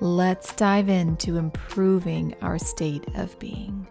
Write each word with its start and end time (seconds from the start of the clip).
Let's 0.00 0.52
dive 0.52 0.90
into 0.90 1.38
improving 1.38 2.34
our 2.42 2.58
state 2.58 3.06
of 3.14 3.38
being. 3.38 3.86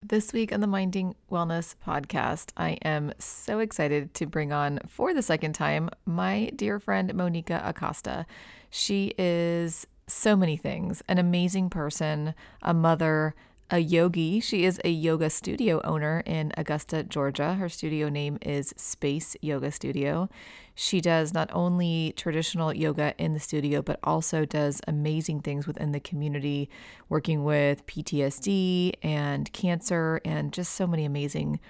This 0.00 0.32
week 0.32 0.52
on 0.52 0.60
the 0.60 0.68
Minding 0.68 1.16
Wellness 1.28 1.74
podcast, 1.84 2.52
I 2.56 2.78
am 2.84 3.12
so 3.18 3.58
excited 3.58 4.14
to 4.14 4.26
bring 4.26 4.52
on 4.52 4.78
for 4.86 5.12
the 5.12 5.22
second 5.22 5.54
time 5.54 5.90
my 6.06 6.52
dear 6.54 6.78
friend 6.78 7.12
Monica 7.12 7.60
Acosta. 7.64 8.26
She 8.70 9.12
is 9.18 9.88
so 10.06 10.36
many 10.36 10.56
things 10.56 11.02
an 11.08 11.18
amazing 11.18 11.68
person, 11.68 12.32
a 12.62 12.72
mother, 12.72 13.34
a 13.70 13.78
yogi. 13.78 14.40
She 14.40 14.64
is 14.64 14.80
a 14.84 14.90
yoga 14.90 15.30
studio 15.30 15.80
owner 15.84 16.22
in 16.26 16.52
Augusta, 16.56 17.04
Georgia. 17.04 17.54
Her 17.54 17.68
studio 17.68 18.08
name 18.08 18.38
is 18.42 18.74
Space 18.76 19.36
Yoga 19.40 19.70
Studio. 19.70 20.28
She 20.74 21.00
does 21.00 21.32
not 21.32 21.48
only 21.52 22.12
traditional 22.16 22.74
yoga 22.74 23.14
in 23.18 23.32
the 23.32 23.40
studio, 23.40 23.80
but 23.80 24.00
also 24.02 24.44
does 24.44 24.80
amazing 24.88 25.40
things 25.40 25.66
within 25.66 25.92
the 25.92 26.00
community, 26.00 26.68
working 27.08 27.44
with 27.44 27.86
PTSD 27.86 28.94
and 29.02 29.52
cancer 29.52 30.20
and 30.24 30.52
just 30.52 30.72
so 30.74 30.86
many 30.86 31.04
amazing 31.04 31.60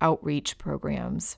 outreach 0.00 0.56
programs. 0.58 1.36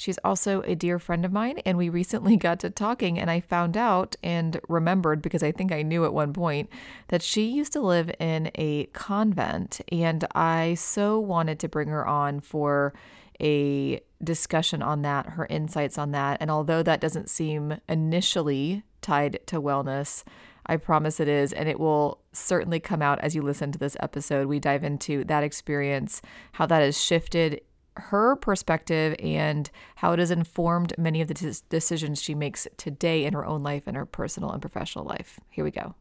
She's 0.00 0.16
also 0.24 0.62
a 0.62 0.74
dear 0.74 0.98
friend 0.98 1.26
of 1.26 1.32
mine, 1.32 1.58
and 1.66 1.76
we 1.76 1.90
recently 1.90 2.34
got 2.38 2.58
to 2.60 2.70
talking, 2.70 3.18
and 3.18 3.30
I 3.30 3.40
found 3.40 3.76
out 3.76 4.16
and 4.22 4.58
remembered 4.66 5.20
because 5.20 5.42
I 5.42 5.52
think 5.52 5.72
I 5.72 5.82
knew 5.82 6.06
at 6.06 6.14
one 6.14 6.32
point 6.32 6.70
that 7.08 7.20
she 7.20 7.50
used 7.50 7.74
to 7.74 7.82
live 7.82 8.10
in 8.18 8.50
a 8.54 8.86
convent, 8.94 9.82
and 9.92 10.26
I 10.34 10.72
so 10.72 11.20
wanted 11.20 11.58
to 11.58 11.68
bring 11.68 11.88
her 11.88 12.06
on 12.08 12.40
for 12.40 12.94
a 13.42 14.00
discussion 14.24 14.80
on 14.80 15.02
that, 15.02 15.26
her 15.26 15.46
insights 15.50 15.98
on 15.98 16.12
that. 16.12 16.38
And 16.40 16.50
although 16.50 16.82
that 16.82 17.02
doesn't 17.02 17.28
seem 17.28 17.78
initially 17.86 18.84
tied 19.02 19.40
to 19.48 19.60
wellness, 19.60 20.24
I 20.64 20.78
promise 20.78 21.20
it 21.20 21.28
is. 21.28 21.52
And 21.52 21.68
it 21.68 21.78
will 21.78 22.20
certainly 22.32 22.80
come 22.80 23.02
out 23.02 23.18
as 23.20 23.34
you 23.34 23.42
listen 23.42 23.72
to 23.72 23.78
this 23.78 23.96
episode. 24.00 24.46
We 24.46 24.60
dive 24.60 24.84
into 24.84 25.24
that 25.24 25.42
experience, 25.42 26.22
how 26.52 26.66
that 26.66 26.80
has 26.80 26.98
shifted 26.98 27.60
her 27.96 28.36
perspective 28.36 29.16
and 29.20 29.70
how 29.96 30.12
it 30.12 30.18
has 30.18 30.30
informed 30.30 30.94
many 30.98 31.20
of 31.20 31.28
the 31.28 31.62
decisions 31.68 32.22
she 32.22 32.34
makes 32.34 32.66
today 32.76 33.24
in 33.24 33.32
her 33.34 33.44
own 33.44 33.62
life 33.62 33.84
and 33.86 33.96
her 33.96 34.06
personal 34.06 34.50
and 34.50 34.60
professional 34.60 35.04
life. 35.04 35.40
Here 35.50 35.64
we 35.64 35.70
go. 35.70 35.94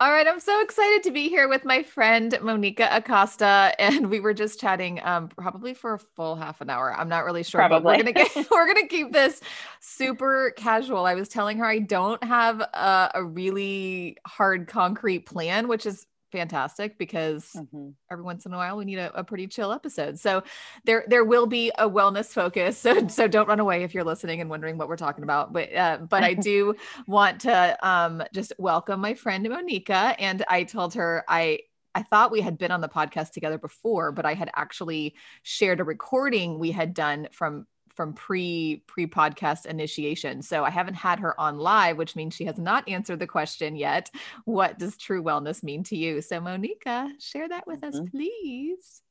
All 0.00 0.10
right, 0.10 0.26
I'm 0.26 0.40
so 0.40 0.60
excited 0.60 1.04
to 1.04 1.12
be 1.12 1.28
here 1.28 1.48
with 1.48 1.64
my 1.64 1.84
friend 1.84 2.36
Monica 2.42 2.88
Acosta, 2.90 3.72
and 3.78 4.10
we 4.10 4.18
were 4.18 4.34
just 4.34 4.60
chatting 4.60 5.00
um, 5.04 5.28
probably 5.28 5.72
for 5.72 5.94
a 5.94 5.98
full 5.98 6.34
half 6.34 6.60
an 6.60 6.68
hour. 6.68 6.92
I'm 6.92 7.08
not 7.08 7.24
really 7.24 7.44
sure, 7.44 7.60
probably. 7.60 7.78
but 7.78 7.84
we're 7.84 8.12
gonna 8.12 8.12
get 8.12 8.34
we're 8.50 8.66
gonna 8.66 8.88
keep 8.88 9.12
this 9.12 9.40
super 9.80 10.52
casual. 10.56 11.06
I 11.06 11.14
was 11.14 11.28
telling 11.28 11.58
her 11.58 11.64
I 11.64 11.78
don't 11.78 12.22
have 12.24 12.60
a, 12.60 13.12
a 13.14 13.24
really 13.24 14.16
hard 14.26 14.66
concrete 14.66 15.26
plan, 15.26 15.68
which 15.68 15.86
is 15.86 16.06
fantastic 16.34 16.98
because 16.98 17.52
mm-hmm. 17.54 17.90
every 18.10 18.24
once 18.24 18.44
in 18.44 18.52
a 18.52 18.56
while 18.56 18.76
we 18.76 18.84
need 18.84 18.98
a, 18.98 19.16
a, 19.16 19.22
pretty 19.22 19.46
chill 19.46 19.70
episode. 19.70 20.18
So 20.18 20.42
there 20.84 21.04
there 21.06 21.24
will 21.24 21.46
be 21.46 21.70
a 21.78 21.88
wellness 21.88 22.26
focus. 22.26 22.74
So 22.84 23.08
so 23.08 23.28
don't 23.28 23.48
run 23.48 23.60
away 23.60 23.82
if 23.82 23.94
you're 23.94 24.04
listening 24.04 24.40
and 24.40 24.50
wondering 24.50 24.76
what 24.76 24.88
we're 24.88 24.96
talking 24.96 25.24
about. 25.24 25.52
But 25.52 25.74
uh, 25.74 25.98
but 26.08 26.22
I 26.24 26.34
do 26.50 26.74
want 27.06 27.42
to 27.42 27.78
um, 27.88 28.22
just 28.34 28.52
welcome 28.58 29.00
my 29.00 29.14
friend 29.14 29.48
Monica. 29.48 30.16
And 30.18 30.44
I 30.48 30.64
told 30.64 30.94
her 30.94 31.24
I 31.28 31.60
I 31.94 32.02
thought 32.02 32.32
we 32.32 32.40
had 32.40 32.58
been 32.58 32.72
on 32.72 32.80
the 32.80 32.88
podcast 32.88 33.30
together 33.30 33.58
before, 33.58 34.10
but 34.10 34.26
I 34.26 34.34
had 34.34 34.50
actually 34.56 35.14
shared 35.42 35.80
a 35.80 35.84
recording 35.84 36.58
we 36.58 36.72
had 36.72 36.92
done 36.92 37.28
from 37.30 37.66
from 37.94 38.12
pre 38.12 38.82
pre 38.86 39.06
podcast 39.06 39.66
initiation. 39.66 40.42
So 40.42 40.64
I 40.64 40.70
haven't 40.70 40.94
had 40.94 41.20
her 41.20 41.38
on 41.40 41.58
live, 41.58 41.96
which 41.96 42.16
means 42.16 42.34
she 42.34 42.44
has 42.44 42.58
not 42.58 42.88
answered 42.88 43.18
the 43.18 43.26
question 43.26 43.76
yet. 43.76 44.10
What 44.44 44.78
does 44.78 44.96
true 44.96 45.22
wellness 45.22 45.62
mean 45.62 45.82
to 45.84 45.96
you? 45.96 46.20
So 46.20 46.40
Monica, 46.40 47.10
share 47.18 47.48
that 47.48 47.66
with 47.66 47.80
mm-hmm. 47.80 48.02
us, 48.02 48.10
please. 48.10 49.02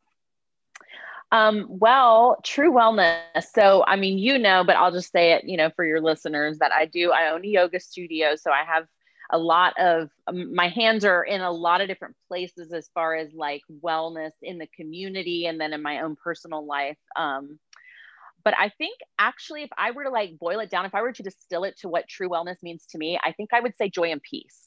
Um, 1.31 1.65
well, 1.67 2.37
true 2.43 2.71
wellness. 2.71 3.43
So, 3.55 3.83
I 3.87 3.95
mean, 3.95 4.19
you 4.19 4.37
know, 4.37 4.63
but 4.63 4.75
I'll 4.75 4.91
just 4.91 5.11
say 5.11 5.33
it, 5.33 5.45
you 5.45 5.57
know, 5.57 5.71
for 5.75 5.83
your 5.83 5.99
listeners 5.99 6.59
that 6.59 6.71
I 6.71 6.85
do, 6.85 7.11
I 7.11 7.31
own 7.31 7.43
a 7.43 7.47
yoga 7.47 7.79
studio. 7.79 8.35
So 8.35 8.51
I 8.51 8.63
have 8.63 8.85
a 9.31 9.37
lot 9.37 9.73
of 9.79 10.09
um, 10.27 10.53
my 10.53 10.67
hands 10.67 11.03
are 11.03 11.23
in 11.23 11.41
a 11.41 11.51
lot 11.51 11.81
of 11.81 11.87
different 11.87 12.15
places 12.27 12.71
as 12.71 12.87
far 12.93 13.15
as 13.15 13.33
like 13.33 13.63
wellness 13.83 14.31
in 14.43 14.59
the 14.59 14.67
community 14.67 15.47
and 15.47 15.59
then 15.59 15.73
in 15.73 15.81
my 15.81 16.01
own 16.01 16.15
personal 16.15 16.65
life. 16.65 16.99
Um, 17.15 17.57
but 18.43 18.53
I 18.57 18.69
think 18.69 18.99
actually, 19.19 19.63
if 19.63 19.69
I 19.77 19.91
were 19.91 20.03
to 20.03 20.09
like 20.09 20.37
boil 20.39 20.59
it 20.59 20.69
down, 20.69 20.85
if 20.85 20.95
I 20.95 21.01
were 21.01 21.13
to 21.13 21.23
distill 21.23 21.63
it 21.63 21.77
to 21.79 21.89
what 21.89 22.07
true 22.07 22.29
wellness 22.29 22.61
means 22.61 22.85
to 22.87 22.97
me, 22.97 23.19
I 23.23 23.31
think 23.31 23.51
I 23.53 23.61
would 23.61 23.77
say 23.77 23.89
joy 23.89 24.11
and 24.11 24.21
peace. 24.21 24.59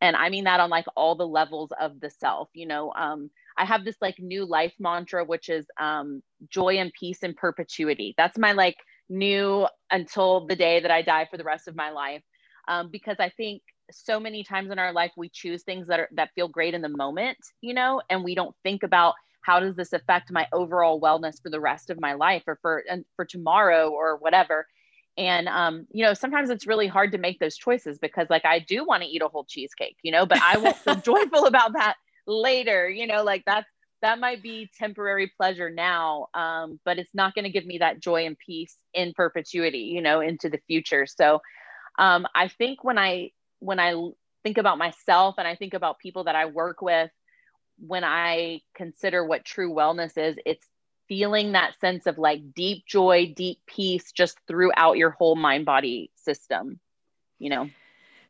And 0.00 0.16
I 0.16 0.30
mean 0.30 0.44
that 0.44 0.60
on 0.60 0.70
like 0.70 0.86
all 0.96 1.14
the 1.14 1.26
levels 1.26 1.70
of 1.78 2.00
the 2.00 2.10
self. 2.10 2.48
You 2.54 2.66
know, 2.66 2.92
um, 2.94 3.30
I 3.58 3.64
have 3.66 3.84
this 3.84 3.96
like 4.00 4.18
new 4.18 4.46
life 4.46 4.72
mantra, 4.78 5.24
which 5.24 5.48
is 5.48 5.66
um, 5.78 6.22
joy 6.48 6.78
and 6.78 6.92
peace 6.98 7.22
in 7.22 7.34
perpetuity. 7.34 8.14
That's 8.16 8.38
my 8.38 8.52
like 8.52 8.76
new 9.10 9.66
until 9.90 10.46
the 10.46 10.56
day 10.56 10.80
that 10.80 10.90
I 10.90 11.02
die 11.02 11.26
for 11.30 11.36
the 11.36 11.44
rest 11.44 11.68
of 11.68 11.76
my 11.76 11.90
life. 11.90 12.22
Um, 12.68 12.88
because 12.90 13.16
I 13.18 13.30
think 13.30 13.62
so 13.90 14.20
many 14.20 14.44
times 14.44 14.70
in 14.70 14.78
our 14.78 14.92
life 14.92 15.10
we 15.16 15.28
choose 15.28 15.62
things 15.62 15.88
that 15.88 16.00
are 16.00 16.08
that 16.12 16.30
feel 16.34 16.48
great 16.48 16.74
in 16.74 16.80
the 16.82 16.88
moment, 16.88 17.38
you 17.60 17.74
know, 17.74 18.00
and 18.08 18.24
we 18.24 18.34
don't 18.34 18.54
think 18.62 18.82
about 18.82 19.14
how 19.42 19.60
does 19.60 19.76
this 19.76 19.92
affect 19.92 20.30
my 20.30 20.46
overall 20.52 21.00
wellness 21.00 21.42
for 21.42 21.50
the 21.50 21.60
rest 21.60 21.90
of 21.90 22.00
my 22.00 22.14
life 22.14 22.42
or 22.46 22.58
for 22.62 22.84
and 22.88 23.04
for 23.16 23.24
tomorrow 23.24 23.90
or 23.90 24.16
whatever? 24.16 24.66
And 25.16 25.48
um, 25.48 25.86
you 25.90 26.04
know 26.04 26.14
sometimes 26.14 26.50
it's 26.50 26.66
really 26.66 26.86
hard 26.86 27.12
to 27.12 27.18
make 27.18 27.38
those 27.40 27.56
choices 27.56 27.98
because 27.98 28.28
like 28.30 28.44
i 28.44 28.58
do 28.60 28.84
want 28.84 29.02
to 29.02 29.08
eat 29.08 29.22
a 29.22 29.28
whole 29.28 29.44
cheesecake 29.44 29.96
you 30.02 30.12
know 30.12 30.24
but 30.24 30.40
i 30.40 30.56
won't 30.56 30.76
feel 30.76 30.94
joyful 31.04 31.46
about 31.46 31.72
that 31.72 31.96
later 32.26 32.88
you 32.88 33.06
know 33.06 33.24
like 33.24 33.42
that's 33.44 33.68
that 34.02 34.18
might 34.18 34.42
be 34.42 34.70
temporary 34.78 35.30
pleasure 35.36 35.68
now 35.68 36.28
um, 36.34 36.80
but 36.84 36.98
it's 36.98 37.14
not 37.14 37.34
going 37.34 37.44
to 37.44 37.50
give 37.50 37.66
me 37.66 37.78
that 37.78 38.00
joy 38.00 38.24
and 38.24 38.38
peace 38.38 38.76
in 38.94 39.12
perpetuity 39.12 39.90
you 39.94 40.00
know 40.00 40.20
into 40.20 40.48
the 40.48 40.60
future. 40.66 41.06
So 41.06 41.40
um, 41.98 42.26
i 42.34 42.48
think 42.48 42.82
when 42.84 42.98
i 42.98 43.30
when 43.58 43.78
i 43.78 43.94
think 44.42 44.58
about 44.58 44.78
myself 44.78 45.34
and 45.38 45.46
i 45.46 45.54
think 45.54 45.74
about 45.74 45.98
people 45.98 46.24
that 46.24 46.36
i 46.36 46.46
work 46.46 46.80
with 46.80 47.10
when 47.86 48.04
I 48.04 48.60
consider 48.74 49.24
what 49.24 49.44
true 49.44 49.72
wellness 49.72 50.16
is, 50.18 50.36
it's 50.44 50.66
feeling 51.08 51.52
that 51.52 51.78
sense 51.80 52.06
of 52.06 52.18
like 52.18 52.54
deep 52.54 52.86
joy, 52.86 53.32
deep 53.34 53.58
peace 53.66 54.12
just 54.12 54.38
throughout 54.46 54.96
your 54.96 55.10
whole 55.10 55.34
mind 55.34 55.66
body 55.66 56.10
system, 56.14 56.78
you 57.38 57.50
know? 57.50 57.70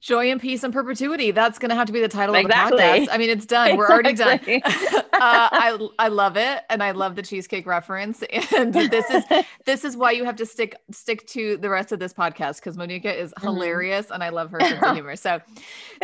Joy 0.00 0.30
and 0.30 0.40
peace 0.40 0.64
and 0.64 0.72
perpetuity. 0.72 1.30
That's 1.30 1.58
going 1.58 1.68
to 1.68 1.74
have 1.74 1.86
to 1.88 1.92
be 1.92 2.00
the 2.00 2.08
title 2.08 2.34
exactly. 2.34 2.72
of 2.72 2.78
the 2.78 2.82
podcast. 2.82 3.14
I 3.14 3.18
mean, 3.18 3.28
it's 3.28 3.44
done. 3.44 3.76
We're 3.76 3.90
already 3.90 4.14
done. 4.14 4.40
uh, 4.42 5.02
I 5.12 5.88
I 5.98 6.08
love 6.08 6.38
it, 6.38 6.62
and 6.70 6.82
I 6.82 6.92
love 6.92 7.16
the 7.16 7.22
cheesecake 7.22 7.66
reference. 7.66 8.22
And 8.56 8.72
this 8.90 9.10
is 9.10 9.24
this 9.66 9.84
is 9.84 9.98
why 9.98 10.12
you 10.12 10.24
have 10.24 10.36
to 10.36 10.46
stick 10.46 10.74
stick 10.90 11.26
to 11.28 11.58
the 11.58 11.68
rest 11.68 11.92
of 11.92 11.98
this 11.98 12.14
podcast 12.14 12.56
because 12.56 12.78
Monica 12.78 13.14
is 13.14 13.32
mm-hmm. 13.32 13.46
hilarious, 13.46 14.06
mm-hmm. 14.06 14.14
and 14.14 14.24
I 14.24 14.30
love 14.30 14.50
her 14.52 14.60
sense 14.60 14.82
of 14.82 14.94
humor. 14.94 15.16
So, 15.16 15.38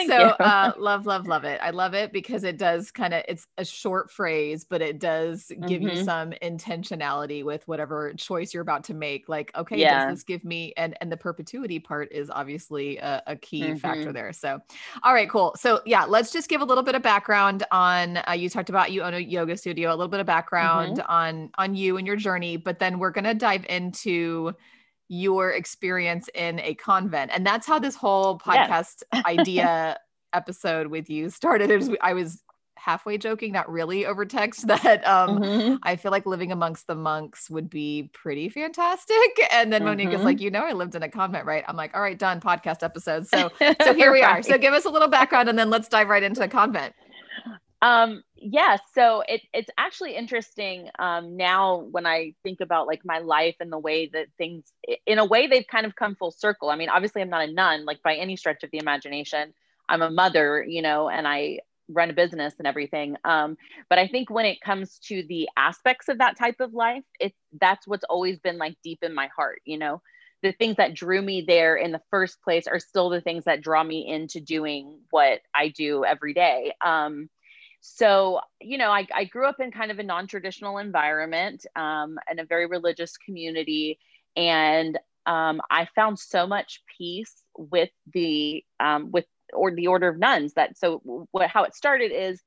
so 0.07 0.15
uh, 0.15 0.73
love, 0.77 1.07
love, 1.07 1.27
love 1.27 1.45
it. 1.45 1.59
I 1.63 1.71
love 1.71 1.95
it 1.95 2.13
because 2.13 2.45
it 2.45 2.59
does 2.59 2.91
kind 2.91 3.15
of 3.15 3.25
it's 3.27 3.47
a 3.57 3.65
short 3.65 4.11
phrase, 4.11 4.65
but 4.65 4.83
it 4.83 4.99
does 4.99 5.51
give 5.67 5.81
mm-hmm. 5.81 5.97
you 5.97 6.05
some 6.05 6.33
intentionality 6.43 7.43
with 7.43 7.67
whatever 7.67 8.13
choice 8.13 8.53
you're 8.53 8.61
about 8.61 8.85
to 8.85 8.95
make. 8.95 9.27
Like, 9.27 9.57
okay, 9.57 9.79
yeah. 9.79 10.05
does 10.05 10.17
this 10.17 10.23
give 10.23 10.45
me 10.45 10.75
and 10.77 10.95
and 11.01 11.11
the 11.11 11.17
perpetuity 11.17 11.79
part 11.79 12.13
is 12.13 12.29
obviously 12.29 12.99
a, 12.99 13.23
a 13.27 13.37
key. 13.37 13.63
Mm-hmm 13.63 13.86
factor 13.87 14.05
mm-hmm. 14.05 14.13
there. 14.13 14.33
So, 14.33 14.61
all 15.03 15.15
right, 15.15 15.29
cool. 15.29 15.55
So, 15.59 15.81
yeah, 15.87 16.05
let's 16.05 16.33
just 16.33 16.49
give 16.49 16.61
a 16.61 16.65
little 16.65 16.85
bit 16.85 16.95
of 16.95 17.03
background 17.03 17.65
on. 17.71 18.19
Uh, 18.29 18.33
you 18.33 18.49
talked 18.49 18.69
about 18.69 18.93
you 18.93 19.03
own 19.03 19.15
a 19.15 19.19
yoga 19.19 19.57
studio, 19.57 19.91
a 19.91 19.97
little 19.97 20.09
bit 20.09 20.21
of 20.21 20.27
background 20.27 20.99
mm-hmm. 20.99 21.11
on 21.11 21.51
on 21.59 21.75
you 21.75 21.97
and 21.97 22.07
your 22.07 22.17
journey, 22.17 22.57
but 22.57 22.79
then 22.79 22.99
we're 22.99 23.11
gonna 23.11 23.35
dive 23.35 23.65
into 23.69 24.53
your 25.09 25.53
experience 25.53 26.29
in 26.35 26.59
a 26.61 26.75
convent, 26.75 27.31
and 27.35 27.47
that's 27.47 27.67
how 27.67 27.79
this 27.79 27.95
whole 27.95 28.39
podcast 28.39 29.03
yes. 29.13 29.25
idea 29.25 29.99
episode 30.33 30.89
with 30.89 31.09
you 31.09 31.31
started. 31.31 31.71
It 31.71 31.77
was, 31.77 31.91
I 32.03 32.13
was 32.13 32.43
halfway 32.87 33.19
joking, 33.19 33.53
not 33.53 33.69
really 33.69 34.07
over 34.07 34.25
text, 34.25 34.67
that 34.69 35.07
um, 35.07 35.41
mm-hmm. 35.41 35.75
I 35.83 35.97
feel 35.97 36.13
like 36.13 36.25
living 36.25 36.53
amongst 36.53 36.87
the 36.87 36.95
monks 36.95 37.51
would 37.51 37.69
be 37.69 38.09
pretty 38.15 38.49
fantastic. 38.49 39.17
And 39.53 39.73
then 39.73 39.83
mm-hmm. 39.83 39.89
Monica's 39.89 40.23
like, 40.23 40.41
you 40.41 40.51
know, 40.51 40.65
I 40.65 40.73
lived 40.73 40.95
in 40.95 41.03
a 41.03 41.09
convent, 41.09 41.47
right? 41.47 41.65
I'm 41.67 41.77
like, 41.77 41.95
all 41.95 42.03
right, 42.03 42.19
done 42.19 42.41
podcast 42.41 42.83
episode. 42.83 43.27
So, 43.27 43.51
so 43.83 43.95
here 43.95 44.13
we 44.13 44.23
right. 44.23 44.39
are. 44.39 44.43
So 44.43 44.59
give 44.59 44.75
us 44.75 44.85
a 44.85 44.91
little 44.91 45.09
background 45.09 45.49
and 45.49 45.59
then 45.59 45.71
let's 45.71 45.89
dive 45.89 46.09
right 46.09 46.23
into 46.23 46.41
the 46.41 46.49
convent. 46.49 46.95
Um, 47.81 48.23
yeah, 48.37 48.77
so 48.95 49.23
it, 49.27 49.41
it's 49.55 49.71
actually 49.79 50.15
interesting 50.15 50.91
um, 50.99 51.37
now 51.37 51.87
when 51.91 52.07
I 52.07 52.35
think 52.43 52.61
about 52.61 52.87
like 52.87 53.01
my 53.05 53.19
life 53.19 53.57
and 53.61 53.73
the 53.73 53.79
way 53.79 54.11
that 54.13 54.27
things, 54.37 54.65
in 55.07 55.19
a 55.19 55.25
way, 55.25 55.47
they've 55.47 55.67
kind 55.67 55.87
of 55.87 55.97
come 55.97 56.17
full 56.17 56.33
circle. 56.33 56.69
I 56.69 56.77
mean, 56.77 56.91
obviously, 56.91 57.23
I'm 57.23 57.31
not 57.31 57.49
a 57.49 57.53
nun, 57.53 57.87
like 57.87 58.03
by 58.03 58.17
any 58.17 58.37
stretch 58.37 58.63
of 58.63 58.71
the 58.71 58.79
imagination. 58.79 59.55
I'm 59.89 60.03
a 60.03 60.11
mother, 60.11 60.65
you 60.67 60.83
know, 60.83 61.09
and 61.09 61.27
I 61.27 61.61
run 61.89 62.11
a 62.11 62.13
business 62.13 62.55
and 62.59 62.67
everything. 62.67 63.17
Um, 63.25 63.57
but 63.89 63.99
I 63.99 64.09
think 64.09 64.31
when 64.31 64.47
it 64.47 64.61
comes 64.61 64.99
to 65.07 65.23
the 65.29 65.49
aspects 65.57 66.09
of 66.09 66.19
that 66.19 66.39
type 66.39 66.61
of 66.61 66.75
life, 66.75 67.05
it's 67.21 67.39
that's 67.61 67.87
what's 67.87 68.05
always 68.05 68.39
been 68.39 68.59
like 68.59 68.77
deep 68.83 69.01
in 69.03 69.15
my 69.15 69.29
heart, 69.37 69.61
you 69.65 69.79
know. 69.79 70.03
The 70.43 70.53
things 70.53 70.77
that 70.77 70.95
drew 70.95 71.23
me 71.23 71.45
there 71.47 71.77
in 71.77 71.93
the 71.93 72.03
first 72.11 72.43
place 72.43 72.67
are 72.67 72.79
still 72.79 73.09
the 73.09 73.21
things 73.23 73.45
that 73.45 73.63
draw 73.63 73.83
me 73.83 74.07
into 74.07 74.41
doing 74.41 75.01
what 75.11 75.41
I 75.55 75.69
do 75.69 76.05
every 76.05 76.35
day. 76.35 76.73
Um, 76.85 77.31
so 77.81 78.41
you 78.61 78.79
know 78.79 78.91
I, 78.91 79.07
I 79.15 79.25
grew 79.25 79.47
up 79.47 79.61
in 79.61 79.71
kind 79.71 79.91
of 79.91 79.99
a 79.99 80.03
non-traditional 80.03 80.79
environment 80.79 81.67
um, 81.77 82.19
in 82.31 82.41
a 82.41 82.45
very 82.45 82.67
religious 82.67 83.17
community 83.17 83.99
and 84.37 84.99
um, 85.27 85.61
i 85.71 85.87
found 85.95 86.19
so 86.19 86.47
much 86.47 86.83
peace 86.99 87.43
with 87.57 87.91
the 88.13 88.65
um, 88.81 89.11
with 89.13 89.27
or 89.57 89.75
the 89.75 89.87
order 89.87 90.09
of 90.09 90.19
nuns 90.19 90.55
that 90.55 90.77
so 90.79 91.27
what 91.31 91.49
how 91.49 91.65
it 91.65 91.75
started 91.75 92.13
is 92.13 92.43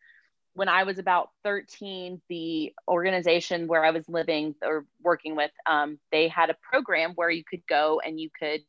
when 0.53 0.69
i 0.69 0.83
was 0.83 0.99
about 0.99 1.29
13 1.43 2.21
the 2.29 2.73
organization 2.87 3.67
where 3.67 3.83
i 3.83 3.91
was 3.91 4.07
living 4.07 4.55
or 4.63 4.85
working 5.01 5.35
with 5.35 5.51
um, 5.65 5.99
they 6.11 6.27
had 6.27 6.49
a 6.49 6.55
program 6.61 7.13
where 7.15 7.29
you 7.29 7.43
could 7.43 7.65
go 7.67 8.01
and 8.05 8.19
you 8.19 8.29
could 8.39 8.61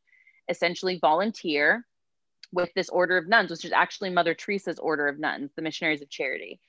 essentially 0.48 0.98
volunteer 1.00 1.86
with 2.52 2.70
this 2.74 2.88
order 2.88 3.16
of 3.16 3.28
nuns, 3.28 3.50
which 3.50 3.64
is 3.64 3.72
actually 3.72 4.10
Mother 4.10 4.34
Teresa's 4.34 4.78
order 4.78 5.08
of 5.08 5.18
nuns, 5.18 5.52
the 5.54 5.62
Missionaries 5.62 6.02
of 6.02 6.10
Charity. 6.10 6.60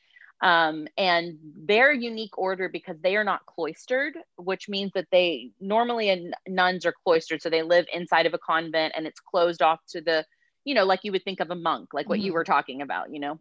Um, 0.43 0.87
and 0.97 1.37
their 1.55 1.93
unique 1.93 2.37
order 2.37 2.67
because 2.67 2.97
they 3.01 3.15
are 3.15 3.23
not 3.23 3.45
cloistered, 3.45 4.17
which 4.37 4.67
means 4.67 4.91
that 4.93 5.07
they 5.11 5.51
normally 5.59 6.31
nuns 6.47 6.85
are 6.85 6.93
cloistered, 7.03 7.41
so 7.41 7.49
they 7.49 7.61
live 7.61 7.85
inside 7.93 8.25
of 8.25 8.33
a 8.33 8.39
convent 8.39 8.93
and 8.95 9.05
it's 9.05 9.19
closed 9.19 9.61
off 9.61 9.79
to 9.89 10.01
the, 10.01 10.25
you 10.63 10.75
know, 10.75 10.85
like 10.85 11.01
you 11.03 11.11
would 11.11 11.23
think 11.23 11.39
of 11.39 11.51
a 11.51 11.55
monk, 11.55 11.89
like 11.93 12.07
what 12.07 12.19
mm-hmm. 12.19 12.27
you 12.27 12.33
were 12.33 12.43
talking 12.43 12.81
about, 12.81 13.13
you 13.13 13.19
know. 13.19 13.39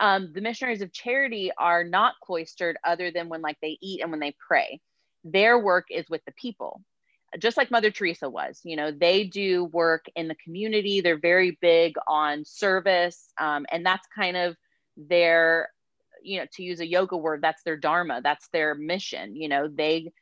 Um, 0.00 0.32
the 0.32 0.40
missionaries 0.40 0.82
of 0.82 0.92
charity 0.92 1.52
are 1.58 1.84
not 1.84 2.14
cloistered 2.24 2.76
other 2.82 3.10
than 3.10 3.28
when 3.28 3.42
like 3.42 3.58
they 3.60 3.78
eat 3.80 4.00
and 4.00 4.10
when 4.10 4.20
they 4.20 4.34
pray. 4.46 4.80
Their 5.24 5.58
work 5.58 5.86
is 5.90 6.06
with 6.08 6.24
the 6.24 6.32
people 6.32 6.82
just 7.38 7.56
like 7.56 7.70
Mother 7.70 7.90
Teresa 7.90 8.28
was. 8.28 8.60
You 8.64 8.76
know, 8.76 8.90
they 8.90 9.24
do 9.24 9.64
work 9.64 10.06
in 10.16 10.28
the 10.28 10.34
community. 10.34 11.00
They're 11.00 11.18
very 11.18 11.58
big 11.60 11.94
on 12.06 12.44
service, 12.44 13.32
um, 13.38 13.66
and 13.70 13.84
that's 13.84 14.06
kind 14.14 14.36
of 14.36 14.56
their, 14.96 15.70
you 16.22 16.38
know, 16.38 16.46
to 16.52 16.62
use 16.62 16.80
a 16.80 16.86
yoga 16.86 17.16
word, 17.16 17.40
that's 17.42 17.62
their 17.62 17.76
dharma. 17.76 18.20
That's 18.22 18.48
their 18.48 18.74
mission. 18.74 19.36
You 19.36 19.48
know, 19.48 19.68
they 19.68 20.12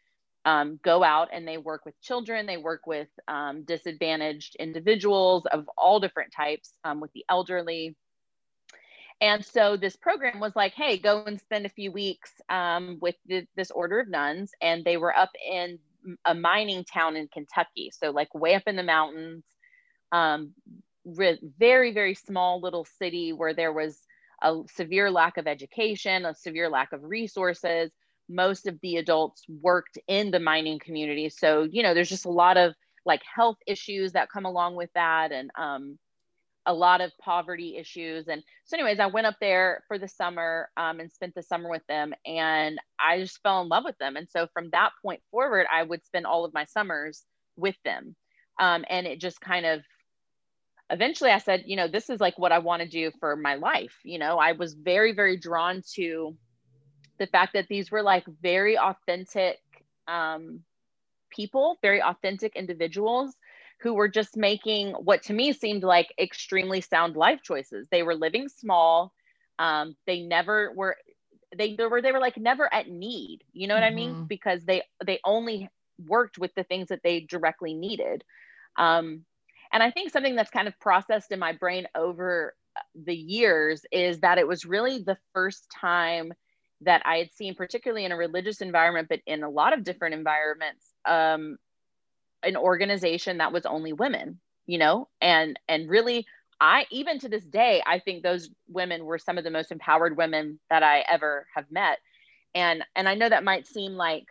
um, 0.50 0.80
go 0.82 1.04
out 1.04 1.28
and 1.32 1.46
they 1.46 1.58
work 1.58 1.84
with 1.84 2.00
children. 2.00 2.44
They 2.44 2.56
work 2.56 2.84
with 2.84 3.08
um, 3.28 3.62
disadvantaged 3.62 4.56
individuals 4.56 5.44
of 5.52 5.70
all 5.78 6.00
different 6.00 6.32
types, 6.32 6.72
um, 6.82 6.98
with 6.98 7.12
the 7.12 7.24
elderly. 7.28 7.94
And 9.20 9.44
so 9.44 9.76
this 9.76 9.94
program 9.94 10.40
was 10.40 10.56
like, 10.56 10.72
hey, 10.74 10.98
go 10.98 11.22
and 11.24 11.38
spend 11.40 11.66
a 11.66 11.76
few 11.78 11.92
weeks 11.92 12.32
um, 12.48 12.98
with 13.00 13.14
the, 13.26 13.46
this 13.54 13.70
order 13.70 14.00
of 14.00 14.08
nuns. 14.08 14.50
And 14.60 14.84
they 14.84 14.96
were 14.96 15.16
up 15.16 15.30
in 15.48 15.78
a 16.24 16.34
mining 16.34 16.84
town 16.84 17.14
in 17.14 17.28
Kentucky. 17.28 17.92
So 17.96 18.10
like 18.10 18.34
way 18.34 18.54
up 18.54 18.64
in 18.66 18.74
the 18.74 18.82
mountains, 18.82 19.44
um, 20.10 20.52
very, 21.06 21.92
very 21.92 22.14
small 22.14 22.60
little 22.60 22.86
city 22.98 23.32
where 23.32 23.54
there 23.54 23.72
was 23.72 24.00
a 24.42 24.56
severe 24.74 25.10
lack 25.10 25.36
of 25.36 25.46
education, 25.46 26.24
a 26.24 26.34
severe 26.34 26.68
lack 26.68 26.92
of 26.92 27.04
resources. 27.04 27.92
Most 28.30 28.66
of 28.66 28.78
the 28.80 28.96
adults 28.96 29.42
worked 29.48 29.98
in 30.08 30.30
the 30.30 30.40
mining 30.40 30.78
community. 30.78 31.28
So, 31.28 31.68
you 31.70 31.82
know, 31.82 31.94
there's 31.94 32.08
just 32.08 32.24
a 32.24 32.30
lot 32.30 32.56
of 32.56 32.74
like 33.04 33.22
health 33.24 33.56
issues 33.66 34.12
that 34.12 34.30
come 34.30 34.44
along 34.46 34.76
with 34.76 34.90
that. 34.94 35.32
And, 35.32 35.50
um, 35.58 35.98
a 36.66 36.74
lot 36.74 37.00
of 37.00 37.10
poverty 37.18 37.76
issues. 37.76 38.28
And 38.28 38.42
so, 38.64 38.76
anyways, 38.76 39.00
I 39.00 39.06
went 39.06 39.26
up 39.26 39.36
there 39.40 39.82
for 39.88 39.98
the 39.98 40.08
summer 40.08 40.68
um, 40.76 41.00
and 41.00 41.10
spent 41.10 41.34
the 41.34 41.42
summer 41.42 41.68
with 41.68 41.86
them, 41.88 42.14
and 42.26 42.78
I 42.98 43.18
just 43.18 43.42
fell 43.42 43.62
in 43.62 43.68
love 43.68 43.84
with 43.84 43.98
them. 43.98 44.16
And 44.16 44.28
so, 44.28 44.46
from 44.52 44.70
that 44.70 44.92
point 45.02 45.20
forward, 45.30 45.66
I 45.72 45.82
would 45.82 46.04
spend 46.04 46.26
all 46.26 46.44
of 46.44 46.54
my 46.54 46.64
summers 46.64 47.24
with 47.56 47.76
them. 47.84 48.14
Um, 48.60 48.84
and 48.88 49.06
it 49.06 49.20
just 49.20 49.40
kind 49.40 49.64
of 49.64 49.80
eventually 50.90 51.30
I 51.30 51.38
said, 51.38 51.64
you 51.66 51.76
know, 51.76 51.88
this 51.88 52.10
is 52.10 52.20
like 52.20 52.38
what 52.38 52.52
I 52.52 52.58
want 52.58 52.82
to 52.82 52.88
do 52.88 53.10
for 53.20 53.36
my 53.36 53.54
life. 53.54 53.94
You 54.04 54.18
know, 54.18 54.38
I 54.38 54.52
was 54.52 54.74
very, 54.74 55.12
very 55.12 55.38
drawn 55.38 55.82
to 55.94 56.36
the 57.20 57.28
fact 57.28 57.52
that 57.52 57.68
these 57.68 57.90
were 57.90 58.02
like 58.02 58.24
very 58.42 58.76
authentic 58.76 59.58
um, 60.08 60.60
people, 61.30 61.78
very 61.82 62.02
authentic 62.02 62.56
individuals 62.56 63.36
who 63.82 63.94
were 63.94 64.08
just 64.08 64.36
making 64.36 64.92
what 64.92 65.22
to 65.22 65.32
me 65.32 65.52
seemed 65.52 65.84
like 65.84 66.08
extremely 66.18 66.80
sound 66.80 67.16
life 67.16 67.40
choices. 67.42 67.86
They 67.90 68.02
were 68.02 68.14
living 68.14 68.48
small. 68.48 69.12
Um, 69.58 69.94
they 70.06 70.22
never 70.22 70.72
were 70.74 70.96
they, 71.56 71.74
they 71.74 71.86
were 71.86 72.00
they 72.00 72.12
were 72.12 72.20
like 72.20 72.38
never 72.38 72.72
at 72.72 72.88
need. 72.88 73.44
You 73.52 73.68
know 73.68 73.74
what 73.74 73.84
mm-hmm. 73.84 73.92
I 73.92 73.96
mean? 73.96 74.10
Mm-hmm. 74.12 74.24
Because 74.24 74.64
they 74.64 74.82
they 75.04 75.20
only 75.24 75.68
worked 76.08 76.38
with 76.38 76.54
the 76.54 76.64
things 76.64 76.88
that 76.88 77.02
they 77.04 77.20
directly 77.20 77.74
needed. 77.74 78.24
Um, 78.78 79.26
and 79.72 79.82
I 79.82 79.90
think 79.90 80.10
something 80.10 80.36
that's 80.36 80.50
kind 80.50 80.68
of 80.68 80.78
processed 80.80 81.32
in 81.32 81.38
my 81.38 81.52
brain 81.52 81.86
over 81.94 82.54
the 82.94 83.14
years 83.14 83.82
is 83.92 84.20
that 84.20 84.38
it 84.38 84.48
was 84.48 84.64
really 84.64 85.02
the 85.02 85.18
first 85.34 85.66
time 85.80 86.32
that 86.82 87.02
I 87.04 87.16
had 87.18 87.32
seen, 87.32 87.54
particularly 87.54 88.04
in 88.04 88.12
a 88.12 88.16
religious 88.16 88.60
environment, 88.60 89.08
but 89.08 89.20
in 89.26 89.42
a 89.42 89.50
lot 89.50 89.72
of 89.72 89.84
different 89.84 90.14
environments, 90.14 90.86
um, 91.04 91.58
an 92.42 92.56
organization 92.56 93.38
that 93.38 93.52
was 93.52 93.66
only 93.66 93.92
women 93.92 94.40
you 94.70 94.78
know? 94.78 95.08
And 95.20 95.58
and 95.68 95.90
really 95.90 96.26
i 96.62 96.84
even 96.90 97.18
to 97.18 97.28
this 97.28 97.44
day 97.44 97.82
i 97.86 97.98
think 97.98 98.22
those 98.22 98.50
women 98.68 99.06
were 99.06 99.18
some 99.18 99.38
of 99.38 99.44
the 99.44 99.50
most 99.50 99.72
empowered 99.72 100.14
women 100.18 100.60
that 100.68 100.82
i 100.82 101.02
ever 101.08 101.46
have 101.54 101.64
met. 101.70 101.98
And 102.54 102.84
and 102.94 103.08
i 103.08 103.14
know 103.14 103.28
that 103.28 103.44
might 103.44 103.66
seem 103.66 103.92
like 103.92 104.26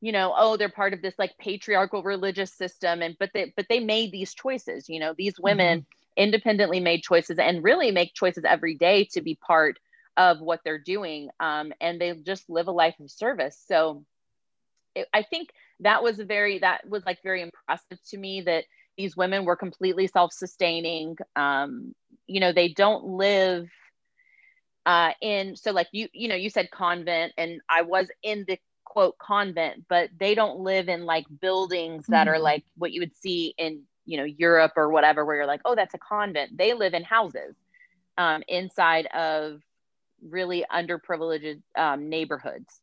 you 0.00 0.12
know 0.12 0.32
oh 0.36 0.56
they're 0.56 0.68
part 0.68 0.94
of 0.94 1.02
this 1.02 1.14
like 1.18 1.36
patriarchal 1.38 2.02
religious 2.02 2.52
system 2.54 3.02
and 3.02 3.16
but 3.18 3.30
they 3.34 3.52
but 3.56 3.66
they 3.68 3.80
made 3.80 4.12
these 4.12 4.32
choices 4.34 4.88
you 4.88 5.00
know? 5.00 5.12
These 5.16 5.38
women 5.38 5.80
mm-hmm. 5.80 6.22
independently 6.22 6.80
made 6.80 7.02
choices 7.02 7.38
and 7.38 7.64
really 7.64 7.90
make 7.90 8.14
choices 8.14 8.44
every 8.44 8.76
day 8.76 9.04
to 9.12 9.20
be 9.20 9.34
part 9.34 9.78
of 10.16 10.40
what 10.40 10.60
they're 10.64 10.78
doing 10.78 11.28
um, 11.40 11.72
and 11.80 12.00
they 12.00 12.12
just 12.14 12.48
live 12.48 12.68
a 12.68 12.72
life 12.72 12.94
of 13.00 13.10
service. 13.10 13.62
So 13.66 14.04
it, 14.94 15.08
i 15.12 15.22
think 15.22 15.50
that 15.80 16.02
was 16.02 16.18
a 16.20 16.24
very 16.24 16.58
that 16.60 16.88
was 16.88 17.04
like 17.04 17.18
very 17.22 17.42
impressive 17.42 17.98
to 18.10 18.16
me 18.16 18.42
that 18.42 18.64
these 18.96 19.16
women 19.16 19.44
were 19.44 19.56
completely 19.56 20.06
self-sustaining. 20.06 21.16
Um, 21.34 21.94
you 22.26 22.40
know 22.40 22.52
they 22.52 22.68
don't 22.68 23.04
live 23.04 23.68
uh, 24.86 25.12
in 25.20 25.56
so 25.56 25.72
like 25.72 25.88
you 25.92 26.08
you 26.12 26.28
know 26.28 26.34
you 26.34 26.50
said 26.50 26.70
convent 26.70 27.32
and 27.38 27.60
i 27.68 27.82
was 27.82 28.06
in 28.22 28.44
the 28.46 28.58
quote 28.84 29.16
convent 29.18 29.84
but 29.88 30.10
they 30.18 30.34
don't 30.34 30.60
live 30.60 30.88
in 30.88 31.04
like 31.04 31.24
buildings 31.40 32.06
that 32.08 32.26
mm-hmm. 32.26 32.36
are 32.36 32.38
like 32.38 32.64
what 32.76 32.92
you 32.92 33.00
would 33.00 33.16
see 33.16 33.54
in 33.56 33.82
you 34.04 34.16
know 34.18 34.24
europe 34.24 34.72
or 34.76 34.90
whatever 34.90 35.24
where 35.24 35.36
you're 35.36 35.46
like 35.46 35.62
oh 35.64 35.74
that's 35.74 35.94
a 35.94 35.98
convent. 35.98 36.56
They 36.56 36.74
live 36.74 36.94
in 36.94 37.02
houses 37.02 37.56
um, 38.18 38.42
inside 38.46 39.06
of 39.06 39.60
really 40.22 40.64
underprivileged 40.72 41.62
um, 41.76 42.08
neighborhoods 42.08 42.80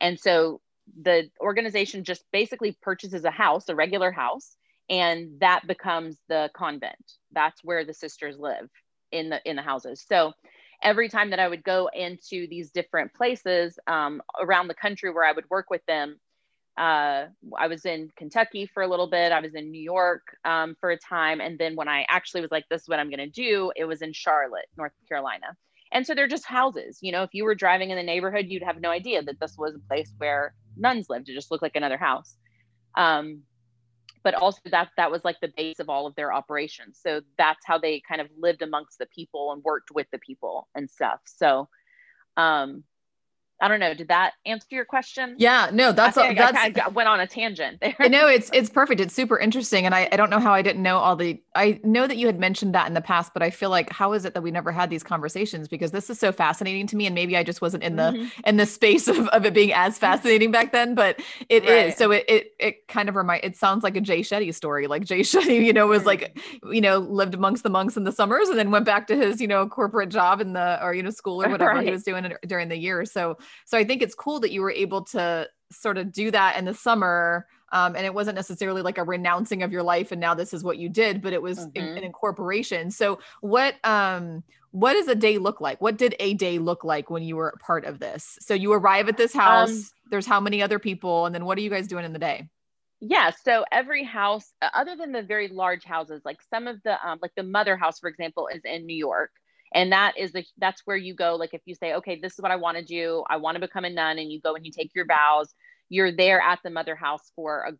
and 0.00 0.18
so 0.18 0.60
the 1.00 1.30
organization 1.40 2.04
just 2.04 2.24
basically 2.32 2.76
purchases 2.82 3.24
a 3.24 3.30
house, 3.30 3.68
a 3.68 3.74
regular 3.74 4.10
house, 4.10 4.56
and 4.88 5.40
that 5.40 5.66
becomes 5.66 6.16
the 6.28 6.50
convent. 6.54 7.12
That's 7.32 7.62
where 7.62 7.84
the 7.84 7.94
sisters 7.94 8.38
live 8.38 8.68
in 9.12 9.28
the 9.30 9.40
in 9.48 9.56
the 9.56 9.62
houses. 9.62 10.04
So 10.06 10.32
every 10.82 11.08
time 11.08 11.30
that 11.30 11.40
I 11.40 11.48
would 11.48 11.64
go 11.64 11.90
into 11.92 12.46
these 12.48 12.70
different 12.70 13.12
places 13.14 13.78
um, 13.86 14.22
around 14.40 14.68
the 14.68 14.74
country 14.74 15.10
where 15.10 15.24
I 15.24 15.32
would 15.32 15.48
work 15.50 15.68
with 15.70 15.84
them, 15.86 16.18
uh, 16.78 17.26
I 17.56 17.66
was 17.66 17.84
in 17.84 18.10
Kentucky 18.16 18.66
for 18.72 18.82
a 18.82 18.88
little 18.88 19.10
bit. 19.10 19.32
I 19.32 19.40
was 19.40 19.54
in 19.54 19.70
New 19.70 19.82
York 19.82 20.22
um, 20.44 20.76
for 20.80 20.90
a 20.90 20.98
time, 20.98 21.40
and 21.40 21.58
then 21.58 21.76
when 21.76 21.88
I 21.88 22.06
actually 22.08 22.40
was 22.40 22.50
like, 22.50 22.64
"This 22.70 22.82
is 22.82 22.88
what 22.88 22.98
I'm 22.98 23.10
going 23.10 23.18
to 23.18 23.26
do," 23.28 23.72
it 23.76 23.84
was 23.84 24.00
in 24.00 24.12
Charlotte, 24.12 24.66
North 24.76 24.92
Carolina. 25.08 25.56
And 25.92 26.06
so 26.06 26.14
they're 26.14 26.28
just 26.28 26.44
houses. 26.44 26.98
You 27.02 27.12
know, 27.12 27.22
if 27.22 27.30
you 27.32 27.44
were 27.44 27.54
driving 27.54 27.90
in 27.90 27.96
the 27.96 28.02
neighborhood, 28.02 28.46
you'd 28.48 28.62
have 28.62 28.80
no 28.80 28.90
idea 28.90 29.22
that 29.22 29.40
this 29.40 29.56
was 29.56 29.74
a 29.74 29.88
place 29.88 30.12
where 30.18 30.54
nuns 30.76 31.08
lived. 31.08 31.28
It 31.28 31.34
just 31.34 31.50
looked 31.50 31.62
like 31.62 31.76
another 31.76 31.98
house. 31.98 32.36
Um, 32.96 33.42
but 34.22 34.34
also 34.34 34.60
that 34.70 34.90
that 34.96 35.10
was 35.10 35.24
like 35.24 35.36
the 35.40 35.52
base 35.56 35.78
of 35.78 35.88
all 35.88 36.06
of 36.06 36.14
their 36.14 36.32
operations. 36.32 36.98
So 37.02 37.22
that's 37.38 37.64
how 37.64 37.78
they 37.78 38.02
kind 38.06 38.20
of 38.20 38.28
lived 38.36 38.62
amongst 38.62 38.98
the 38.98 39.06
people 39.06 39.52
and 39.52 39.62
worked 39.62 39.90
with 39.92 40.06
the 40.10 40.18
people 40.18 40.68
and 40.74 40.90
stuff. 40.90 41.20
So 41.24 41.68
Um, 42.36 42.84
I 43.60 43.66
don't 43.66 43.80
know. 43.80 43.92
Did 43.92 44.08
that 44.08 44.34
answer 44.46 44.66
your 44.70 44.84
question? 44.84 45.34
Yeah, 45.36 45.70
no, 45.72 45.90
that's 45.90 46.16
I, 46.16 46.32
that's 46.32 46.56
I 46.56 46.68
of 46.86 46.94
went 46.94 47.08
on 47.08 47.18
a 47.18 47.26
tangent 47.26 47.80
there. 47.80 47.94
no, 48.08 48.28
it's 48.28 48.50
it's 48.52 48.70
perfect. 48.70 49.00
It's 49.00 49.12
super 49.12 49.36
interesting, 49.36 49.84
and 49.84 49.94
I, 49.94 50.08
I 50.12 50.16
don't 50.16 50.30
know 50.30 50.38
how 50.38 50.52
I 50.52 50.62
didn't 50.62 50.82
know 50.82 50.98
all 50.98 51.16
the. 51.16 51.42
I 51.56 51.80
know 51.82 52.06
that 52.06 52.16
you 52.16 52.26
had 52.26 52.38
mentioned 52.38 52.74
that 52.76 52.86
in 52.86 52.94
the 52.94 53.00
past, 53.00 53.32
but 53.34 53.42
I 53.42 53.50
feel 53.50 53.70
like 53.70 53.90
how 53.90 54.12
is 54.12 54.24
it 54.24 54.34
that 54.34 54.42
we 54.42 54.52
never 54.52 54.70
had 54.70 54.90
these 54.90 55.02
conversations? 55.02 55.66
Because 55.66 55.90
this 55.90 56.08
is 56.08 56.20
so 56.20 56.30
fascinating 56.30 56.86
to 56.88 56.96
me, 56.96 57.06
and 57.06 57.16
maybe 57.16 57.36
I 57.36 57.42
just 57.42 57.60
wasn't 57.60 57.82
in 57.82 57.96
the 57.96 58.12
mm-hmm. 58.12 58.40
in 58.44 58.58
the 58.58 58.66
space 58.66 59.08
of, 59.08 59.26
of 59.28 59.44
it 59.44 59.54
being 59.54 59.72
as 59.72 59.98
fascinating 59.98 60.52
back 60.52 60.70
then. 60.70 60.94
But 60.94 61.20
it 61.48 61.64
right. 61.64 61.88
is. 61.88 61.96
So 61.96 62.12
it 62.12 62.24
it 62.28 62.52
it 62.60 62.86
kind 62.86 63.08
of 63.08 63.16
remind. 63.16 63.44
It 63.44 63.56
sounds 63.56 63.82
like 63.82 63.96
a 63.96 64.00
Jay 64.00 64.20
Shetty 64.20 64.54
story. 64.54 64.86
Like 64.86 65.04
Jay 65.04 65.20
Shetty, 65.22 65.64
you 65.64 65.72
know, 65.72 65.88
was 65.88 66.06
like 66.06 66.32
mm-hmm. 66.34 66.72
you 66.74 66.80
know 66.80 66.98
lived 66.98 67.34
amongst 67.34 67.64
the 67.64 67.70
monks 67.70 67.96
in 67.96 68.04
the 68.04 68.12
summers, 68.12 68.48
and 68.48 68.56
then 68.56 68.70
went 68.70 68.84
back 68.84 69.08
to 69.08 69.16
his 69.16 69.40
you 69.40 69.48
know 69.48 69.66
corporate 69.66 70.10
job 70.10 70.40
in 70.40 70.52
the 70.52 70.78
or 70.80 70.94
you 70.94 71.02
know 71.02 71.10
school 71.10 71.42
or 71.42 71.48
whatever 71.50 71.72
right. 71.72 71.84
he 71.84 71.90
was 71.90 72.04
doing 72.04 72.32
during 72.46 72.68
the 72.68 72.78
year. 72.78 73.04
So 73.04 73.36
so 73.64 73.78
I 73.78 73.84
think 73.84 74.02
it's 74.02 74.14
cool 74.14 74.40
that 74.40 74.50
you 74.50 74.62
were 74.62 74.70
able 74.70 75.02
to 75.06 75.48
sort 75.70 75.98
of 75.98 76.12
do 76.12 76.30
that 76.30 76.56
in 76.56 76.64
the 76.64 76.74
summer 76.74 77.46
um, 77.70 77.94
and 77.96 78.06
it 78.06 78.14
wasn't 78.14 78.36
necessarily 78.36 78.82
like 78.82 78.98
a 78.98 79.04
renouncing 79.04 79.62
of 79.62 79.72
your 79.72 79.82
life 79.82 80.12
and 80.12 80.20
now 80.20 80.34
this 80.34 80.54
is 80.54 80.64
what 80.64 80.78
you 80.78 80.88
did 80.88 81.20
but 81.20 81.32
it 81.32 81.42
was 81.42 81.58
mm-hmm. 81.58 81.76
in, 81.76 81.98
an 81.98 82.04
incorporation. 82.04 82.90
So 82.90 83.18
what 83.40 83.74
um 83.84 84.42
what 84.70 84.92
does 84.92 85.08
a 85.08 85.14
day 85.14 85.38
look 85.38 85.60
like? 85.60 85.80
What 85.80 85.96
did 85.96 86.14
a 86.20 86.34
day 86.34 86.58
look 86.58 86.84
like 86.84 87.08
when 87.08 87.22
you 87.22 87.36
were 87.36 87.54
part 87.60 87.84
of 87.84 87.98
this? 87.98 88.38
So 88.40 88.52
you 88.54 88.72
arrive 88.72 89.08
at 89.08 89.16
this 89.16 89.34
um, 89.34 89.40
house 89.40 89.70
um, 89.70 89.84
there's 90.10 90.26
how 90.26 90.40
many 90.40 90.62
other 90.62 90.78
people 90.78 91.26
and 91.26 91.34
then 91.34 91.44
what 91.44 91.58
are 91.58 91.62
you 91.62 91.70
guys 91.70 91.88
doing 91.88 92.04
in 92.04 92.12
the 92.12 92.18
day? 92.18 92.48
Yeah 93.00 93.30
so 93.44 93.64
every 93.70 94.04
house 94.04 94.52
other 94.74 94.96
than 94.96 95.12
the 95.12 95.22
very 95.22 95.48
large 95.48 95.84
houses 95.84 96.22
like 96.24 96.38
some 96.50 96.66
of 96.66 96.82
the 96.82 97.06
um, 97.06 97.18
like 97.20 97.34
the 97.36 97.42
mother 97.42 97.76
house 97.76 98.00
for 98.00 98.08
example 98.08 98.48
is 98.48 98.62
in 98.64 98.86
new 98.86 98.96
york 98.96 99.30
and 99.74 99.92
that 99.92 100.16
is 100.16 100.32
the 100.32 100.44
that's 100.58 100.82
where 100.84 100.96
you 100.96 101.14
go 101.14 101.36
like 101.36 101.54
if 101.54 101.62
you 101.66 101.74
say 101.74 101.94
okay 101.94 102.18
this 102.20 102.34
is 102.34 102.40
what 102.40 102.50
i 102.50 102.56
want 102.56 102.76
to 102.76 102.84
do. 102.84 103.24
I 103.28 103.36
want 103.36 103.56
to 103.56 103.60
become 103.60 103.84
a 103.84 103.90
nun 103.90 104.18
and 104.18 104.30
you 104.30 104.40
go 104.40 104.54
and 104.54 104.64
you 104.64 104.72
take 104.72 104.94
your 104.94 105.06
vows 105.06 105.52
you're 105.88 106.12
there 106.12 106.40
at 106.40 106.60
the 106.62 106.70
mother 106.70 106.96
house 106.96 107.32
for 107.34 107.64
a 107.68 107.72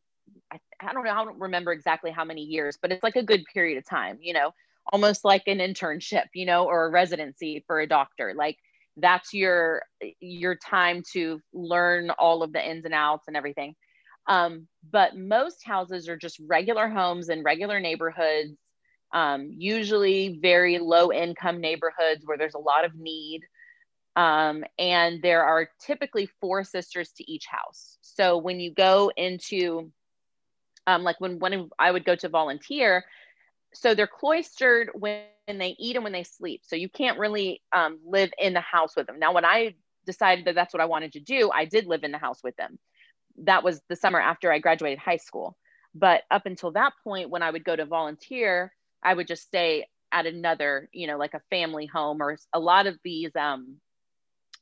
I, 0.53 0.59
I 0.81 0.93
don't 0.93 1.05
know 1.05 1.11
i 1.11 1.25
don't 1.25 1.41
remember 1.41 1.73
exactly 1.73 2.11
how 2.11 2.25
many 2.25 2.43
years 2.43 2.79
but 2.81 2.93
it's 2.93 3.03
like 3.03 3.17
a 3.17 3.23
good 3.23 3.45
period 3.53 3.79
of 3.79 3.87
time 3.87 4.19
you 4.21 4.35
know 4.35 4.53
almost 4.93 5.25
like 5.25 5.43
an 5.47 5.59
internship 5.59 6.27
you 6.35 6.47
know 6.47 6.65
or 6.65 6.87
a 6.87 6.91
residency 6.91 7.65
for 7.67 7.81
a 7.81 7.87
doctor. 7.87 8.35
Like 8.37 8.57
that's 8.97 9.33
your 9.33 9.83
your 10.21 10.57
time 10.57 11.03
to 11.13 11.41
learn 11.53 12.11
all 12.11 12.43
of 12.43 12.53
the 12.53 12.69
ins 12.69 12.85
and 12.85 12.95
outs 12.95 13.29
and 13.29 13.37
everything. 13.37 13.75
Um, 14.27 14.67
but 14.91 15.17
most 15.17 15.65
houses 15.65 16.09
are 16.09 16.17
just 16.17 16.41
regular 16.47 16.89
homes 16.89 17.29
in 17.31 17.43
regular 17.43 17.81
neighborhoods 17.81 18.59
um, 19.13 19.51
usually 19.57 20.39
very 20.41 20.79
low 20.79 21.13
income 21.13 21.61
neighborhoods 21.61 22.25
where 22.25 22.39
there's 22.39 22.55
a 22.55 22.59
lot 22.59 22.85
of 22.85 22.95
need. 22.95 23.43
Um, 24.17 24.65
and 24.79 25.23
there 25.23 25.45
are 25.45 25.69
typically 25.81 26.29
four 26.41 26.65
sisters 26.65 27.13
to 27.13 27.31
each 27.31 27.47
house. 27.47 27.99
So 28.03 28.37
when 28.39 28.59
you 28.59 28.73
go 28.73 29.13
into, 29.17 29.93
um, 30.87 31.05
like 31.05 31.21
when, 31.21 31.39
when 31.39 31.71
I 31.79 31.91
would 31.91 32.05
go 32.05 32.17
to 32.17 32.29
volunteer, 32.29 33.05
so 33.75 33.95
they're 33.95 34.07
cloistered 34.07 34.91
when 34.95 35.23
they 35.47 35.77
eat 35.79 35.95
and 35.95 36.03
when 36.03 36.13
they 36.13 36.25
sleep. 36.25 36.63
So 36.65 36.75
you 36.75 36.89
can't 36.89 37.19
really 37.19 37.63
um, 37.73 38.01
live 38.05 38.31
in 38.39 38.55
the 38.55 38.61
house 38.61 38.97
with 38.97 39.07
them. 39.07 39.19
Now, 39.19 39.33
when 39.33 39.45
I 39.45 39.75
decided 40.05 40.47
that 40.47 40.55
that's 40.55 40.73
what 40.75 40.81
I 40.81 40.87
wanted 40.87 41.13
to 41.13 41.21
do, 41.21 41.51
I 41.53 41.67
did 41.67 41.87
live 41.87 42.03
in 42.03 42.11
the 42.11 42.19
house 42.19 42.43
with 42.43 42.57
them. 42.57 42.79
That 43.45 43.63
was 43.63 43.81
the 43.89 43.97
summer 43.97 44.21
after 44.21 44.51
I 44.51 44.59
graduated 44.59 44.99
high 44.99 45.19
school. 45.19 45.57
But 45.95 46.23
up 46.31 46.47
until 46.47 46.73
that 46.73 46.95
point, 47.05 47.31
when 47.31 47.43
I 47.43 47.51
would 47.51 47.65
go 47.65 47.77
to 47.77 47.85
volunteer, 47.85 48.73
I 49.03 49.15
would 49.15 49.27
just 49.27 49.43
stay 49.43 49.87
at 50.11 50.27
another, 50.27 50.89
you 50.93 51.07
know, 51.07 51.19
like 51.19 51.35
a 51.35 51.43
family 51.51 51.87
home 51.87 52.23
or 52.23 52.39
a 52.53 52.59
lot 52.59 52.87
of 52.87 52.99
these, 53.05 53.35
um, 53.37 53.77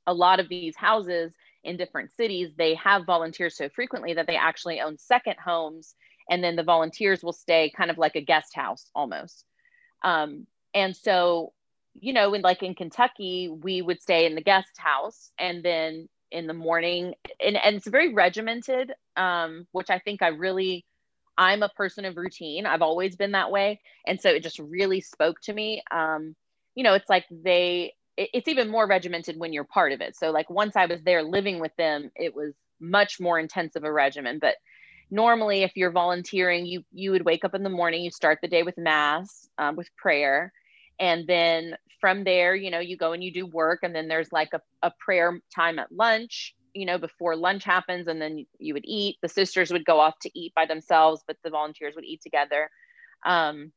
a 0.07 0.15
lot 0.15 0.41
of 0.41 0.49
these 0.49 0.77
houses 0.77 1.33
in 1.65 1.77
different 1.77 2.13
cities, 2.13 2.51
they 2.57 2.75
have 2.77 3.07
volunteers 3.07 3.57
so 3.57 3.69
frequently 3.69 4.15
that 4.15 4.27
they 4.27 4.37
actually 4.37 4.81
own 4.81 4.99
second 4.99 5.37
homes. 5.45 5.95
And 6.31 6.43
then 6.43 6.57
the 6.57 6.63
volunteers 6.63 7.23
will 7.23 7.33
stay 7.33 7.73
kind 7.77 7.91
of 7.91 7.99
like 7.99 8.17
a 8.17 8.21
guest 8.21 8.55
house 8.55 8.91
almost. 8.95 9.45
Um, 10.03 10.47
and 10.75 10.97
so, 10.97 11.53
you 11.95 12.13
know, 12.13 12.35
in 12.35 12.43
like 12.43 12.63
in 12.63 12.75
Kentucky, 12.75 13.49
we 13.49 13.83
would 13.83 14.03
stay 14.03 14.27
in 14.27 14.35
the 14.35 14.43
guest 14.43 14.71
house 14.77 15.31
and 15.39 15.63
then 15.63 16.09
in 16.31 16.47
the 16.47 16.55
morning, 16.55 17.15
and, 17.41 17.57
and 17.57 17.77
it's 17.77 17.87
very 17.87 18.13
regimented, 18.13 18.93
um, 19.17 19.67
which 19.73 19.91
I 19.91 20.01
think 20.01 20.23
I 20.23 20.29
really 20.29 20.85
I'm 21.39 21.63
a 21.63 21.69
person 21.69 22.05
of 22.05 22.17
routine. 22.17 22.67
I've 22.67 22.83
always 22.83 23.17
been 23.17 23.33
that 23.33 23.51
way. 23.51 23.81
And 24.07 24.21
so 24.21 24.31
it 24.31 24.43
just 24.43 24.59
really 24.59 25.01
spoke 25.01 25.41
to 25.43 25.53
me. 25.53 25.83
Um, 25.91 26.35
you 26.75 26.83
know, 26.83 26.95
it's 26.95 27.09
like 27.09 27.25
they, 27.31 27.95
it, 28.17 28.31
it's 28.33 28.49
even 28.49 28.69
more 28.69 28.87
regimented 28.87 29.39
when 29.39 29.53
you're 29.53 29.65
part 29.65 29.93
of 29.93 30.01
it. 30.01 30.17
So, 30.17 30.31
like, 30.31 30.49
once 30.51 30.77
I 30.77 30.87
was 30.87 31.03
there 31.03 31.23
living 31.23 31.61
with 31.61 31.75
them, 31.77 32.11
it 32.15 32.35
was 32.35 32.55
much 32.81 33.21
more 33.21 33.39
intense 33.39 33.77
of 33.77 33.85
a 33.85 33.93
regimen. 33.93 34.39
But 34.41 34.57
normally, 35.11 35.63
if 35.63 35.73
you're 35.77 35.93
volunteering, 35.93 36.67
you, 36.67 36.85
you 36.93 37.11
would 37.13 37.25
wake 37.25 37.45
up 37.45 37.55
in 37.55 37.63
the 37.63 37.71
morning, 37.71 38.03
you 38.03 38.11
start 38.11 38.39
the 38.43 38.49
day 38.49 38.63
with 38.63 38.79
mass, 38.79 39.49
um, 39.59 39.77
with 39.77 39.89
prayer. 39.97 40.53
And 40.99 41.27
then 41.27 41.77
from 42.01 42.25
there, 42.25 42.55
you 42.55 42.71
know, 42.71 42.79
you 42.79 42.97
go 42.97 43.13
and 43.13 43.23
you 43.23 43.33
do 43.33 43.47
work. 43.47 43.81
And 43.83 43.95
then 43.95 44.09
there's 44.09 44.33
like 44.33 44.51
a, 44.53 44.61
a 44.83 44.93
prayer 44.99 45.39
time 45.55 45.79
at 45.79 45.93
lunch 45.93 46.55
you 46.77 46.85
know, 46.85 46.99
before 46.99 47.35
lunch 47.37 47.65
happens 47.65 48.07
and 48.07 48.21
then 48.21 48.47
you 48.59 48.75
would 48.75 48.85
eat. 48.85 49.17
The 49.23 49.29
sisters 49.29 49.73
would 49.73 49.87
go 49.87 49.99
off 49.99 50.19
to 50.21 50.39
eat 50.39 50.53
by 50.55 50.67
themselves, 50.67 51.25
but 51.27 51.37
the 51.43 51.51
volunteers 51.51 51.95
would 51.95 52.05
eat 52.05 52.21
together. 52.23 52.69
Um, 53.25 53.73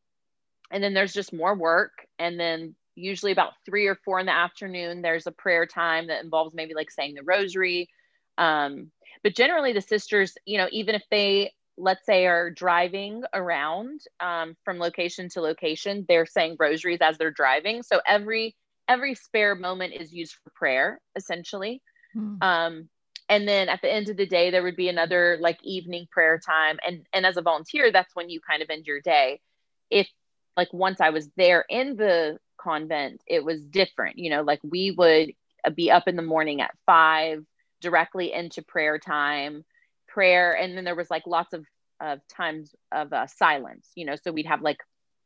and 0.70 0.84
then 0.84 0.94
there's 0.94 1.13
just 1.13 1.34
more 1.34 1.56
work. 1.56 1.94
And 2.20 2.38
then 2.38 2.75
usually 2.96 3.32
about 3.32 3.53
three 3.65 3.88
or 3.88 3.96
four 3.96 4.20
in 4.20 4.25
the 4.25 4.36
afternoon, 4.36 5.01
there's 5.01 5.27
a 5.27 5.32
prayer 5.32 5.65
time 5.65 6.08
that 6.08 6.24
involves 6.24 6.53
maybe 6.53 6.74
like 6.74 6.91
saying 6.91 7.15
the 7.15 7.24
rosary. 7.24 7.89
Um, 8.38 8.91
but 9.24 9.34
generally, 9.34 9.72
the 9.72 9.82
sisters, 9.82 10.36
you 10.46 10.58
know, 10.58 10.68
even 10.72 10.94
if 10.94 11.03
they, 11.10 11.53
let's 11.77 12.06
say, 12.06 12.25
are 12.25 12.51
driving 12.51 13.24
around 13.34 14.01
um, 14.20 14.58
from 14.65 14.77
location 14.77 15.29
to 15.29 15.41
location, 15.41 16.06
they're 16.10 16.25
saying 16.25 16.58
rosaries 16.60 17.00
as 17.01 17.18
they're 17.18 17.32
driving. 17.32 17.82
So 17.82 18.01
every 18.06 18.56
every 18.89 19.15
spare 19.15 19.56
moment 19.56 19.94
is 19.94 20.12
used 20.12 20.34
for 20.44 20.51
prayer, 20.56 21.00
essentially. 21.15 21.82
Mm. 22.15 22.41
Um, 22.43 22.89
and 23.29 23.47
then 23.47 23.69
at 23.69 23.81
the 23.81 23.91
end 23.91 24.09
of 24.09 24.17
the 24.17 24.25
day, 24.25 24.49
there 24.49 24.63
would 24.63 24.75
be 24.75 24.89
another 24.89 25.37
like 25.39 25.59
evening 25.63 26.07
prayer 26.11 26.39
time. 26.39 26.79
And 26.85 27.05
and 27.13 27.25
as 27.25 27.37
a 27.37 27.41
volunteer, 27.41 27.91
that's 27.91 28.15
when 28.15 28.29
you 28.29 28.41
kind 28.41 28.63
of 28.63 28.69
end 28.69 28.87
your 28.87 29.01
day. 29.01 29.39
If 29.89 30.09
like 30.57 30.73
once 30.73 30.99
I 30.99 31.11
was 31.11 31.29
there 31.37 31.63
in 31.69 31.95
the 31.95 32.39
convent, 32.57 33.21
it 33.27 33.45
was 33.45 33.63
different. 33.63 34.17
You 34.17 34.31
know, 34.31 34.41
like 34.41 34.59
we 34.63 34.91
would 34.91 35.33
be 35.75 35.91
up 35.91 36.07
in 36.07 36.15
the 36.15 36.23
morning 36.23 36.59
at 36.59 36.75
five, 36.87 37.45
directly 37.81 38.33
into 38.33 38.63
prayer 38.63 38.97
time, 38.97 39.63
prayer, 40.07 40.53
and 40.53 40.75
then 40.75 40.83
there 40.83 40.95
was 40.95 41.11
like 41.11 41.27
lots 41.27 41.53
of 41.53 41.65
of 42.01 42.19
times 42.27 42.73
of 42.91 43.13
uh, 43.13 43.27
silence. 43.27 43.89
You 43.93 44.05
know, 44.05 44.15
so 44.15 44.31
we'd 44.31 44.47
have 44.47 44.63
like 44.63 44.79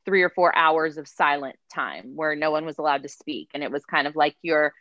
three 0.06 0.24
or 0.24 0.30
four 0.30 0.54
hours 0.54 0.98
of 0.98 1.08
silent 1.08 1.56
time 1.74 2.18
where 2.18 2.36
no 2.36 2.52
one 2.52 2.66
was 2.66 2.78
allowed 2.80 3.04
to 3.04 3.10
speak, 3.10 3.50
and 3.54 3.64
it 3.64 3.72
was 3.72 3.86
kind 3.86 4.08
of 4.08 4.16
like 4.18 4.36
your 4.42 4.74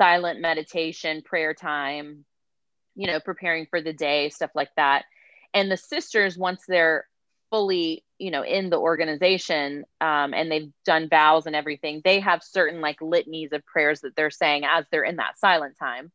silent 0.00 0.40
meditation, 0.40 1.20
prayer 1.20 1.52
time, 1.52 2.24
you 2.94 3.06
know, 3.06 3.20
preparing 3.20 3.66
for 3.66 3.82
the 3.82 3.92
day, 3.92 4.30
stuff 4.30 4.50
like 4.54 4.70
that. 4.76 5.04
And 5.52 5.70
the 5.70 5.76
sisters, 5.76 6.38
once 6.38 6.62
they're 6.66 7.06
fully, 7.50 8.02
you 8.18 8.30
know, 8.30 8.42
in 8.42 8.70
the 8.70 8.78
organization 8.78 9.84
um, 10.00 10.32
and 10.32 10.50
they've 10.50 10.72
done 10.86 11.10
vows 11.10 11.44
and 11.44 11.54
everything, 11.54 12.00
they 12.02 12.20
have 12.20 12.42
certain 12.42 12.80
like 12.80 13.02
litanies 13.02 13.52
of 13.52 13.66
prayers 13.66 14.00
that 14.00 14.16
they're 14.16 14.30
saying 14.30 14.62
as 14.64 14.86
they're 14.90 15.04
in 15.04 15.16
that 15.16 15.38
silent 15.38 15.76
time. 15.78 16.10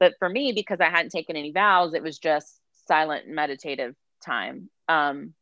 But 0.00 0.14
for 0.18 0.28
me, 0.28 0.52
because 0.52 0.80
I 0.80 0.88
hadn't 0.88 1.10
taken 1.10 1.36
any 1.36 1.52
vows, 1.52 1.92
it 1.92 2.02
was 2.02 2.18
just 2.18 2.58
silent 2.86 3.28
meditative 3.28 3.94
time. 4.24 4.70
Um, 4.88 5.34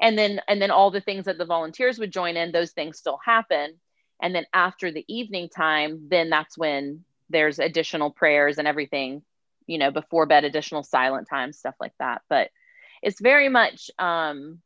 and 0.00 0.18
then 0.18 0.40
and 0.48 0.60
then 0.60 0.70
all 0.70 0.90
the 0.90 1.00
things 1.00 1.24
that 1.24 1.38
the 1.38 1.46
volunteers 1.46 1.98
would 1.98 2.12
join 2.12 2.36
in, 2.36 2.52
those 2.52 2.72
things 2.72 2.98
still 2.98 3.18
happen. 3.24 3.78
And 4.20 4.34
then 4.34 4.44
after 4.52 4.90
the 4.90 5.04
evening 5.08 5.48
time, 5.48 6.08
then 6.10 6.28
that's 6.28 6.58
when 6.58 7.04
there's 7.30 7.58
additional 7.58 8.10
prayers 8.10 8.58
and 8.58 8.66
everything, 8.66 9.22
you 9.66 9.78
know, 9.78 9.90
before 9.90 10.26
bed, 10.26 10.44
additional 10.44 10.82
silent 10.82 11.28
time, 11.28 11.52
stuff 11.52 11.74
like 11.80 11.92
that. 11.98 12.22
But 12.28 12.50
it's 13.02 13.20
very 13.20 13.48
much, 13.48 13.90
um, 13.98 14.60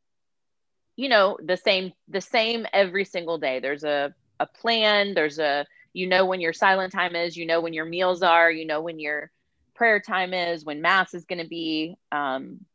you 0.95 1.09
know, 1.09 1.37
the 1.43 1.57
same, 1.57 1.93
the 2.07 2.21
same 2.21 2.65
every 2.71 3.05
single 3.05 3.37
day. 3.37 3.59
There's 3.59 3.83
a, 3.83 4.13
a 4.39 4.45
plan. 4.45 5.13
There's 5.13 5.39
a, 5.39 5.65
you 5.93 6.07
know, 6.07 6.25
when 6.25 6.41
your 6.41 6.53
silent 6.53 6.93
time 6.93 7.15
is, 7.15 7.35
you 7.37 7.45
know, 7.45 7.61
when 7.61 7.73
your 7.73 7.85
meals 7.85 8.23
are, 8.23 8.51
you 8.51 8.65
know, 8.65 8.81
when 8.81 8.99
your 8.99 9.31
prayer 9.75 9.99
time 9.99 10.33
is, 10.33 10.65
when 10.65 10.81
mass 10.81 11.13
is 11.13 11.25
going 11.25 11.41
to 11.41 11.47
be. 11.47 11.95
Um, 12.11 12.65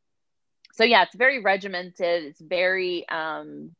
so 0.72 0.84
yeah, 0.84 1.02
it's 1.02 1.14
very 1.14 1.40
regimented. 1.42 2.24
It's 2.24 2.40
very, 2.40 3.08
um, 3.08 3.74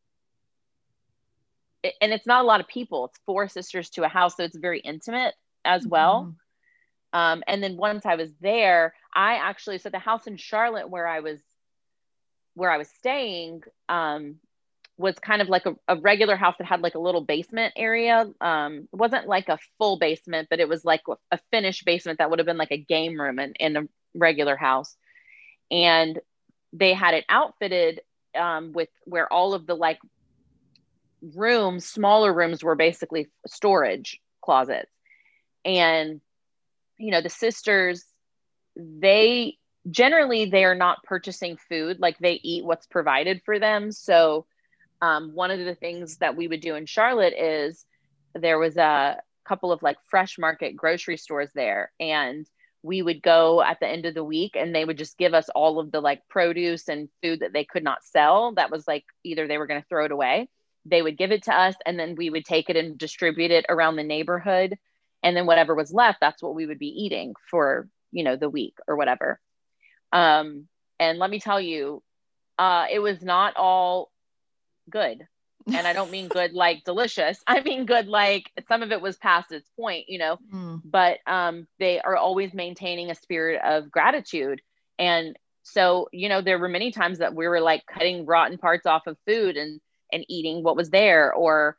and 2.01 2.13
it's 2.13 2.27
not 2.27 2.43
a 2.43 2.47
lot 2.47 2.61
of 2.61 2.67
people. 2.67 3.07
It's 3.07 3.21
four 3.25 3.49
sisters 3.49 3.91
to 3.91 4.05
a 4.05 4.09
house, 4.09 4.37
so 4.37 4.43
it's 4.43 4.57
very 4.57 4.81
intimate 4.81 5.35
as 5.69 5.87
well. 5.87 6.25
Mm-hmm. 6.25 7.19
Um, 7.21 7.43
and 7.47 7.63
then 7.63 7.77
once 7.77 8.05
I 8.05 8.17
was 8.17 8.31
there, 8.41 8.95
I 9.15 9.35
actually 9.35 9.79
so 9.79 9.91
the 9.91 9.99
house 9.99 10.27
in 10.27 10.37
Charlotte 10.37 10.91
where 10.91 11.07
I 11.07 11.21
was 11.21 11.41
where 12.55 12.71
I 12.73 12.79
was 12.79 12.89
staying, 12.89 13.63
um, 13.89 14.41
was 14.99 15.17
kind 15.21 15.41
of 15.41 15.49
like 15.49 15.65
a, 15.65 15.77
a, 15.87 15.97
regular 15.97 16.35
house 16.35 16.57
that 16.59 16.67
had 16.67 16.81
like 16.81 16.97
a 16.97 16.99
little 16.99 17.21
basement 17.21 17.73
area. 17.77 18.29
Um, 18.41 18.89
it 18.93 18.97
wasn't 18.97 19.29
like 19.29 19.49
a 19.49 19.59
full 19.79 19.97
basement, 19.97 20.49
but 20.51 20.59
it 20.59 20.69
was 20.69 20.85
like 20.85 21.03
a 21.31 21.39
finished 21.53 21.85
basement 21.85 22.19
that 22.19 22.29
would 22.29 22.41
have 22.41 22.47
been 22.47 22.59
like 22.59 22.73
a 22.73 22.77
game 22.77 23.19
room 23.19 23.39
in, 23.39 23.53
in 23.61 23.77
a 23.77 23.83
regular 24.13 24.57
house. 24.57 24.97
And 25.71 26.19
they 26.73 26.95
had 26.95 27.15
it 27.15 27.25
outfitted 27.29 28.01
um, 28.37 28.73
with 28.73 28.89
where 29.05 29.33
all 29.33 29.55
of 29.55 29.67
the 29.67 29.77
like 29.77 30.01
rooms, 31.23 31.87
smaller 31.87 32.35
rooms, 32.35 32.65
were 32.65 32.75
basically 32.75 33.29
storage 33.47 34.21
closets. 34.43 34.91
And, 35.65 36.21
you 36.97 37.11
know, 37.11 37.21
the 37.21 37.29
sisters, 37.29 38.05
they 38.77 39.59
generally 39.91 40.45
they 40.45 40.65
are 40.65 40.75
not 40.75 41.03
purchasing 41.05 41.57
food 41.69 41.99
like 42.01 42.19
they 42.19 42.41
eat 42.43 42.65
what's 42.65 42.87
provided 42.87 43.43
for 43.45 43.59
them. 43.59 43.93
So 43.93 44.47
um, 45.01 45.35
one 45.35 45.51
of 45.51 45.59
the 45.61 45.75
things 45.75 46.19
that 46.19 46.37
we 46.37 46.49
would 46.49 46.61
do 46.61 46.75
in 46.75 46.87
Charlotte 46.87 47.35
is 47.35 47.85
there 48.35 48.59
was 48.59 48.77
a 48.77 49.21
couple 49.45 49.73
of 49.73 49.83
like 49.83 49.97
fresh 50.09 50.39
market 50.39 50.77
grocery 50.77 51.17
stores 51.17 51.51
there. 51.55 51.93
And 51.99 52.47
we 52.83 53.03
would 53.03 53.23
go 53.23 53.63
at 53.63 53.81
the 53.81 53.89
end 53.89 54.07
of 54.07 54.15
the 54.15 54.25
week 54.25 54.53
and 54.55 54.75
they 54.75 54.85
would 54.85 54.99
just 54.99 55.19
give 55.19 55.35
us 55.35 55.49
all 55.55 55.81
of 55.81 55.91
the 55.91 56.01
like 56.01 56.23
produce 56.29 56.89
and 56.89 57.09
food 57.23 57.41
that 57.41 57.53
they 57.53 57.65
could 57.65 57.83
not 57.83 58.05
sell. 58.05 58.53
That 58.55 58.71
was 58.71 58.87
like 58.87 59.05
either 59.25 59.47
they 59.47 59.59
were 59.59 59.67
going 59.67 59.81
to 59.81 59.89
throw 59.89 60.05
it 60.05 60.13
away. 60.13 60.49
They 60.85 61.03
would 61.03 61.19
give 61.19 61.33
it 61.33 61.45
to 61.45 61.55
us 61.55 61.75
and 61.85 61.99
then 61.99 62.15
we 62.15 62.31
would 62.31 62.45
take 62.45 62.71
it 62.71 62.77
and 62.77 62.97
distribute 62.97 63.51
it 63.51 63.67
around 63.69 63.97
the 63.97 64.05
neighborhood 64.05 64.79
and 65.23 65.37
then 65.37 65.47
whatever 65.47 65.75
was 65.75 65.93
left 65.93 66.19
that's 66.21 66.43
what 66.43 66.55
we 66.55 66.67
would 66.67 66.79
be 66.79 67.05
eating 67.05 67.35
for 67.51 67.89
you 68.13 68.25
know 68.25 68.37
the 68.37 68.49
week 68.49 68.77
or 68.87 68.97
whatever 68.97 69.41
um 70.13 70.67
and 70.99 71.19
let 71.19 71.31
me 71.31 71.41
tell 71.41 71.61
you 71.61 72.03
uh 72.59 72.87
it 72.91 72.99
was 72.99 73.23
not 73.23 73.57
all 73.57 74.11
good. 74.89 75.27
And 75.67 75.87
I 75.87 75.93
don't 75.93 76.11
mean 76.11 76.29
good 76.39 76.53
like 76.53 76.85
delicious. 76.85 77.43
I 77.47 77.61
mean 77.61 77.87
good 77.87 78.09
like 78.09 78.51
some 78.69 78.83
of 78.83 78.93
it 78.93 79.01
was 79.01 79.17
past 79.17 79.53
its 79.53 79.69
point, 79.79 80.07
you 80.09 80.19
know. 80.19 80.39
Mm. 80.53 80.83
But 80.85 81.19
um, 81.27 81.67
they 81.79 82.01
are 82.01 82.17
always 82.17 82.55
maintaining 82.55 83.11
a 83.11 83.15
spirit 83.15 83.61
of 83.63 83.91
gratitude. 83.91 84.61
And 84.99 85.37
so, 85.63 86.09
you 86.13 86.29
know, 86.29 86.41
there 86.41 86.59
were 86.59 86.69
many 86.69 86.91
times 86.91 87.19
that 87.19 87.35
we 87.35 87.47
were 87.47 87.61
like 87.61 87.85
cutting 87.87 88.25
rotten 88.27 88.59
parts 88.59 88.87
off 88.87 89.07
of 89.07 89.17
food 89.27 89.57
and 89.57 89.81
and 90.13 90.25
eating 90.29 90.63
what 90.63 90.77
was 90.77 90.89
there 90.89 91.33
or 91.35 91.77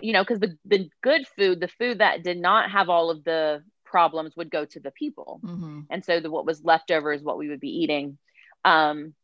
you 0.00 0.12
know 0.12 0.22
because 0.22 0.40
the, 0.40 0.56
the 0.64 0.90
good 1.02 1.26
food 1.26 1.60
the 1.60 1.68
food 1.68 1.98
that 1.98 2.22
did 2.22 2.38
not 2.38 2.70
have 2.70 2.88
all 2.88 3.10
of 3.10 3.24
the 3.24 3.62
problems 3.84 4.36
would 4.36 4.50
go 4.50 4.64
to 4.64 4.80
the 4.80 4.90
people 4.90 5.40
mm-hmm. 5.42 5.80
and 5.90 6.04
so 6.04 6.20
the, 6.20 6.30
what 6.30 6.46
was 6.46 6.64
left 6.64 6.90
over 6.90 7.12
is 7.12 7.22
what 7.22 7.38
we 7.38 7.48
would 7.48 7.60
be 7.60 7.82
eating 7.82 8.18
um, 8.64 9.14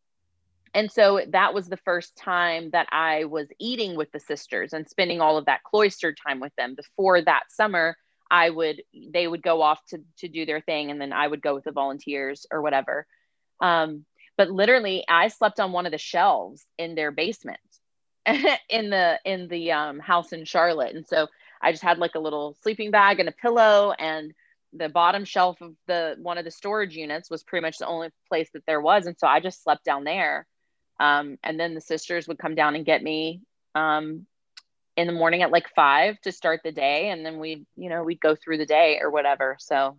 and 0.75 0.91
so 0.91 1.21
that 1.29 1.53
was 1.53 1.69
the 1.69 1.77
first 1.77 2.17
time 2.17 2.71
that 2.71 2.89
I 2.91 3.25
was 3.25 3.49
eating 3.59 3.97
with 3.97 4.11
the 4.13 4.21
sisters 4.21 4.73
and 4.73 4.89
spending 4.89 5.21
all 5.21 5.37
of 5.37 5.47
that 5.47 5.65
cloistered 5.65 6.17
time 6.27 6.41
with 6.41 6.55
them. 6.57 6.75
Before 6.75 7.21
that 7.21 7.45
summer, 7.51 7.97
I 8.31 8.49
would 8.49 8.83
they 8.95 9.29
would 9.29 9.43
go 9.43 9.61
off 9.61 9.85
to 9.89 9.99
to 10.19 10.29
do 10.29 10.47
their 10.47 10.63
thing, 10.63 10.91
and 10.91 11.01
then 11.01 11.13
I 11.13 11.29
would 11.29 11.43
go 11.43 11.55
with 11.55 11.65
the 11.65 11.73
volunteers 11.73 12.47
or 12.51 12.63
whatever. 12.63 13.07
Um, 13.61 14.07
but 14.39 14.51
literally, 14.51 15.05
I 15.09 15.29
slept 15.29 15.61
on 15.61 15.73
one 15.73 15.85
of 15.85 15.93
the 15.93 15.99
shelves 15.99 16.65
in 16.79 16.95
their 16.95 17.11
basement 17.11 17.61
in 18.69 18.91
the 18.91 19.19
in 19.25 19.49
the 19.49 19.73
um, 19.73 19.99
house 19.99 20.33
in 20.33 20.45
Charlotte, 20.45 20.95
and 20.95 21.07
so 21.07 21.29
I 21.61 21.73
just 21.73 21.83
had 21.83 21.99
like 21.99 22.15
a 22.15 22.21
little 22.21 22.57
sleeping 22.63 22.91
bag 22.91 23.21
and 23.21 23.29
a 23.29 23.33
pillow 23.33 23.93
and 23.99 24.33
the 24.75 24.89
bottom 24.89 25.25
shelf 25.25 25.61
of 25.61 25.75
the 25.87 26.17
one 26.23 26.39
of 26.39 26.45
the 26.45 26.51
storage 26.51 26.97
units 26.97 27.29
was 27.29 27.43
pretty 27.43 27.63
much 27.63 27.79
the 27.79 27.87
only 27.87 28.09
place 28.29 28.49
that 28.55 28.65
there 28.67 28.81
was 28.81 29.05
and 29.05 29.19
so 29.19 29.27
i 29.27 29.39
just 29.39 29.63
slept 29.63 29.85
down 29.85 30.03
there 30.03 30.47
um, 31.03 31.37
and 31.43 31.59
then 31.59 31.75
the 31.75 31.81
sisters 31.81 32.29
would 32.29 32.39
come 32.39 32.55
down 32.55 32.77
and 32.77 32.87
get 32.87 33.03
me 33.03 33.43
um, 33.75 34.27
in 34.97 35.07
the 35.07 35.13
morning 35.13 35.43
at 35.43 35.51
like 35.51 35.69
five 35.75 36.21
to 36.21 36.33
start 36.33 36.61
the 36.63 36.73
day. 36.73 37.11
And 37.11 37.25
then 37.25 37.39
we, 37.39 37.67
you 37.77 37.89
know, 37.89 38.05
we'd 38.05 38.21
go 38.21 38.37
through 38.37 38.59
the 38.59 38.67
day 38.67 38.99
or 39.01 39.11
whatever. 39.11 39.57
So 39.59 39.97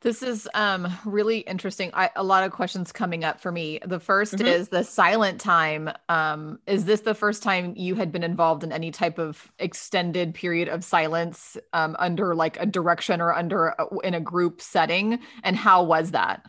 this 0.00 0.22
is 0.22 0.48
um, 0.54 0.86
really 1.04 1.38
interesting. 1.38 1.90
I, 1.92 2.10
a 2.14 2.22
lot 2.22 2.44
of 2.44 2.52
questions 2.52 2.92
coming 2.92 3.24
up 3.24 3.40
for 3.40 3.50
me. 3.50 3.80
The 3.84 3.98
1st 3.98 4.34
mm-hmm. 4.34 4.46
is 4.46 4.68
the 4.68 4.84
silent 4.84 5.40
time. 5.40 5.90
Um, 6.08 6.60
is 6.66 6.84
this 6.84 7.00
the 7.00 7.14
first 7.14 7.42
time 7.42 7.74
you 7.76 7.96
had 7.96 8.12
been 8.12 8.22
involved 8.22 8.62
in 8.62 8.70
any 8.70 8.92
type 8.92 9.18
of 9.18 9.50
extended 9.58 10.34
period 10.34 10.68
of 10.68 10.84
silence 10.84 11.56
um, 11.72 11.96
under 11.98 12.34
like 12.34 12.60
a 12.60 12.66
direction 12.66 13.20
or 13.20 13.34
under 13.34 13.68
a, 13.68 13.86
in 14.04 14.14
a 14.14 14.20
group 14.20 14.60
setting? 14.60 15.18
And 15.42 15.56
how 15.56 15.82
was 15.82 16.12
that 16.12 16.44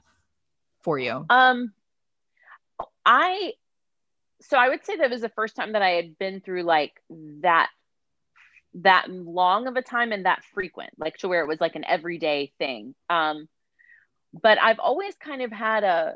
for 0.82 1.00
you? 1.00 1.26
Um, 1.30 1.74
I 3.06 3.54
so 4.42 4.58
I 4.58 4.70
would 4.70 4.86
say 4.86 4.98
that 4.98 5.10
was 5.10 5.22
the 5.22 5.30
first 5.30 5.56
time 5.56 5.74
that 5.74 5.82
I 5.82 5.92
had 5.92 6.18
been 6.18 6.40
through 6.42 6.64
like 6.64 6.94
that 7.42 7.70
that 8.76 9.10
long 9.10 9.68
of 9.68 9.76
a 9.76 9.82
time 9.82 10.12
and 10.12 10.26
that 10.26 10.44
frequent, 10.54 10.92
like 10.98 11.18
to 11.18 11.28
where 11.28 11.42
it 11.44 11.48
was 11.48 11.62
like 11.62 11.76
an 11.76 11.86
everyday 11.86 12.52
thing. 12.58 12.96
Um, 13.10 13.48
but 14.34 14.60
I've 14.62 14.80
always 14.80 15.16
kind 15.16 15.42
of 15.42 15.52
had 15.52 15.84
a 15.84 16.16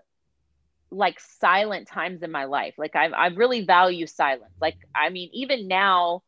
like 0.92 1.20
silent 1.20 1.88
times 1.88 2.22
in 2.22 2.32
my 2.32 2.46
life. 2.46 2.76
Like 2.78 2.96
I 2.96 3.08
I 3.08 3.28
really 3.28 3.66
value 3.66 4.06
silence. 4.06 4.54
Like 4.62 4.78
I 4.96 5.10
mean, 5.10 5.30
even 5.34 5.68
now, 5.68 6.22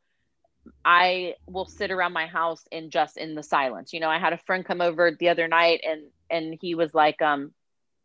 I 0.84 1.36
will 1.48 1.66
sit 1.66 1.92
around 1.92 2.14
my 2.14 2.26
house 2.26 2.64
and 2.72 2.92
just 2.92 3.18
in 3.18 3.36
the 3.36 3.44
silence. 3.44 3.94
You 3.94 4.00
know, 4.00 4.10
I 4.10 4.18
had 4.18 4.34
a 4.34 4.40
friend 4.40 4.66
come 4.66 4.82
over 4.82 5.12
the 5.12 5.30
other 5.30 5.48
night 5.48 5.82
and 5.88 6.04
and 6.30 6.58
he 6.60 6.76
was 6.76 6.94
like, 6.94 7.22
um, 7.22 7.54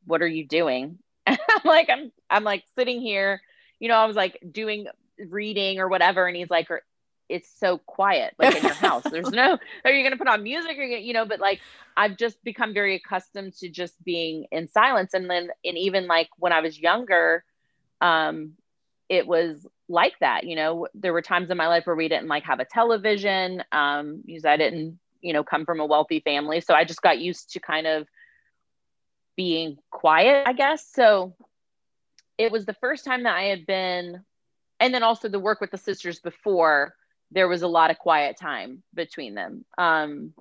what 0.05 0.23
are 0.23 0.29
you 0.29 0.47
doing? 0.47 0.99
I'm 1.27 1.39
like, 1.65 1.89
I'm, 1.91 2.13
I'm 2.29 2.45
like 2.45 2.65
sitting 2.77 3.01
here, 3.01 3.41
you 3.79 3.89
know, 3.89 3.97
I 3.97 4.07
was 4.07 4.17
like 4.17 4.39
doing 4.51 4.87
reading 5.19 5.79
or 5.79 5.89
whatever. 5.89 6.27
And 6.27 6.37
he's 6.37 6.51
like, 6.51 6.69
it's 7.31 7.49
so 7.59 7.79
quiet, 7.79 8.35
like 8.39 8.57
in 8.57 8.63
your 8.63 8.75
house. 8.75 9.05
There's 9.11 9.31
no, 9.31 9.59
are 9.85 9.91
you 9.91 10.03
going 10.03 10.13
to 10.13 10.19
put 10.19 10.29
on 10.29 10.43
music 10.43 10.79
or, 10.79 10.83
you 10.83 11.13
know, 11.13 11.25
but 11.25 11.41
like, 11.41 11.61
I've 11.97 12.17
just 12.17 12.43
become 12.45 12.75
very 12.75 12.97
accustomed 12.97 13.55
to 13.59 13.69
just 13.69 14.03
being 14.05 14.47
in 14.51 14.69
silence. 14.69 15.15
And 15.15 15.31
then, 15.31 15.51
and 15.65 15.79
even 15.79 16.07
like 16.07 16.29
when 16.39 16.53
I 16.53 16.61
was 16.61 16.79
younger, 16.79 17.45
um, 18.01 18.53
it 19.09 19.27
was 19.27 19.67
like 19.89 20.19
that, 20.21 20.45
you 20.45 20.57
know, 20.57 20.87
there 20.95 21.13
were 21.13 21.23
times 21.23 21.51
in 21.51 21.57
my 21.57 21.69
life 21.69 21.87
where 21.87 21.97
we 21.97 22.09
didn't 22.09 22.29
like 22.29 22.45
have 22.45 22.61
a 22.61 22.65
television, 22.65 23.65
um, 23.73 24.23
because 24.27 24.45
I 24.45 24.57
didn't, 24.57 24.99
you 25.21 25.33
know, 25.33 25.45
come 25.45 25.65
from 25.65 25.81
a 25.81 25.87
wealthy 25.87 26.21
family. 26.21 26.61
So 26.61 26.75
I 26.75 26.85
just 26.85 27.03
got 27.03 27.19
used 27.19 27.53
to 27.53 27.61
kind 27.61 27.87
of, 27.87 28.07
being 29.41 29.79
quiet, 29.91 30.47
I 30.47 30.53
guess. 30.53 30.87
So 30.93 31.35
it 32.37 32.53
was 32.53 32.67
the 32.67 32.75
first 32.75 33.07
time 33.07 33.23
that 33.23 33.35
I 33.35 33.45
had 33.45 33.65
been, 33.65 34.23
and 34.79 34.93
then 34.93 35.03
also 35.03 35.31
the 35.31 35.39
work 35.39 35.63
with 35.63 35.71
the 35.71 35.79
sisters 35.79 36.21
before, 36.21 36.95
there 37.31 37.49
was 37.49 37.63
a 37.63 37.69
lot 37.69 37.91
of 37.91 37.99
quiet 37.99 38.37
time 38.39 38.83
between 38.95 39.35
them. 39.35 39.65
Um, 39.79 40.35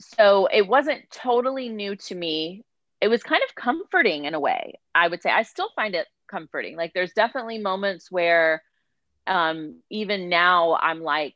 so 0.00 0.46
it 0.46 0.66
wasn't 0.66 1.10
totally 1.10 1.68
new 1.68 1.96
to 1.96 2.14
me. 2.14 2.64
It 3.00 3.08
was 3.08 3.22
kind 3.22 3.42
of 3.48 3.54
comforting 3.54 4.24
in 4.24 4.34
a 4.34 4.40
way, 4.40 4.74
I 4.94 5.08
would 5.08 5.22
say. 5.22 5.30
I 5.30 5.42
still 5.42 5.70
find 5.74 5.94
it 5.94 6.06
comforting. 6.28 6.76
Like 6.76 6.92
there's 6.94 7.12
definitely 7.12 7.58
moments 7.58 8.10
where 8.10 8.62
um, 9.26 9.80
even 9.90 10.28
now 10.28 10.76
I'm 10.80 11.00
like, 11.00 11.34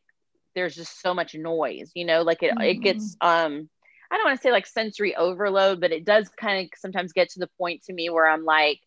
there's 0.55 0.75
just 0.75 1.01
so 1.01 1.15
much 1.15 1.35
noise, 1.35 1.93
you 1.95 2.05
know, 2.05 2.23
like 2.23 2.43
it, 2.43 2.53
mm-hmm. 2.53 2.63
it 2.63 2.75
gets, 2.77 3.17
um, 3.21 3.69
I 4.11 4.17
don't 4.17 4.25
want 4.25 4.39
to 4.39 4.43
say 4.43 4.53
like 4.53 4.67
sensory 4.67 5.15
overload, 5.15 5.81
but 5.81 5.93
it 5.93 6.05
does 6.05 6.29
kind 6.29 6.65
of 6.65 6.79
sometimes 6.79 7.13
get 7.13 7.31
to 7.31 7.41
the 7.41 7.51
point 7.59 7.85
to 7.85 7.93
me 7.93 8.11
where 8.11 8.27
I'm 8.27 8.45
like, 8.45 8.81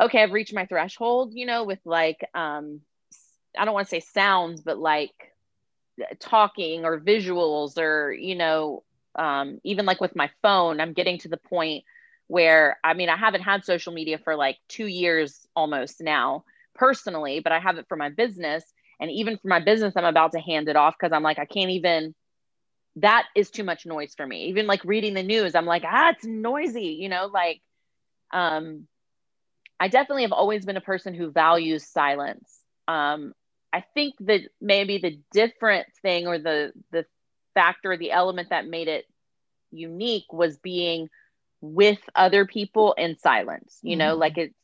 okay, 0.00 0.22
I've 0.22 0.32
reached 0.32 0.54
my 0.54 0.66
threshold, 0.66 1.32
you 1.34 1.44
know, 1.46 1.64
with 1.64 1.80
like, 1.84 2.26
um, 2.34 2.80
I 3.58 3.64
don't 3.64 3.74
want 3.74 3.86
to 3.86 3.90
say 3.90 4.00
sounds, 4.00 4.60
but 4.60 4.78
like 4.78 5.12
talking 6.20 6.84
or 6.84 7.00
visuals 7.00 7.78
or, 7.78 8.12
you 8.12 8.34
know, 8.34 8.82
um, 9.16 9.60
even 9.64 9.86
like 9.86 10.00
with 10.00 10.16
my 10.16 10.30
phone, 10.42 10.80
I'm 10.80 10.92
getting 10.92 11.18
to 11.18 11.28
the 11.28 11.36
point 11.36 11.84
where, 12.28 12.78
I 12.84 12.94
mean, 12.94 13.08
I 13.08 13.16
haven't 13.16 13.42
had 13.42 13.64
social 13.64 13.92
media 13.92 14.18
for 14.18 14.36
like 14.36 14.56
two 14.68 14.86
years 14.86 15.46
almost 15.56 16.00
now 16.00 16.44
personally, 16.74 17.40
but 17.40 17.52
I 17.52 17.58
have 17.58 17.76
it 17.76 17.86
for 17.88 17.96
my 17.96 18.08
business. 18.08 18.64
And 19.00 19.10
even 19.10 19.36
for 19.38 19.48
my 19.48 19.60
business, 19.60 19.94
I'm 19.96 20.04
about 20.04 20.32
to 20.32 20.40
hand 20.40 20.68
it 20.68 20.76
off 20.76 20.94
because 20.98 21.12
I'm 21.12 21.22
like, 21.22 21.38
I 21.38 21.44
can't 21.44 21.70
even 21.70 22.14
that 22.96 23.26
is 23.36 23.50
too 23.50 23.64
much 23.64 23.86
noise 23.86 24.14
for 24.16 24.26
me. 24.26 24.46
Even 24.46 24.66
like 24.66 24.84
reading 24.84 25.14
the 25.14 25.22
news, 25.22 25.54
I'm 25.54 25.66
like, 25.66 25.84
ah, 25.86 26.10
it's 26.10 26.24
noisy, 26.24 26.98
you 27.00 27.08
know, 27.08 27.26
like 27.32 27.60
um 28.32 28.86
I 29.78 29.88
definitely 29.88 30.22
have 30.22 30.32
always 30.32 30.64
been 30.64 30.76
a 30.76 30.82
person 30.82 31.14
who 31.14 31.30
values 31.30 31.86
silence. 31.86 32.60
Um 32.88 33.32
I 33.72 33.84
think 33.94 34.14
that 34.20 34.42
maybe 34.60 34.98
the 34.98 35.20
different 35.32 35.86
thing 36.02 36.26
or 36.26 36.38
the 36.38 36.72
the 36.90 37.06
factor, 37.54 37.96
the 37.96 38.12
element 38.12 38.50
that 38.50 38.66
made 38.66 38.88
it 38.88 39.04
unique 39.70 40.32
was 40.32 40.58
being 40.58 41.08
with 41.60 42.00
other 42.14 42.46
people 42.46 42.94
in 42.94 43.18
silence. 43.18 43.78
You 43.82 43.92
mm-hmm. 43.92 43.98
know, 43.98 44.16
like 44.16 44.38
it's 44.38 44.56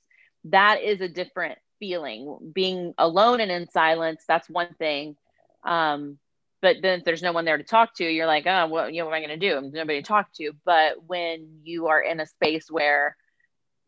that 0.45 0.83
is 0.83 1.01
a 1.01 1.09
different 1.09 1.59
feeling. 1.79 2.53
Being 2.53 2.95
alone 2.99 3.41
and 3.41 3.51
in 3.51 3.69
silence, 3.71 4.25
that's 4.27 4.49
one 4.49 4.75
thing. 4.79 5.17
Um, 5.65 6.19
but 6.63 6.77
then 6.83 6.99
if 6.99 7.05
there's 7.05 7.23
no 7.23 7.33
one 7.33 7.45
there 7.45 7.59
to 7.59 7.65
talk 7.65 7.95
to 7.95 8.05
you're 8.05 8.27
like 8.27 8.47
oh 8.47 8.67
well 8.67 8.91
you 8.91 9.01
know 9.01 9.07
what 9.07 9.15
am 9.15 9.23
i 9.23 9.27
going 9.27 9.39
to 9.39 9.49
do 9.49 9.61
there's 9.61 9.73
nobody 9.73 10.03
to 10.03 10.07
talk 10.07 10.33
to 10.33 10.53
but 10.65 11.03
when 11.07 11.61
you 11.63 11.89
are 11.89 12.01
in 12.01 12.19
a 12.19 12.27
space 12.27 12.71
where 12.71 13.17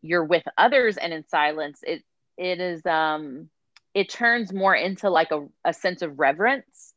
you're 0.01 0.23
with 0.23 0.43
others 0.57 0.97
and 0.97 1.13
in 1.13 1.27
silence 1.27 1.79
it 1.83 2.03
it 2.37 2.59
is 2.59 2.85
um 2.85 3.49
it 3.99 4.07
turns 4.07 4.53
more 4.53 4.73
into 4.73 5.09
like 5.09 5.29
a, 5.31 5.45
a 5.65 5.73
sense 5.73 6.01
of 6.01 6.17
reverence 6.19 6.93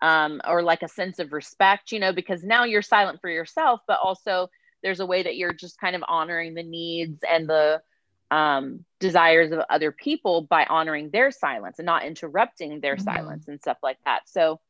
um, 0.00 0.40
or 0.46 0.62
like 0.62 0.84
a 0.84 0.88
sense 0.88 1.18
of 1.18 1.32
respect, 1.32 1.90
you 1.90 1.98
know, 1.98 2.12
because 2.12 2.44
now 2.44 2.62
you're 2.62 2.80
silent 2.80 3.20
for 3.20 3.28
yourself, 3.28 3.80
but 3.88 3.98
also 4.00 4.48
there's 4.84 5.00
a 5.00 5.06
way 5.06 5.24
that 5.24 5.36
you're 5.36 5.52
just 5.52 5.80
kind 5.80 5.96
of 5.96 6.04
honoring 6.06 6.54
the 6.54 6.62
needs 6.62 7.24
and 7.28 7.48
the 7.48 7.82
um, 8.30 8.84
desires 9.00 9.50
of 9.50 9.62
other 9.68 9.90
people 9.90 10.42
by 10.42 10.64
honoring 10.66 11.10
their 11.10 11.32
silence 11.32 11.80
and 11.80 11.86
not 11.86 12.04
interrupting 12.04 12.78
their 12.78 12.94
mm-hmm. 12.94 13.02
silence 13.02 13.48
and 13.48 13.60
stuff 13.60 13.78
like 13.82 13.98
that. 14.04 14.20
So 14.26 14.60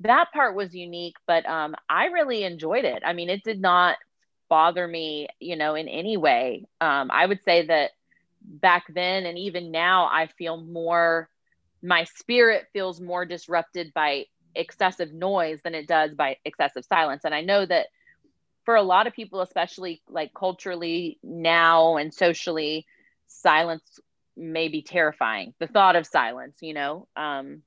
that 0.00 0.30
part 0.34 0.54
was 0.54 0.74
unique, 0.74 1.16
but 1.26 1.46
um, 1.46 1.74
I 1.88 2.06
really 2.06 2.44
enjoyed 2.44 2.84
it. 2.84 3.02
I 3.02 3.14
mean, 3.14 3.30
it 3.30 3.44
did 3.44 3.62
not 3.62 3.96
bother 4.50 4.86
me, 4.86 5.28
you 5.40 5.56
know, 5.56 5.74
in 5.74 5.88
any 5.88 6.18
way. 6.18 6.66
Um, 6.82 7.10
I 7.10 7.24
would 7.24 7.42
say 7.44 7.66
that 7.68 7.92
back 8.42 8.84
then 8.92 9.26
and 9.26 9.38
even 9.38 9.70
now, 9.70 10.06
I 10.06 10.28
feel 10.38 10.60
more, 10.60 11.28
my 11.82 12.04
spirit 12.04 12.66
feels 12.72 13.00
more 13.00 13.24
disrupted 13.24 13.92
by 13.94 14.26
excessive 14.54 15.12
noise 15.12 15.60
than 15.62 15.74
it 15.74 15.86
does 15.86 16.14
by 16.14 16.36
excessive 16.44 16.84
silence. 16.84 17.22
And 17.24 17.34
I 17.34 17.42
know 17.42 17.64
that 17.64 17.86
for 18.64 18.76
a 18.76 18.82
lot 18.82 19.06
of 19.06 19.14
people, 19.14 19.40
especially 19.40 20.02
like 20.08 20.34
culturally 20.34 21.18
now 21.22 21.96
and 21.96 22.12
socially, 22.12 22.86
silence 23.26 24.00
may 24.36 24.68
be 24.68 24.82
terrifying. 24.82 25.54
The 25.58 25.66
thought 25.66 25.96
of 25.96 26.06
silence, 26.06 26.56
you 26.60 26.74
know, 26.74 27.08
um, 27.16 27.62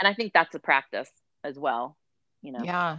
and 0.00 0.08
I 0.08 0.14
think 0.14 0.32
that's 0.32 0.54
a 0.54 0.60
practice 0.60 1.10
as 1.44 1.58
well. 1.58 1.96
You 2.44 2.52
know. 2.52 2.60
Yeah. 2.62 2.98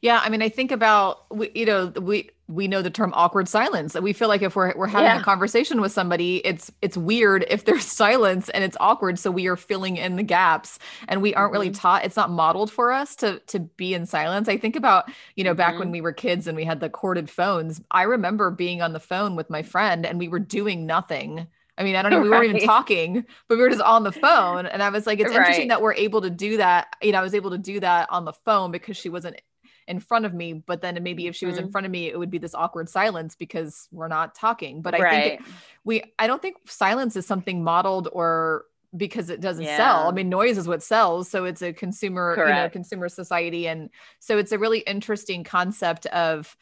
Yeah, 0.00 0.20
I 0.22 0.28
mean, 0.28 0.40
I 0.40 0.48
think 0.48 0.70
about 0.70 1.24
we, 1.34 1.50
you 1.54 1.66
know, 1.66 1.86
we 1.86 2.30
we 2.46 2.68
know 2.68 2.80
the 2.80 2.90
term 2.90 3.12
awkward 3.14 3.48
silence. 3.48 3.94
We 3.94 4.12
feel 4.12 4.28
like 4.28 4.42
if 4.42 4.54
we're 4.54 4.72
we're 4.76 4.86
having 4.86 5.06
yeah. 5.06 5.20
a 5.20 5.24
conversation 5.24 5.80
with 5.80 5.92
somebody, 5.92 6.36
it's 6.46 6.70
it's 6.80 6.96
weird 6.96 7.44
if 7.48 7.64
there's 7.64 7.84
silence 8.04 8.48
and 8.50 8.62
it's 8.62 8.76
awkward. 8.78 9.18
So 9.18 9.30
we 9.30 9.46
are 9.48 9.56
filling 9.56 9.96
in 9.96 10.16
the 10.16 10.22
gaps, 10.22 10.78
and 11.08 11.22
we 11.22 11.34
aren't 11.34 11.52
mm-hmm. 11.52 11.60
really 11.60 11.70
taught. 11.70 12.04
It's 12.04 12.16
not 12.16 12.30
modeled 12.30 12.70
for 12.70 12.92
us 12.92 13.16
to 13.16 13.40
to 13.48 13.60
be 13.60 13.94
in 13.94 14.06
silence. 14.06 14.48
I 14.48 14.56
think 14.58 14.76
about 14.76 15.10
you 15.36 15.44
know 15.44 15.50
mm-hmm. 15.50 15.58
back 15.58 15.72
when 15.74 15.88
mm-hmm. 15.88 15.92
we 15.92 16.00
were 16.02 16.12
kids 16.12 16.46
and 16.46 16.56
we 16.56 16.64
had 16.64 16.80
the 16.80 16.90
corded 16.90 17.30
phones. 17.30 17.80
I 17.90 18.02
remember 18.02 18.50
being 18.50 18.82
on 18.82 18.92
the 18.92 19.00
phone 19.00 19.36
with 19.36 19.50
my 19.50 19.62
friend 19.62 20.06
and 20.06 20.18
we 20.18 20.28
were 20.28 20.38
doing 20.38 20.86
nothing. 20.86 21.48
I 21.76 21.84
mean, 21.84 21.96
I 21.96 22.02
don't 22.02 22.10
know, 22.12 22.20
we 22.20 22.28
right. 22.28 22.38
weren't 22.40 22.56
even 22.56 22.66
talking, 22.66 23.26
but 23.48 23.56
we 23.56 23.62
were 23.62 23.70
just 23.70 23.82
on 23.82 24.04
the 24.04 24.12
phone. 24.12 24.66
And 24.66 24.82
I 24.82 24.90
was 24.90 25.06
like, 25.06 25.20
it's 25.20 25.30
right. 25.30 25.38
interesting 25.38 25.68
that 25.68 25.82
we're 25.82 25.94
able 25.94 26.22
to 26.22 26.30
do 26.30 26.56
that. 26.58 26.94
You 27.02 27.12
know, 27.12 27.18
I 27.18 27.22
was 27.22 27.34
able 27.34 27.50
to 27.50 27.58
do 27.58 27.80
that 27.80 28.10
on 28.10 28.24
the 28.24 28.32
phone 28.32 28.70
because 28.70 28.96
she 28.96 29.08
wasn't 29.08 29.40
in 29.86 30.00
front 30.00 30.24
of 30.24 30.32
me 30.32 30.54
but 30.54 30.80
then 30.80 30.98
maybe 31.02 31.26
if 31.26 31.36
she 31.36 31.44
was 31.44 31.56
mm-hmm. 31.56 31.66
in 31.66 31.70
front 31.70 31.84
of 31.84 31.90
me 31.90 32.06
it 32.06 32.18
would 32.18 32.30
be 32.30 32.38
this 32.38 32.54
awkward 32.54 32.88
silence 32.88 33.34
because 33.34 33.86
we're 33.92 34.08
not 34.08 34.34
talking 34.34 34.80
but 34.80 34.94
i 34.94 34.98
right. 34.98 35.12
think 35.12 35.40
it, 35.42 35.46
we 35.84 36.02
i 36.18 36.26
don't 36.26 36.40
think 36.40 36.56
silence 36.64 37.16
is 37.16 37.26
something 37.26 37.62
modeled 37.62 38.08
or 38.12 38.64
because 38.96 39.30
it 39.30 39.40
doesn't 39.40 39.64
yeah. 39.64 39.76
sell. 39.76 40.08
I 40.08 40.12
mean, 40.12 40.28
noise 40.28 40.58
is 40.58 40.68
what 40.68 40.82
sells. 40.82 41.28
So 41.28 41.44
it's 41.44 41.62
a 41.62 41.72
consumer, 41.72 42.34
Correct. 42.34 42.48
you 42.48 42.54
know, 42.54 42.68
consumer 42.68 43.08
society. 43.08 43.66
And 43.66 43.90
so 44.20 44.38
it's 44.38 44.52
a 44.52 44.58
really 44.58 44.80
interesting 44.80 45.44
concept 45.44 46.06
of 46.06 46.56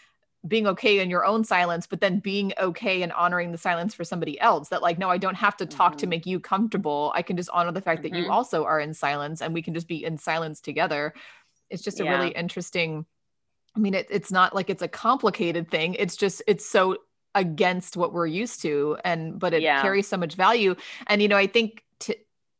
being 0.48 0.66
okay 0.66 0.98
in 0.98 1.08
your 1.08 1.24
own 1.24 1.44
silence, 1.44 1.86
but 1.86 2.00
then 2.00 2.18
being 2.18 2.52
okay 2.58 3.02
and 3.02 3.12
honoring 3.12 3.52
the 3.52 3.58
silence 3.58 3.94
for 3.94 4.04
somebody 4.04 4.40
else. 4.40 4.68
That, 4.70 4.82
like, 4.82 4.98
no, 4.98 5.08
I 5.08 5.18
don't 5.18 5.36
have 5.36 5.56
to 5.58 5.66
talk 5.66 5.92
mm-hmm. 5.92 5.98
to 5.98 6.06
make 6.08 6.26
you 6.26 6.40
comfortable. 6.40 7.12
I 7.14 7.22
can 7.22 7.36
just 7.36 7.50
honor 7.50 7.72
the 7.72 7.80
fact 7.80 8.02
mm-hmm. 8.02 8.12
that 8.12 8.18
you 8.18 8.24
mm-hmm. 8.24 8.32
also 8.32 8.64
are 8.64 8.80
in 8.80 8.92
silence 8.92 9.40
and 9.40 9.54
we 9.54 9.62
can 9.62 9.74
just 9.74 9.86
be 9.86 10.04
in 10.04 10.18
silence 10.18 10.60
together. 10.60 11.14
It's 11.70 11.82
just 11.82 12.00
a 12.00 12.04
yeah. 12.04 12.18
really 12.18 12.30
interesting 12.32 13.06
I 13.74 13.80
mean, 13.80 13.94
it, 13.94 14.06
it's 14.10 14.30
not 14.30 14.54
like 14.54 14.70
it's 14.70 14.82
a 14.82 14.88
complicated 14.88 15.70
thing. 15.70 15.94
It's 15.94 16.16
just, 16.16 16.42
it's 16.46 16.66
so 16.66 16.98
against 17.34 17.96
what 17.96 18.12
we're 18.12 18.26
used 18.26 18.60
to. 18.62 18.98
And, 19.04 19.38
but 19.38 19.54
it 19.54 19.62
yeah. 19.62 19.80
carries 19.80 20.06
so 20.06 20.16
much 20.16 20.34
value. 20.34 20.74
And, 21.06 21.22
you 21.22 21.28
know, 21.28 21.36
I 21.36 21.46
think 21.46 21.82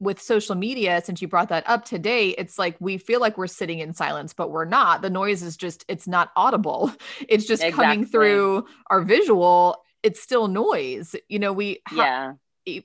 with 0.02 0.20
social 0.20 0.56
media, 0.56 1.00
since 1.04 1.22
you 1.22 1.28
brought 1.28 1.48
that 1.50 1.68
up 1.68 1.84
today, 1.84 2.30
it's 2.30 2.58
like 2.58 2.76
we 2.80 2.98
feel 2.98 3.20
like 3.20 3.38
we're 3.38 3.46
sitting 3.46 3.78
in 3.78 3.94
silence, 3.94 4.34
but 4.34 4.50
we're 4.50 4.64
not. 4.64 5.00
The 5.00 5.10
noise 5.10 5.42
is 5.42 5.56
just, 5.56 5.84
it's 5.88 6.08
not 6.08 6.30
audible. 6.36 6.92
It's 7.28 7.46
just 7.46 7.62
exactly. 7.62 7.84
coming 7.84 8.04
through 8.04 8.66
our 8.88 9.00
visual. 9.02 9.76
It's 10.02 10.20
still 10.20 10.48
noise. 10.48 11.14
You 11.28 11.38
know, 11.38 11.52
we, 11.52 11.80
ha- 11.86 11.96
yeah 11.96 12.32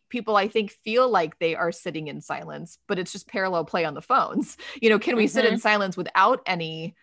people 0.09 0.35
i 0.35 0.47
think 0.47 0.71
feel 0.83 1.07
like 1.07 1.37
they 1.37 1.55
are 1.55 1.71
sitting 1.71 2.07
in 2.07 2.19
silence 2.19 2.79
but 2.87 2.97
it's 2.97 3.11
just 3.11 3.27
parallel 3.27 3.63
play 3.63 3.85
on 3.85 3.93
the 3.93 4.01
phones 4.01 4.57
you 4.81 4.89
know 4.89 4.97
can 4.97 5.15
we 5.15 5.25
mm-hmm. 5.25 5.33
sit 5.33 5.45
in 5.45 5.51
mm-hmm. 5.51 5.59
silence 5.59 5.95
without 5.95 6.41
any 6.47 6.95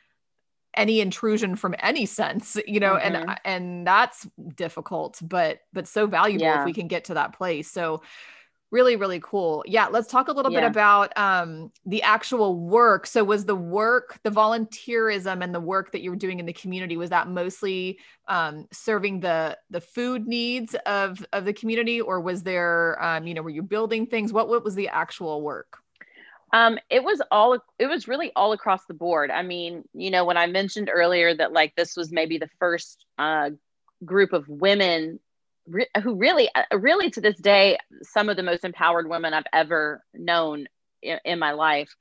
any 0.76 1.00
intrusion 1.00 1.54
from 1.54 1.74
any 1.78 2.04
sense 2.04 2.56
you 2.66 2.80
know 2.80 2.94
mm-hmm. 2.94 3.14
and 3.14 3.40
and 3.44 3.86
that's 3.86 4.26
difficult 4.56 5.20
but 5.22 5.60
but 5.72 5.86
so 5.86 6.06
valuable 6.06 6.46
yeah. 6.46 6.60
if 6.60 6.64
we 6.64 6.72
can 6.72 6.88
get 6.88 7.04
to 7.04 7.14
that 7.14 7.32
place 7.32 7.70
so 7.70 8.02
really 8.74 8.96
really 8.96 9.20
cool. 9.20 9.62
Yeah 9.66 9.86
let's 9.86 10.08
talk 10.08 10.26
a 10.28 10.32
little 10.32 10.52
yeah. 10.52 10.60
bit 10.60 10.66
about 10.66 11.16
um 11.16 11.70
the 11.86 12.02
actual 12.02 12.58
work. 12.58 13.06
So 13.06 13.22
was 13.22 13.44
the 13.44 13.54
work 13.54 14.18
the 14.24 14.30
volunteerism 14.30 15.42
and 15.44 15.54
the 15.54 15.60
work 15.60 15.92
that 15.92 16.02
you 16.02 16.10
were 16.10 16.16
doing 16.24 16.40
in 16.40 16.46
the 16.46 16.52
community 16.52 16.96
was 16.96 17.10
that 17.10 17.28
mostly 17.28 17.98
um 18.26 18.66
serving 18.72 19.20
the 19.20 19.56
the 19.70 19.80
food 19.80 20.26
needs 20.26 20.74
of 20.86 21.24
of 21.32 21.44
the 21.44 21.52
community? 21.52 22.00
Or 22.00 22.20
was 22.20 22.42
there 22.42 23.02
um 23.02 23.26
you 23.28 23.34
know 23.34 23.42
were 23.42 23.56
you 23.58 23.62
building 23.62 24.06
things? 24.06 24.32
What 24.32 24.48
what 24.48 24.64
was 24.64 24.74
the 24.74 24.88
actual 24.88 25.40
work? 25.40 25.78
Um, 26.52 26.78
it 26.88 27.02
was 27.02 27.20
all 27.32 27.58
it 27.78 27.86
was 27.86 28.06
really 28.06 28.30
all 28.36 28.52
across 28.52 28.84
the 28.86 28.94
board. 28.94 29.30
I 29.32 29.42
mean, 29.42 29.82
you 29.92 30.10
know, 30.10 30.24
when 30.24 30.36
I 30.36 30.46
mentioned 30.46 30.88
earlier 30.92 31.34
that 31.34 31.52
like 31.52 31.74
this 31.74 31.96
was 31.96 32.12
maybe 32.12 32.38
the 32.38 32.50
first 32.60 33.04
uh, 33.18 33.50
group 34.04 34.32
of 34.32 34.48
women 34.48 35.18
re- 35.66 35.88
who 36.02 36.14
really, 36.14 36.48
uh, 36.54 36.78
really 36.78 37.10
to 37.10 37.20
this 37.20 37.38
day, 37.38 37.78
some 38.02 38.28
of 38.28 38.36
the 38.36 38.42
most 38.42 38.64
empowered 38.64 39.08
women 39.08 39.34
I've 39.34 39.44
ever 39.52 40.02
known 40.14 40.66
in, 41.02 41.18
in 41.24 41.38
my 41.38 41.52
life. 41.52 41.94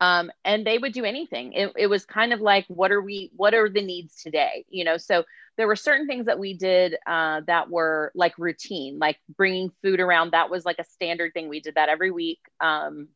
Um, 0.00 0.30
and 0.44 0.64
they 0.64 0.78
would 0.78 0.92
do 0.92 1.04
anything. 1.04 1.52
It, 1.54 1.72
it 1.76 1.86
was 1.88 2.06
kind 2.06 2.32
of 2.32 2.40
like, 2.40 2.64
what 2.68 2.92
are 2.92 3.02
we? 3.02 3.32
What 3.34 3.54
are 3.54 3.68
the 3.68 3.82
needs 3.82 4.22
today? 4.22 4.64
You 4.68 4.84
know, 4.84 4.96
so 4.96 5.24
there 5.56 5.66
were 5.66 5.74
certain 5.74 6.06
things 6.06 6.26
that 6.26 6.38
we 6.38 6.54
did 6.54 6.94
uh, 7.04 7.40
that 7.48 7.68
were 7.68 8.12
like 8.14 8.38
routine, 8.38 8.98
like 9.00 9.18
bringing 9.36 9.72
food 9.82 9.98
around. 9.98 10.30
That 10.30 10.50
was 10.50 10.64
like 10.64 10.78
a 10.78 10.84
standard 10.84 11.34
thing. 11.34 11.48
We 11.48 11.60
did 11.60 11.74
that 11.74 11.88
every 11.88 12.12
week. 12.12 12.38
Um, 12.60 13.08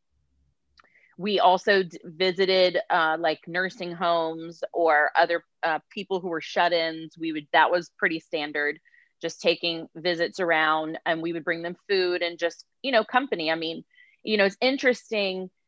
we 1.18 1.38
also 1.38 1.84
d- 1.84 1.98
visited 2.04 2.78
uh, 2.90 3.16
like 3.18 3.46
nursing 3.46 3.92
homes 3.92 4.64
or 4.72 5.10
other 5.14 5.44
uh, 5.62 5.78
people 5.88 6.18
who 6.18 6.28
were 6.28 6.40
shut-ins 6.40 7.16
we 7.16 7.32
would 7.32 7.46
that 7.52 7.70
was 7.70 7.90
pretty 7.96 8.18
standard 8.18 8.80
just 9.22 9.40
taking 9.40 9.88
visits 9.94 10.40
around 10.40 10.98
and 11.06 11.22
we 11.22 11.32
would 11.32 11.44
bring 11.44 11.62
them 11.62 11.76
food 11.88 12.22
and 12.22 12.38
just 12.38 12.64
you 12.82 12.92
know 12.92 13.04
company. 13.04 13.50
I 13.50 13.54
mean 13.54 13.84
you 14.22 14.36
know 14.36 14.44
it's 14.44 14.56
interesting. 14.60 15.50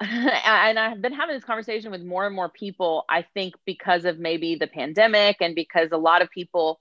And 0.00 0.78
i've 0.78 1.02
been 1.02 1.12
having 1.12 1.34
this 1.34 1.44
conversation 1.44 1.90
with 1.90 2.04
more 2.04 2.24
and 2.24 2.36
more 2.36 2.48
people 2.48 3.04
i 3.08 3.22
think 3.34 3.54
because 3.66 4.04
of 4.04 4.16
maybe 4.16 4.54
the 4.54 4.68
pandemic 4.68 5.38
and 5.40 5.56
because 5.56 5.88
a 5.90 5.96
lot 5.96 6.22
of 6.22 6.30
people 6.30 6.78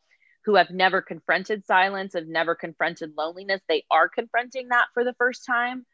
who 0.47 0.55
have 0.55 0.69
never 0.69 1.01
confronted 1.01 1.65
silence 1.65 2.13
have 2.13 2.27
never 2.27 2.55
confronted 2.55 3.13
loneliness 3.17 3.59
they 3.67 3.83
are 3.91 4.07
confronting 4.07 4.69
that 4.69 4.85
for 4.93 5.03
the 5.03 5.13
first 5.15 5.45
time. 5.45 5.85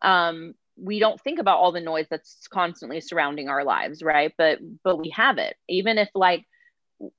Um, 0.00 0.54
we 0.76 1.00
don't 1.00 1.20
think 1.20 1.38
about 1.40 1.58
all 1.58 1.72
the 1.72 1.80
noise 1.80 2.06
that's 2.08 2.46
constantly 2.48 3.00
surrounding 3.00 3.48
our 3.48 3.64
lives 3.64 4.02
right? 4.02 4.32
But 4.38 4.58
but 4.84 4.98
we 4.98 5.10
have 5.10 5.38
it. 5.38 5.56
Even 5.68 5.98
if 5.98 6.08
like 6.14 6.44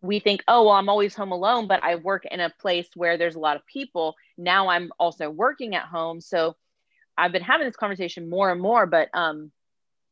we 0.01 0.19
think 0.19 0.43
oh 0.47 0.63
well 0.63 0.73
i'm 0.73 0.89
always 0.89 1.13
home 1.13 1.31
alone 1.31 1.67
but 1.67 1.83
i 1.83 1.95
work 1.95 2.25
in 2.25 2.39
a 2.39 2.53
place 2.59 2.87
where 2.95 3.17
there's 3.17 3.35
a 3.35 3.39
lot 3.39 3.55
of 3.55 3.65
people. 3.65 4.15
Now 4.37 4.69
i'm 4.69 4.91
also 4.99 5.29
working 5.29 5.75
at 5.75 5.85
home. 5.85 6.21
So 6.21 6.55
i've 7.17 7.31
been 7.31 7.43
having 7.43 7.67
this 7.67 7.75
conversation 7.75 8.29
more 8.29 8.51
and 8.51 8.61
more 8.61 8.85
but 8.85 9.09
um 9.13 9.51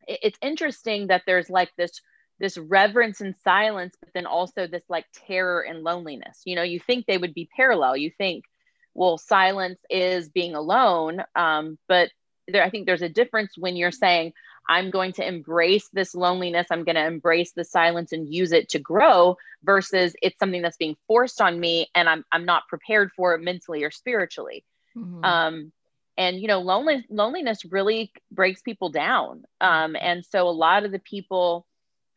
it, 0.08 0.19
it's 0.23 0.39
interesting 0.41 1.08
that 1.08 1.23
there's 1.25 1.49
like 1.49 1.71
this 1.78 2.01
this 2.39 2.58
reverence 2.58 3.21
and 3.21 3.36
silence 3.43 3.95
but 3.99 4.10
then 4.13 4.25
also 4.25 4.67
this 4.67 4.84
like 4.89 5.06
terror 5.28 5.62
and 5.62 5.84
loneliness. 5.84 6.41
You 6.45 6.56
know 6.56 6.63
you 6.63 6.80
think 6.80 7.06
they 7.06 7.17
would 7.17 7.34
be 7.34 7.49
parallel. 7.56 7.97
You 7.97 8.12
think 8.12 8.45
well 8.93 9.17
silence 9.17 9.80
is 9.89 10.30
being 10.30 10.56
alone 10.56 11.23
um, 11.36 11.78
but 11.88 12.10
there 12.47 12.63
i 12.63 12.69
think 12.69 12.86
there's 12.86 13.01
a 13.01 13.10
difference 13.10 13.58
when 13.58 13.75
you're 13.75 13.91
saying 13.91 14.34
i'm 14.69 14.89
going 14.89 15.13
to 15.13 15.28
embrace 15.28 15.89
this 15.93 16.15
loneliness. 16.15 16.67
I'm 16.69 16.84
going 16.84 16.95
to 16.95 17.06
embrace 17.06 17.51
the 17.51 17.63
silence 17.63 18.12
and 18.12 18.34
use 18.34 18.51
it 18.51 18.69
to 18.69 18.80
grow 18.80 19.38
versus 19.63 20.15
it's 20.21 20.38
something 20.39 20.62
that's 20.62 20.78
being 20.78 20.97
forced 21.08 21.41
on 21.41 21.60
me 21.60 21.89
and 21.95 22.08
i'm, 22.10 22.25
I'm 22.32 22.45
not 22.45 22.67
prepared 22.67 23.12
for 23.15 23.36
it 23.36 23.41
mentally 23.41 23.84
or 23.84 23.91
spiritually. 23.91 24.63
Mm-hmm. 24.95 25.25
um, 25.25 25.71
and 26.17 26.39
you 26.39 26.47
know 26.47 26.62
lonely, 26.62 27.06
loneliness 27.10 27.65
really 27.65 28.13
breaks 28.32 28.62
people 28.62 28.89
down. 28.89 29.43
Um, 29.60 29.97
and 29.99 30.25
so 30.25 30.47
a 30.47 30.49
lot 30.49 30.86
of 30.86 30.93
the 30.93 30.99
people 30.99 31.65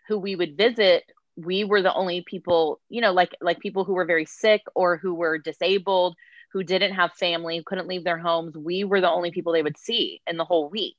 who 0.07 0.19
we 0.19 0.37
would 0.37 0.57
visit 0.57 1.05
we 1.37 1.63
were 1.63 1.83
the 1.83 1.95
only 1.95 2.23
people 2.23 2.81
you 2.89 3.01
know 3.01 3.13
like 3.13 3.33
like 3.41 3.61
people 3.61 3.85
who 3.85 3.95
were 3.95 4.05
very 4.05 4.25
sick 4.25 4.63
or 4.75 4.97
who 4.97 5.15
were 5.15 5.39
disabled 5.39 6.17
who 6.53 6.63
didn't 6.63 6.95
have 6.95 7.13
family, 7.13 7.63
couldn't 7.65 7.89
leave 7.89 8.05
their 8.05 8.19
homes, 8.19 8.57
we 8.57 8.85
were 8.85 9.01
the 9.01 9.11
only 9.11 9.31
people 9.31 9.53
they 9.53 9.63
would 9.63 9.77
see 9.77 10.21
in 10.27 10.37
the 10.37 10.45
whole 10.45 10.69
week. 10.69 10.97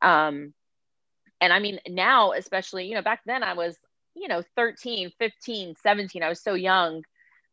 Um, 0.00 0.54
and 1.40 1.52
I 1.52 1.58
mean, 1.58 1.80
now, 1.88 2.32
especially, 2.32 2.86
you 2.86 2.94
know, 2.94 3.02
back 3.02 3.20
then 3.26 3.42
I 3.42 3.54
was, 3.54 3.76
you 4.14 4.28
know, 4.28 4.42
13, 4.56 5.12
15, 5.18 5.74
17, 5.82 6.22
I 6.22 6.28
was 6.28 6.42
so 6.42 6.54
young. 6.54 7.02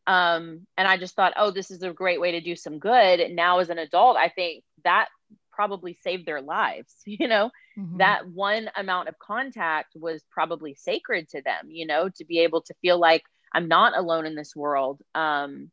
Um, 0.07 0.67
and 0.77 0.87
I 0.87 0.97
just 0.97 1.15
thought, 1.15 1.33
oh, 1.35 1.51
this 1.51 1.71
is 1.71 1.81
a 1.81 1.91
great 1.91 2.21
way 2.21 2.31
to 2.31 2.41
do 2.41 2.55
some 2.55 2.77
good. 2.77 3.19
And 3.19 3.35
now, 3.35 3.59
as 3.59 3.69
an 3.69 3.79
adult, 3.79 4.17
I 4.17 4.29
think 4.29 4.63
that 4.83 5.07
probably 5.55 5.97
saved 6.03 6.25
their 6.25 6.41
lives 6.41 6.93
you 7.05 7.27
know 7.27 7.49
mm-hmm. 7.77 7.97
that 7.97 8.27
one 8.27 8.69
amount 8.75 9.07
of 9.07 9.17
contact 9.17 9.95
was 9.95 10.21
probably 10.29 10.75
sacred 10.75 11.29
to 11.29 11.41
them 11.41 11.69
you 11.69 11.87
know 11.87 12.09
to 12.09 12.25
be 12.25 12.39
able 12.39 12.61
to 12.61 12.73
feel 12.81 12.99
like 12.99 13.23
i'm 13.53 13.67
not 13.67 13.97
alone 13.97 14.25
in 14.25 14.35
this 14.35 14.55
world 14.55 15.01
um, 15.15 15.71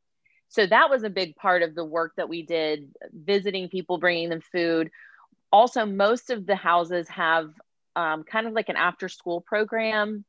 so 0.48 0.66
that 0.66 0.88
was 0.88 1.02
a 1.02 1.10
big 1.10 1.34
part 1.34 1.62
of 1.62 1.74
the 1.74 1.84
work 1.84 2.12
that 2.16 2.28
we 2.28 2.44
did 2.44 2.92
visiting 3.12 3.68
people 3.68 3.98
bringing 3.98 4.28
them 4.28 4.40
food 4.40 4.90
also 5.50 5.84
most 5.84 6.30
of 6.30 6.46
the 6.46 6.56
houses 6.56 7.08
have 7.08 7.50
um, 7.96 8.24
kind 8.24 8.46
of 8.46 8.52
like 8.52 8.68
an 8.68 8.76
after 8.76 9.08
school 9.08 9.40
program 9.40 10.24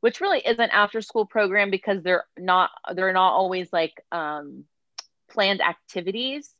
which 0.00 0.20
really 0.20 0.38
is 0.38 0.58
an 0.58 0.70
after 0.70 1.00
school 1.00 1.26
program 1.26 1.70
because 1.70 2.02
they're 2.02 2.24
not 2.38 2.70
they're 2.94 3.12
not 3.12 3.32
always 3.32 3.72
like 3.72 4.00
um, 4.12 4.64
planned 5.28 5.60
activities. 5.60 6.54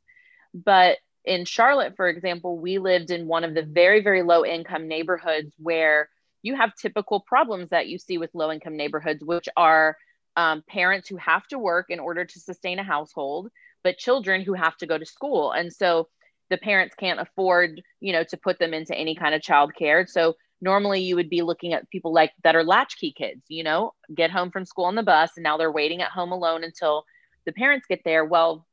But 0.53 0.97
in 1.25 1.43
charlotte 1.43 1.95
for 1.97 2.07
example 2.07 2.57
we 2.57 2.79
lived 2.79 3.11
in 3.11 3.27
one 3.27 3.43
of 3.43 3.53
the 3.53 3.61
very 3.61 4.01
very 4.01 4.23
low 4.23 4.45
income 4.45 4.87
neighborhoods 4.87 5.53
where 5.57 6.09
you 6.41 6.55
have 6.55 6.73
typical 6.75 7.19
problems 7.19 7.69
that 7.69 7.87
you 7.87 7.99
see 7.99 8.17
with 8.17 8.33
low 8.33 8.49
income 8.49 8.77
neighborhoods 8.77 9.21
which 9.23 9.49
are 9.57 9.97
um, 10.37 10.63
parents 10.67 11.09
who 11.09 11.17
have 11.17 11.45
to 11.47 11.59
work 11.59 11.87
in 11.89 11.99
order 11.99 12.23
to 12.23 12.39
sustain 12.39 12.79
a 12.79 12.83
household 12.83 13.49
but 13.83 13.97
children 13.97 14.41
who 14.41 14.53
have 14.53 14.75
to 14.77 14.87
go 14.87 14.97
to 14.97 15.05
school. 15.05 15.51
And 15.51 15.71
so 15.71 16.07
the 16.49 16.57
parents 16.57 16.95
can't 16.95 17.19
afford 17.19 17.81
you 17.99 18.13
know 18.13 18.23
to 18.23 18.37
put 18.37 18.59
them 18.59 18.73
into 18.73 18.95
any 18.95 19.15
kind 19.15 19.35
of 19.35 19.41
childcare. 19.41 20.07
So 20.07 20.35
normally 20.61 21.01
you 21.01 21.15
would 21.15 21.29
be 21.29 21.41
looking 21.41 21.73
at 21.73 21.89
people 21.89 22.13
like 22.13 22.31
that 22.43 22.55
are 22.55 22.65
latchkey 22.65 23.13
kids 23.13 23.41
you 23.47 23.63
know 23.63 23.93
get 24.13 24.29
home 24.29 24.51
from 24.51 24.65
school 24.65 24.85
on 24.85 24.95
the 24.95 25.03
bus 25.03 25.31
and 25.37 25.43
now 25.43 25.57
they're 25.57 25.71
waiting 25.71 26.01
at 26.01 26.11
home 26.11 26.31
alone 26.31 26.63
until 26.63 27.05
the 27.45 27.53
parents 27.53 27.85
get 27.87 28.01
there. 28.03 28.25
Well 28.25 28.65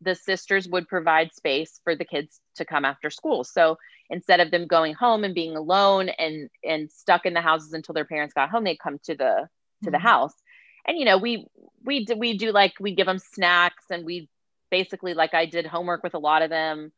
the 0.00 0.14
sisters 0.14 0.68
would 0.68 0.86
provide 0.86 1.34
space 1.34 1.80
for 1.82 1.96
the 1.96 2.04
kids 2.04 2.38
to 2.54 2.64
come 2.64 2.84
after 2.84 3.10
school. 3.10 3.42
So 3.42 3.78
instead 4.10 4.38
of 4.38 4.52
them 4.52 4.68
going 4.68 4.94
home 4.94 5.24
and 5.24 5.34
being 5.34 5.56
alone 5.56 6.08
and 6.08 6.48
and 6.64 6.90
stuck 6.90 7.26
in 7.26 7.34
the 7.34 7.40
houses 7.40 7.72
until 7.72 7.94
their 7.94 8.04
parents 8.04 8.34
got 8.34 8.50
home 8.50 8.64
they'd 8.64 8.78
come 8.78 8.98
to 9.04 9.14
the 9.14 9.48
to 9.82 9.86
mm-hmm. 9.86 9.92
the 9.92 9.98
house. 9.98 10.34
And 10.86 10.98
you 10.98 11.04
know 11.04 11.18
we 11.18 11.46
we 11.84 12.04
do 12.04 12.16
we 12.16 12.36
do 12.36 12.52
like 12.52 12.74
we 12.80 12.94
give 12.94 13.06
them 13.06 13.18
snacks 13.18 13.84
and 13.90 14.04
we 14.04 14.28
basically 14.70 15.14
like 15.14 15.34
i 15.34 15.46
did 15.46 15.66
homework 15.66 16.02
with 16.02 16.14
a 16.14 16.18
lot 16.18 16.42
of 16.42 16.50
them 16.50 16.92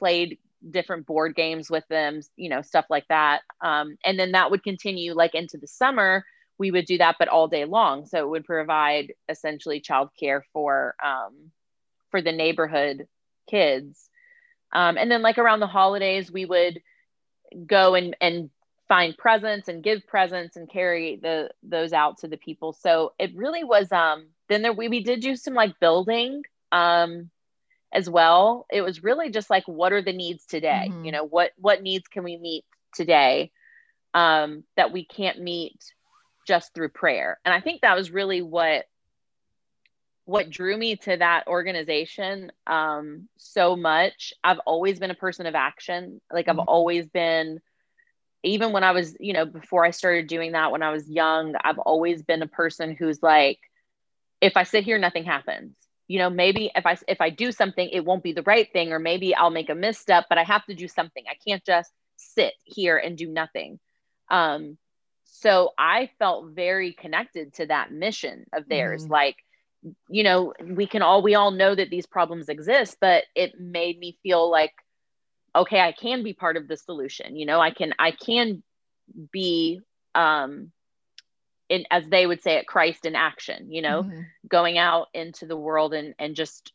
played 0.00 0.38
different 0.68 1.06
board 1.06 1.34
games 1.34 1.70
with 1.70 1.86
them, 1.88 2.20
you 2.36 2.48
know, 2.48 2.62
stuff 2.62 2.86
like 2.90 3.06
that. 3.08 3.42
Um, 3.60 3.96
and 4.04 4.18
then 4.18 4.32
that 4.32 4.50
would 4.50 4.64
continue 4.64 5.14
like 5.14 5.34
into 5.34 5.58
the 5.58 5.66
summer. 5.66 6.24
We 6.58 6.70
would 6.70 6.86
do 6.86 6.98
that, 6.98 7.16
but 7.18 7.28
all 7.28 7.48
day 7.48 7.64
long. 7.64 8.06
So 8.06 8.18
it 8.18 8.28
would 8.28 8.44
provide 8.44 9.14
essentially 9.28 9.80
childcare 9.80 10.42
for 10.52 10.94
um, 11.02 11.52
for 12.10 12.20
the 12.20 12.32
neighborhood 12.32 13.06
kids. 13.48 14.10
Um, 14.72 14.98
and 14.98 15.10
then 15.10 15.22
like 15.22 15.38
around 15.38 15.60
the 15.60 15.66
holidays, 15.66 16.32
we 16.32 16.44
would 16.44 16.82
go 17.66 17.94
and 17.94 18.16
and 18.20 18.50
find 18.88 19.16
presents 19.16 19.68
and 19.68 19.84
give 19.84 20.06
presents 20.06 20.56
and 20.56 20.68
carry 20.68 21.16
the 21.16 21.50
those 21.62 21.92
out 21.92 22.18
to 22.18 22.28
the 22.28 22.36
people. 22.36 22.72
So 22.72 23.12
it 23.18 23.34
really 23.36 23.64
was. 23.64 23.90
Um, 23.92 24.26
then 24.48 24.62
there 24.62 24.72
we 24.72 24.88
we 24.88 25.02
did 25.02 25.20
do 25.20 25.36
some 25.36 25.54
like 25.54 25.78
building. 25.80 26.42
Um, 26.72 27.30
as 27.92 28.08
well 28.08 28.66
it 28.70 28.82
was 28.82 29.02
really 29.02 29.30
just 29.30 29.50
like 29.50 29.66
what 29.66 29.92
are 29.92 30.02
the 30.02 30.12
needs 30.12 30.46
today? 30.46 30.86
Mm-hmm. 30.88 31.04
you 31.04 31.12
know 31.12 31.24
what 31.24 31.52
what 31.56 31.82
needs 31.82 32.08
can 32.08 32.24
we 32.24 32.36
meet 32.36 32.64
today 32.94 33.50
um, 34.12 34.64
that 34.76 34.92
we 34.92 35.04
can't 35.04 35.40
meet 35.40 35.78
just 36.46 36.74
through 36.74 36.90
prayer? 36.90 37.38
And 37.44 37.54
i 37.54 37.60
think 37.60 37.82
that 37.82 37.96
was 37.96 38.10
really 38.10 38.42
what 38.42 38.86
what 40.24 40.50
drew 40.50 40.76
me 40.76 40.94
to 40.94 41.16
that 41.16 41.48
organization 41.48 42.52
um, 42.64 43.28
so 43.36 43.74
much. 43.74 44.32
I've 44.44 44.60
always 44.60 45.00
been 45.00 45.10
a 45.10 45.14
person 45.14 45.46
of 45.46 45.54
action. 45.54 46.20
Like 46.32 46.48
i've 46.48 46.56
mm-hmm. 46.56 46.68
always 46.68 47.06
been 47.06 47.60
even 48.42 48.72
when 48.72 48.84
i 48.84 48.92
was 48.92 49.16
you 49.20 49.32
know 49.32 49.44
before 49.44 49.84
i 49.84 49.90
started 49.90 50.26
doing 50.26 50.52
that 50.52 50.70
when 50.70 50.82
i 50.82 50.90
was 50.90 51.08
young 51.08 51.54
i've 51.62 51.78
always 51.78 52.22
been 52.22 52.42
a 52.42 52.46
person 52.46 52.96
who's 52.98 53.22
like 53.22 53.58
if 54.40 54.56
i 54.56 54.62
sit 54.62 54.84
here 54.84 54.98
nothing 54.98 55.24
happens 55.24 55.74
you 56.10 56.18
know 56.18 56.28
maybe 56.28 56.72
if 56.74 56.84
i 56.86 56.98
if 57.06 57.20
i 57.20 57.30
do 57.30 57.52
something 57.52 57.88
it 57.88 58.04
won't 58.04 58.24
be 58.24 58.32
the 58.32 58.42
right 58.42 58.72
thing 58.72 58.92
or 58.92 58.98
maybe 58.98 59.32
i'll 59.32 59.48
make 59.48 59.70
a 59.70 59.76
misstep 59.76 60.24
but 60.28 60.38
i 60.38 60.42
have 60.42 60.66
to 60.66 60.74
do 60.74 60.88
something. 60.88 61.22
I 61.30 61.36
can't 61.46 61.64
just 61.64 61.92
sit 62.16 62.52
here 62.64 62.96
and 62.96 63.16
do 63.16 63.28
nothing. 63.28 63.78
Um 64.28 64.76
so 65.22 65.70
i 65.78 66.10
felt 66.18 66.50
very 66.50 66.92
connected 66.92 67.54
to 67.54 67.66
that 67.66 67.92
mission 67.92 68.44
of 68.52 68.68
theirs. 68.68 69.06
Mm. 69.06 69.10
like 69.10 69.36
you 70.08 70.24
know 70.24 70.52
we 70.60 70.88
can 70.88 71.00
all 71.00 71.22
we 71.22 71.36
all 71.36 71.52
know 71.52 71.72
that 71.72 71.90
these 71.90 72.06
problems 72.06 72.48
exist 72.48 72.96
but 73.00 73.22
it 73.36 73.60
made 73.60 73.96
me 73.96 74.18
feel 74.24 74.50
like 74.50 74.74
okay 75.54 75.78
i 75.80 75.92
can 75.92 76.24
be 76.24 76.32
part 76.32 76.56
of 76.56 76.66
the 76.66 76.76
solution. 76.76 77.36
You 77.36 77.46
know 77.46 77.60
i 77.60 77.70
can 77.70 77.94
i 78.00 78.10
can 78.10 78.64
be 79.30 79.80
um 80.16 80.72
in, 81.70 81.84
as 81.90 82.04
they 82.08 82.26
would 82.26 82.42
say 82.42 82.56
it, 82.56 82.66
Christ 82.66 83.06
in 83.06 83.14
action, 83.14 83.72
you 83.72 83.80
know, 83.80 84.02
mm-hmm. 84.02 84.22
going 84.46 84.76
out 84.76 85.06
into 85.14 85.46
the 85.46 85.56
world 85.56 85.94
and, 85.94 86.14
and 86.18 86.34
just 86.34 86.72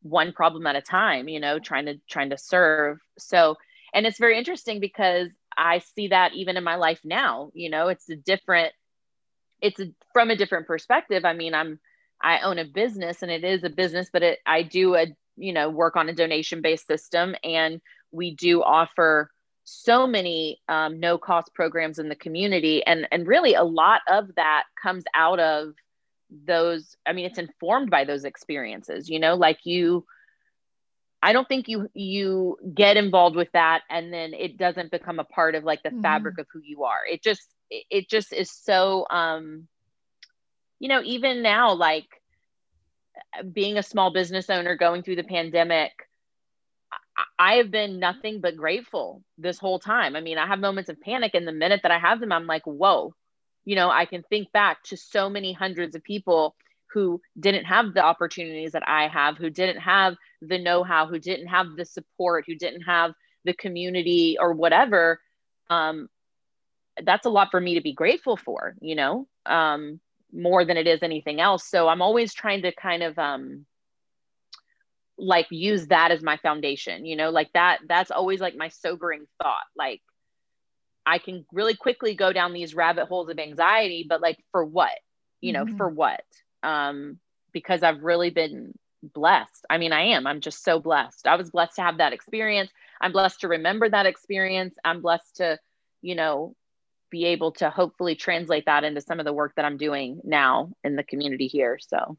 one 0.00 0.32
problem 0.32 0.66
at 0.66 0.76
a 0.76 0.80
time, 0.80 1.28
you 1.28 1.38
know, 1.38 1.58
trying 1.58 1.86
to, 1.86 2.00
trying 2.08 2.30
to 2.30 2.38
serve. 2.38 2.98
So, 3.18 3.56
and 3.92 4.06
it's 4.06 4.18
very 4.18 4.38
interesting 4.38 4.80
because 4.80 5.28
I 5.56 5.80
see 5.94 6.08
that 6.08 6.32
even 6.32 6.56
in 6.56 6.64
my 6.64 6.76
life 6.76 7.00
now, 7.04 7.50
you 7.52 7.68
know, 7.68 7.88
it's 7.88 8.08
a 8.08 8.16
different, 8.16 8.72
it's 9.60 9.78
a, 9.78 9.92
from 10.14 10.30
a 10.30 10.36
different 10.36 10.66
perspective. 10.66 11.26
I 11.26 11.34
mean, 11.34 11.54
I'm, 11.54 11.78
I 12.20 12.40
own 12.40 12.58
a 12.58 12.64
business 12.64 13.22
and 13.22 13.30
it 13.30 13.44
is 13.44 13.62
a 13.62 13.70
business, 13.70 14.08
but 14.10 14.22
it, 14.22 14.38
I 14.46 14.62
do 14.62 14.96
a, 14.96 15.06
you 15.36 15.52
know, 15.52 15.68
work 15.68 15.96
on 15.96 16.08
a 16.08 16.14
donation 16.14 16.62
based 16.62 16.86
system 16.86 17.34
and 17.44 17.82
we 18.10 18.34
do 18.34 18.62
offer 18.62 19.30
so 19.64 20.06
many 20.06 20.60
um, 20.68 21.00
no 21.00 21.18
cost 21.18 21.52
programs 21.54 21.98
in 21.98 22.08
the 22.08 22.14
community 22.14 22.84
and 22.84 23.08
and 23.10 23.26
really 23.26 23.54
a 23.54 23.64
lot 23.64 24.02
of 24.08 24.34
that 24.36 24.64
comes 24.80 25.04
out 25.14 25.40
of 25.40 25.72
those 26.46 26.96
i 27.06 27.12
mean 27.12 27.24
it's 27.24 27.38
informed 27.38 27.90
by 27.90 28.04
those 28.04 28.24
experiences 28.24 29.08
you 29.08 29.18
know 29.18 29.34
like 29.34 29.58
you 29.64 30.04
i 31.22 31.32
don't 31.32 31.48
think 31.48 31.68
you 31.68 31.88
you 31.94 32.56
get 32.74 32.96
involved 32.96 33.36
with 33.36 33.50
that 33.52 33.82
and 33.88 34.12
then 34.12 34.34
it 34.34 34.56
doesn't 34.56 34.90
become 34.90 35.18
a 35.18 35.24
part 35.24 35.54
of 35.54 35.64
like 35.64 35.82
the 35.82 35.90
mm-hmm. 35.90 36.02
fabric 36.02 36.38
of 36.38 36.46
who 36.52 36.60
you 36.62 36.84
are 36.84 37.00
it 37.10 37.22
just 37.22 37.48
it 37.70 38.08
just 38.08 38.32
is 38.32 38.50
so 38.50 39.06
um 39.10 39.68
you 40.78 40.88
know 40.88 41.02
even 41.04 41.42
now 41.42 41.72
like 41.72 42.08
being 43.52 43.78
a 43.78 43.82
small 43.82 44.12
business 44.12 44.50
owner 44.50 44.76
going 44.76 45.02
through 45.02 45.16
the 45.16 45.24
pandemic 45.24 45.92
I 47.38 47.54
have 47.54 47.70
been 47.70 48.00
nothing 48.00 48.40
but 48.40 48.56
grateful 48.56 49.22
this 49.38 49.58
whole 49.58 49.78
time. 49.78 50.16
I 50.16 50.20
mean, 50.20 50.38
I 50.38 50.46
have 50.46 50.58
moments 50.58 50.90
of 50.90 51.00
panic, 51.00 51.32
and 51.34 51.46
the 51.46 51.52
minute 51.52 51.80
that 51.82 51.92
I 51.92 51.98
have 51.98 52.20
them, 52.20 52.32
I'm 52.32 52.46
like, 52.46 52.64
whoa, 52.64 53.14
you 53.64 53.76
know, 53.76 53.90
I 53.90 54.04
can 54.04 54.22
think 54.24 54.50
back 54.52 54.82
to 54.84 54.96
so 54.96 55.30
many 55.30 55.52
hundreds 55.52 55.94
of 55.94 56.02
people 56.02 56.56
who 56.92 57.20
didn't 57.38 57.64
have 57.64 57.94
the 57.94 58.02
opportunities 58.02 58.72
that 58.72 58.86
I 58.88 59.08
have, 59.08 59.36
who 59.36 59.50
didn't 59.50 59.80
have 59.80 60.14
the 60.40 60.58
know 60.58 60.84
how, 60.84 61.06
who 61.06 61.18
didn't 61.18 61.48
have 61.48 61.76
the 61.76 61.84
support, 61.84 62.44
who 62.46 62.54
didn't 62.54 62.82
have 62.82 63.12
the 63.44 63.54
community 63.54 64.36
or 64.40 64.52
whatever. 64.52 65.20
Um, 65.70 66.08
that's 67.02 67.26
a 67.26 67.30
lot 67.30 67.50
for 67.50 67.60
me 67.60 67.74
to 67.74 67.80
be 67.80 67.92
grateful 67.92 68.36
for, 68.36 68.76
you 68.80 68.94
know, 68.94 69.26
um, 69.46 70.00
more 70.32 70.64
than 70.64 70.76
it 70.76 70.86
is 70.86 71.02
anything 71.02 71.40
else. 71.40 71.68
So 71.68 71.88
I'm 71.88 72.02
always 72.02 72.32
trying 72.32 72.62
to 72.62 72.72
kind 72.72 73.02
of, 73.02 73.18
um, 73.18 73.66
like 75.16 75.46
use 75.50 75.86
that 75.88 76.10
as 76.10 76.22
my 76.22 76.36
foundation 76.38 77.06
you 77.06 77.16
know 77.16 77.30
like 77.30 77.50
that 77.52 77.78
that's 77.88 78.10
always 78.10 78.40
like 78.40 78.56
my 78.56 78.68
sobering 78.68 79.26
thought 79.40 79.64
like 79.76 80.02
i 81.06 81.18
can 81.18 81.44
really 81.52 81.74
quickly 81.74 82.14
go 82.14 82.32
down 82.32 82.52
these 82.52 82.74
rabbit 82.74 83.06
holes 83.06 83.28
of 83.28 83.38
anxiety 83.38 84.04
but 84.08 84.20
like 84.20 84.38
for 84.50 84.64
what? 84.64 84.92
You 85.40 85.52
know 85.52 85.64
mm-hmm. 85.66 85.76
for 85.76 85.88
what? 85.88 86.24
Um 86.62 87.18
because 87.52 87.82
i've 87.82 88.02
really 88.02 88.30
been 88.30 88.72
blessed. 89.02 89.66
I 89.68 89.78
mean 89.78 89.92
i 89.92 90.00
am. 90.00 90.26
I'm 90.26 90.40
just 90.40 90.64
so 90.64 90.80
blessed. 90.80 91.26
I 91.26 91.36
was 91.36 91.50
blessed 91.50 91.76
to 91.76 91.82
have 91.82 91.98
that 91.98 92.14
experience. 92.14 92.70
I'm 93.00 93.12
blessed 93.12 93.40
to 93.40 93.48
remember 93.48 93.88
that 93.88 94.06
experience. 94.06 94.74
I'm 94.84 95.02
blessed 95.02 95.36
to 95.36 95.58
you 96.00 96.14
know 96.14 96.54
be 97.10 97.26
able 97.26 97.52
to 97.52 97.70
hopefully 97.70 98.16
translate 98.16 98.66
that 98.66 98.82
into 98.82 99.00
some 99.00 99.20
of 99.20 99.24
the 99.24 99.32
work 99.32 99.52
that 99.54 99.64
i'm 99.64 99.76
doing 99.76 100.20
now 100.24 100.72
in 100.82 100.96
the 100.96 101.04
community 101.04 101.46
here 101.46 101.78
so 101.80 102.18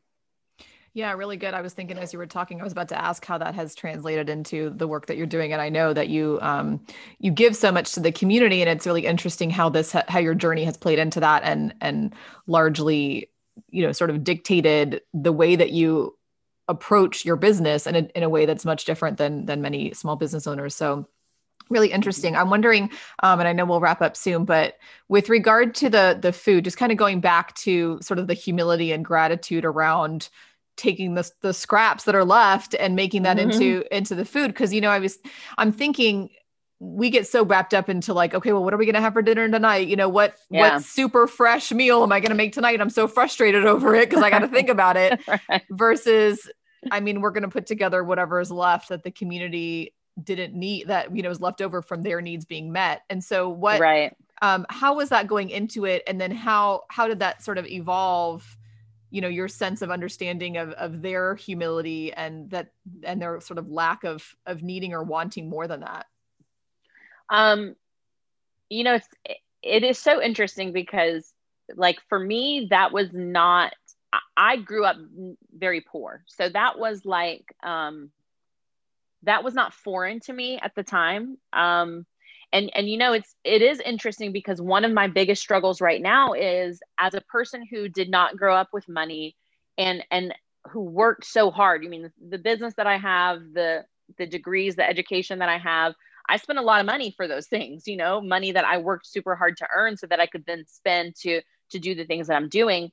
yeah, 0.96 1.12
really 1.12 1.36
good. 1.36 1.54
I 1.54 1.60
was 1.60 1.74
thinking 1.74 1.98
as 1.98 2.14
you 2.14 2.20
were 2.20 2.26
talking, 2.26 2.62
I 2.62 2.64
was 2.64 2.72
about 2.72 2.88
to 2.88 3.00
ask 3.00 3.26
how 3.26 3.38
that 3.38 3.54
has 3.54 3.76
translated 3.76 4.30
into 4.30 4.70
the 4.70 4.88
work 4.88 5.08
that 5.08 5.18
you're 5.18 5.28
doing, 5.28 5.52
and 5.52 5.62
I 5.62 5.68
know 5.68 5.92
that 5.92 6.08
you 6.08 6.40
um, 6.42 6.80
you 7.20 7.32
give 7.32 7.54
so 7.54 7.70
much 7.70 7.92
to 7.92 8.00
the 8.00 8.14
community, 8.14 8.62
and 8.62 8.70
it's 8.70 8.88
really 8.88 9.06
interesting 9.06 9.50
how 9.50 9.68
this 9.68 9.92
how 9.92 10.20
your 10.20 10.34
journey 10.34 10.64
has 10.64 10.78
played 10.78 10.98
into 10.98 11.20
that, 11.20 11.44
and 11.44 11.76
and 11.82 12.16
largely, 12.48 13.30
you 13.70 13.86
know, 13.86 13.92
sort 13.92 14.10
of 14.10 14.24
dictated 14.24 15.02
the 15.14 15.34
way 15.34 15.58
that 15.58 15.72
you 15.72 16.18
approach 16.70 17.26
your 17.26 17.36
business, 17.36 17.88
in, 17.88 17.96
in 17.96 18.24
a 18.24 18.30
way 18.30 18.46
that's 18.46 18.64
much 18.64 18.86
different 18.86 19.18
than 19.18 19.48
than 19.48 19.62
many 19.62 19.94
small 19.94 20.16
business 20.16 20.48
owners. 20.48 20.74
So 20.74 21.10
really 21.68 21.92
interesting 21.92 22.36
i'm 22.36 22.52
wondering 22.52 22.92
um, 23.24 23.40
and 23.40 23.48
i 23.48 23.52
know 23.52 23.66
we'll 23.66 23.80
wrap 23.80 24.00
up 24.00 24.16
soon 24.16 24.46
but 24.46 24.76
with 25.10 25.30
regard 25.30 25.74
to 25.74 25.90
the 25.90 26.16
the 26.22 26.32
food 26.32 26.64
just 26.64 26.78
kind 26.78 26.92
of 26.92 26.98
going 27.00 27.20
back 27.20 27.56
to 27.56 27.98
sort 28.04 28.20
of 28.20 28.28
the 28.28 28.36
humility 28.36 28.92
and 28.92 29.04
gratitude 29.04 29.66
around 29.66 30.30
taking 30.78 31.16
the, 31.16 31.30
the 31.42 31.54
scraps 31.54 32.04
that 32.04 32.16
are 32.16 32.26
left 32.26 32.76
and 32.80 32.96
making 32.96 33.24
that 33.24 33.38
Mhm. 33.38 33.44
into 33.44 33.84
into 33.96 34.16
the 34.16 34.26
food 34.26 34.48
because 34.50 34.74
you 34.74 34.82
know 34.82 34.90
i 34.90 35.00
was 35.00 35.18
i'm 35.58 35.72
thinking 35.72 36.30
we 36.80 37.10
get 37.10 37.26
so 37.26 37.44
wrapped 37.46 37.74
up 37.74 37.88
into 37.90 38.14
like 38.14 38.34
okay 38.34 38.52
well 38.52 38.64
what 38.64 38.74
are 38.74 38.78
we 38.78 38.86
going 38.86 38.96
to 38.96 39.02
have 39.02 39.14
for 39.14 39.22
dinner 39.22 39.50
tonight 39.50 39.88
you 39.88 39.96
know 39.96 40.10
what 40.10 40.36
Yeah. 40.50 40.74
what 40.76 40.84
super 40.84 41.28
fresh 41.28 41.72
meal 41.72 42.04
am 42.04 42.12
i 42.12 42.20
going 42.20 42.30
to 42.32 42.36
make 42.36 42.52
tonight 42.54 42.82
i'm 42.82 42.90
so 42.90 43.08
frustrated 43.08 43.66
over 43.74 43.96
it 43.96 44.10
because 44.10 44.24
i 44.24 44.30
got 44.30 44.40
to 44.40 44.48
think 44.50 44.70
about 44.70 44.98
it 44.98 45.20
Right. 45.50 45.64
versus 45.70 46.50
i 46.92 47.00
mean 47.00 47.22
we're 47.22 47.32
going 47.32 47.44
to 47.44 47.50
put 47.50 47.66
together 47.66 48.04
whatever 48.04 48.40
is 48.42 48.52
left 48.52 48.90
that 48.90 49.04
the 49.04 49.12
community 49.12 49.94
didn't 50.22 50.54
need 50.54 50.88
that 50.90 51.16
you 51.16 51.24
know 51.24 51.30
is 51.30 51.40
left 51.42 51.62
over 51.62 51.82
from 51.82 52.04
their 52.04 52.22
needs 52.22 52.44
being 52.46 52.72
met 52.72 53.04
and 53.10 53.24
so 53.24 53.48
what 53.50 53.80
right. 53.80 54.14
um 54.42 54.66
how 54.70 54.96
was 54.96 55.10
that 55.10 55.28
going 55.28 55.50
into 55.50 55.86
it 55.86 56.04
and 56.08 56.20
then 56.20 56.32
how 56.32 56.84
how 56.90 57.08
did 57.08 57.20
that 57.20 57.42
sort 57.42 57.58
of 57.58 57.66
evolve 57.66 58.58
you 59.12 59.22
know 59.22 59.28
your 59.28 59.48
sense 59.48 59.82
of 59.82 59.92
understanding 59.92 60.58
of 60.58 60.72
of 60.72 61.02
their 61.02 61.36
humility 61.36 62.12
and 62.14 62.50
that 62.50 62.72
and 63.04 63.22
their 63.22 63.40
sort 63.40 63.58
of 63.58 63.70
lack 63.70 64.04
of 64.04 64.36
of 64.46 64.64
needing 64.64 64.94
or 64.94 65.04
wanting 65.04 65.50
more 65.50 65.68
than 65.68 65.82
that 65.82 66.06
Um, 67.30 67.76
you 68.70 68.84
know, 68.84 68.96
it's 68.96 69.08
it 69.62 69.84
is 69.84 69.98
so 69.98 70.22
interesting 70.22 70.72
because, 70.74 71.32
like, 71.76 72.00
for 72.08 72.20
me, 72.20 72.68
that 72.70 72.92
was 72.92 73.10
not. 73.14 73.74
I- 74.38 74.58
grew 74.58 74.86
up 74.86 74.98
very 75.54 75.82
poor, 75.82 76.24
so 76.28 76.48
that 76.50 76.80
was 76.80 77.04
like, 77.06 77.54
um, 77.64 78.12
that 79.24 79.44
was 79.44 79.54
not 79.54 79.74
foreign 79.74 80.20
to 80.22 80.34
me 80.34 80.60
at 80.62 80.76
the 80.76 80.84
time. 80.84 81.38
Um, 81.52 82.06
and 82.56 82.72
and 82.74 82.90
you 82.90 82.98
know, 82.98 83.12
it's 83.12 83.36
it 83.44 83.62
is 83.62 83.82
interesting 83.82 84.32
because 84.32 84.62
one 84.62 84.86
of 84.86 84.94
my 84.94 85.08
biggest 85.08 85.42
struggles 85.42 85.82
right 85.82 86.02
now 86.02 86.32
is 86.34 86.80
as 86.98 87.14
a 87.14 87.22
person 87.22 87.66
who 87.70 87.90
did 87.90 88.10
not 88.10 88.38
grow 88.38 88.56
up 88.56 88.70
with 88.72 88.88
money, 88.88 89.36
and 89.78 90.04
and 90.10 90.34
who 90.72 90.82
worked 90.82 91.26
so 91.26 91.52
hard. 91.52 91.84
I 91.84 91.90
mean, 91.90 92.10
the 92.30 92.38
business 92.38 92.74
that 92.78 92.88
I 92.88 92.98
have, 92.98 93.42
the 93.54 93.84
the 94.18 94.26
degrees, 94.26 94.76
the 94.78 94.88
education 94.88 95.40
that 95.40 95.50
I 95.50 95.58
have. 95.58 95.94
I 96.28 96.38
spent 96.38 96.58
a 96.58 96.64
lot 96.64 96.80
of 96.80 96.88
money 96.88 97.14
for 97.16 97.28
those 97.28 97.48
things, 97.48 97.88
you 97.88 97.98
know, 97.98 98.20
money 98.20 98.54
that 98.54 98.66
I 98.66 98.80
worked 98.80 99.06
super 99.06 99.36
hard 99.36 99.58
to 99.58 99.68
earn 99.76 99.96
so 99.96 100.08
that 100.08 100.20
I 100.20 100.26
could 100.26 100.46
then 100.48 100.64
spend 100.68 101.16
to 101.18 101.42
to 101.72 101.80
do 101.80 101.94
the 101.94 102.06
things 102.06 102.28
that 102.28 102.36
I'm 102.36 102.50
doing. 102.50 102.90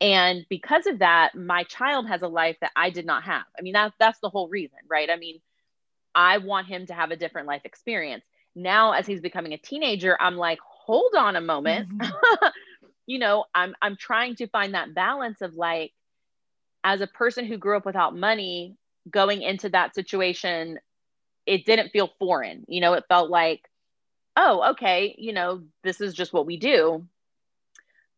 And 0.00 0.46
because 0.48 0.86
of 0.86 1.00
that, 1.00 1.34
my 1.36 1.64
child 1.64 2.08
has 2.08 2.22
a 2.22 2.28
life 2.28 2.56
that 2.60 2.72
I 2.74 2.90
did 2.90 3.06
not 3.06 3.24
have. 3.24 3.44
I 3.56 3.62
mean, 3.62 3.74
that, 3.74 3.92
that's 4.00 4.18
the 4.20 4.30
whole 4.30 4.48
reason, 4.48 4.78
right? 4.88 5.08
I 5.08 5.16
mean, 5.16 5.40
I 6.14 6.38
want 6.38 6.66
him 6.66 6.86
to 6.86 6.94
have 6.94 7.12
a 7.12 7.16
different 7.16 7.46
life 7.46 7.62
experience. 7.64 8.24
Now, 8.54 8.92
as 8.92 9.06
he's 9.06 9.20
becoming 9.20 9.52
a 9.52 9.58
teenager, 9.58 10.16
I'm 10.20 10.36
like, 10.36 10.58
hold 10.60 11.14
on 11.16 11.36
a 11.36 11.40
moment. 11.40 11.86
you 13.06 13.18
know, 13.18 13.44
I'm 13.54 13.74
I'm 13.82 13.96
trying 13.96 14.36
to 14.36 14.46
find 14.48 14.74
that 14.74 14.94
balance 14.94 15.40
of 15.40 15.54
like, 15.54 15.92
as 16.84 17.00
a 17.00 17.06
person 17.06 17.46
who 17.46 17.58
grew 17.58 17.76
up 17.76 17.86
without 17.86 18.16
money, 18.16 18.76
going 19.10 19.42
into 19.42 19.68
that 19.70 19.94
situation 19.94 20.78
it 21.46 21.64
didn't 21.64 21.90
feel 21.90 22.08
foreign. 22.18 22.64
You 22.68 22.80
know, 22.80 22.92
it 22.94 23.04
felt 23.08 23.30
like, 23.30 23.68
oh, 24.36 24.70
okay, 24.72 25.14
you 25.18 25.32
know, 25.32 25.62
this 25.82 26.00
is 26.00 26.14
just 26.14 26.32
what 26.32 26.46
we 26.46 26.56
do. 26.56 27.06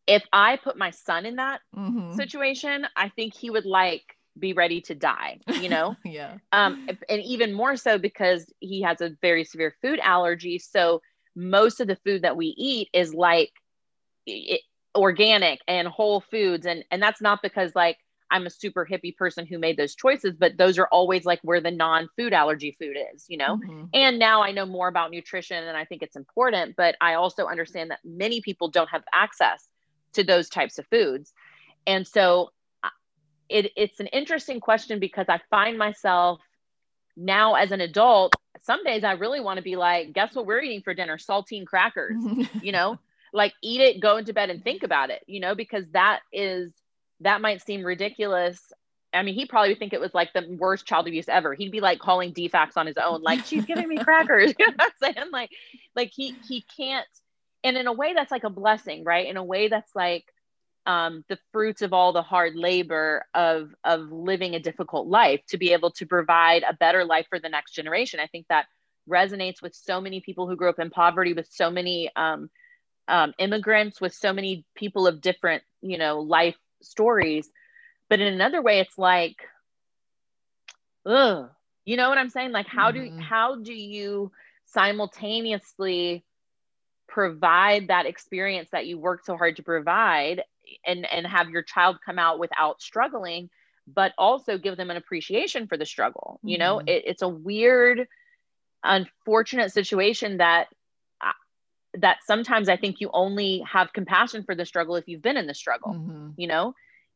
If 0.07 0.23
I 0.31 0.57
put 0.57 0.77
my 0.77 0.91
son 0.91 1.25
in 1.25 1.35
that 1.37 1.61
Mhm. 1.75 2.15
situation, 2.15 2.87
I 2.95 3.09
think 3.09 3.33
he 3.35 3.49
would 3.49 3.65
like 3.65 4.17
be 4.37 4.53
ready 4.53 4.81
to 4.81 4.95
die, 4.95 5.39
you 5.61 5.69
know? 5.69 5.95
yeah 6.05 6.37
um, 6.55 6.87
and 7.09 7.21
even 7.21 7.53
more 7.53 7.75
so 7.75 7.97
because 7.97 8.51
he 8.59 8.81
has 8.81 9.01
a 9.01 9.11
very 9.21 9.43
severe 9.43 9.75
food 9.81 9.99
allergy. 10.01 10.57
So 10.57 11.01
most 11.35 11.81
of 11.81 11.87
the 11.87 11.97
food 11.97 12.21
that 12.21 12.37
we 12.37 12.55
eat 12.57 12.89
is 12.93 13.13
like 13.13 13.51
it, 14.25 14.61
organic 14.95 15.59
and 15.67 15.87
whole 15.87 16.21
foods. 16.21 16.65
And, 16.65 16.85
and 16.91 17.03
that's 17.03 17.21
not 17.21 17.41
because 17.41 17.73
like 17.75 17.97
I'm 18.31 18.45
a 18.45 18.49
super 18.49 18.87
hippie 18.89 19.15
person 19.15 19.45
who 19.45 19.59
made 19.59 19.75
those 19.75 19.95
choices, 19.95 20.35
but 20.39 20.57
those 20.57 20.79
are 20.79 20.87
always 20.87 21.25
like 21.25 21.39
where 21.43 21.59
the 21.59 21.71
non 21.71 22.07
food 22.15 22.31
allergy 22.31 22.77
food 22.79 22.95
is, 23.13 23.25
you 23.27 23.37
know? 23.37 23.57
Mhm. 23.57 23.89
And 23.93 24.17
now 24.17 24.41
I 24.41 24.51
know 24.51 24.65
more 24.65 24.87
about 24.87 25.11
nutrition 25.11 25.61
and 25.61 25.75
I 25.75 25.83
think 25.83 26.01
it's 26.01 26.15
important, 26.15 26.75
but 26.77 26.95
I 27.01 27.15
also 27.15 27.47
understand 27.47 27.91
that 27.91 27.99
many 28.05 28.39
people 28.39 28.69
don't 28.69 28.89
have 28.89 29.03
access 29.13 29.67
to 30.13 30.23
those 30.23 30.47
types 30.47 30.79
of 30.79 30.87
foods. 30.87 31.33
And 31.85 32.07
so 32.07 32.51
it, 33.49 33.71
it's 33.75 33.99
an 33.99 34.07
interesting 34.07 34.59
question 34.59 34.99
because 34.99 35.27
I 35.29 35.39
find 35.49 35.77
myself 35.77 36.39
now 37.15 37.55
as 37.55 37.71
an 37.71 37.81
adult, 37.81 38.35
some 38.61 38.83
days 38.83 39.03
I 39.03 39.13
really 39.13 39.39
want 39.39 39.57
to 39.57 39.63
be 39.63 39.75
like, 39.75 40.13
guess 40.13 40.35
what 40.35 40.45
we're 40.45 40.61
eating 40.61 40.81
for 40.81 40.93
dinner? 40.93 41.17
Saltine 41.17 41.65
crackers, 41.65 42.15
you 42.61 42.71
know, 42.71 42.97
like 43.33 43.53
eat 43.61 43.81
it, 43.81 43.99
go 43.99 44.17
into 44.17 44.33
bed 44.33 44.49
and 44.49 44.63
think 44.63 44.83
about 44.83 45.09
it, 45.09 45.23
you 45.27 45.39
know, 45.39 45.55
because 45.55 45.85
that 45.93 46.21
is, 46.33 46.71
that 47.21 47.41
might 47.41 47.61
seem 47.61 47.83
ridiculous. 47.83 48.59
I 49.13 49.23
mean, 49.23 49.35
he 49.35 49.45
probably 49.45 49.69
would 49.69 49.79
think 49.79 49.93
it 49.93 50.01
was 50.01 50.13
like 50.13 50.33
the 50.33 50.45
worst 50.57 50.85
child 50.85 51.07
abuse 51.07 51.29
ever. 51.29 51.53
He'd 51.53 51.71
be 51.71 51.79
like 51.79 51.99
calling 51.99 52.33
DFACS 52.33 52.75
on 52.75 52.87
his 52.87 52.97
own, 52.97 53.21
like 53.21 53.45
she's 53.45 53.65
giving 53.65 53.87
me 53.87 53.97
crackers. 53.97 54.53
you 54.59 54.65
know 54.67 54.73
what 54.75 54.91
I'm 55.01 55.13
saying? 55.15 55.31
Like, 55.31 55.51
like 55.95 56.11
he 56.13 56.35
he 56.47 56.65
can't. 56.75 57.07
And 57.63 57.77
in 57.77 57.87
a 57.87 57.93
way, 57.93 58.13
that's 58.13 58.31
like 58.31 58.43
a 58.43 58.49
blessing, 58.49 59.03
right? 59.03 59.27
In 59.27 59.37
a 59.37 59.43
way, 59.43 59.69
that's 59.69 59.95
like 59.95 60.25
um, 60.85 61.23
the 61.29 61.37
fruits 61.51 61.81
of 61.81 61.93
all 61.93 62.13
the 62.13 62.21
hard 62.21 62.55
labor 62.55 63.25
of 63.33 63.73
of 63.83 64.11
living 64.11 64.55
a 64.55 64.59
difficult 64.59 65.07
life 65.07 65.41
to 65.49 65.57
be 65.57 65.73
able 65.73 65.91
to 65.91 66.05
provide 66.05 66.63
a 66.63 66.73
better 66.73 67.03
life 67.05 67.27
for 67.29 67.39
the 67.39 67.49
next 67.49 67.73
generation. 67.73 68.19
I 68.19 68.27
think 68.27 68.47
that 68.49 68.65
resonates 69.09 69.61
with 69.61 69.75
so 69.75 70.01
many 70.01 70.21
people 70.21 70.47
who 70.47 70.55
grew 70.55 70.69
up 70.69 70.79
in 70.79 70.89
poverty, 70.89 71.33
with 71.33 71.47
so 71.49 71.69
many 71.69 72.11
um, 72.15 72.49
um, 73.07 73.33
immigrants, 73.37 74.01
with 74.01 74.13
so 74.13 74.33
many 74.33 74.65
people 74.75 75.07
of 75.07 75.21
different, 75.21 75.63
you 75.81 75.97
know, 75.97 76.19
life 76.19 76.57
stories. 76.81 77.49
But 78.09 78.19
in 78.19 78.33
another 78.33 78.61
way, 78.61 78.79
it's 78.79 78.97
like, 78.97 79.35
ugh, 81.05 81.49
you 81.85 81.97
know 81.97 82.09
what 82.09 82.17
I'm 82.17 82.29
saying? 82.29 82.51
Like, 82.51 82.67
how 82.67 82.91
do 82.91 83.09
Mhm. 83.09 83.17
how 83.17 83.55
do 83.61 83.73
you 83.73 84.31
simultaneously 84.65 86.25
provide 87.07 87.87
that 87.87 88.05
experience 88.05 88.69
that 88.71 88.87
you 88.87 88.97
worked 88.97 89.25
so 89.25 89.37
hard 89.37 89.57
to 89.57 89.63
provide 89.63 90.43
and 90.85 91.05
and 91.11 91.27
have 91.27 91.49
your 91.49 91.63
child 91.63 91.97
come 92.05 92.19
out 92.19 92.39
without 92.39 92.81
struggling 92.81 93.49
but 93.87 94.13
also 94.17 94.57
give 94.57 94.77
them 94.77 94.89
an 94.89 94.97
appreciation 94.97 95.67
for 95.67 95.77
the 95.77 95.85
struggle 95.85 96.39
you 96.43 96.57
know 96.57 96.79
Mhm. 96.79 96.87
it, 96.87 97.03
it's 97.05 97.21
a 97.21 97.29
weird 97.29 98.07
unfortunate 98.83 99.71
situation 99.71 100.37
that 100.37 100.67
uh, 101.25 101.31
that 101.99 102.17
sometimes 102.25 102.69
i 102.69 102.77
think 102.77 102.99
you 102.99 103.09
only 103.13 103.63
have 103.71 103.93
compassion 103.93 104.43
for 104.43 104.55
the 104.55 104.65
struggle 104.65 104.95
if 104.95 105.07
you've 105.07 105.21
been 105.21 105.37
in 105.37 105.47
the 105.47 105.53
struggle 105.55 105.93
Mhm. 105.93 106.33
you 106.37 106.47
know 106.47 106.73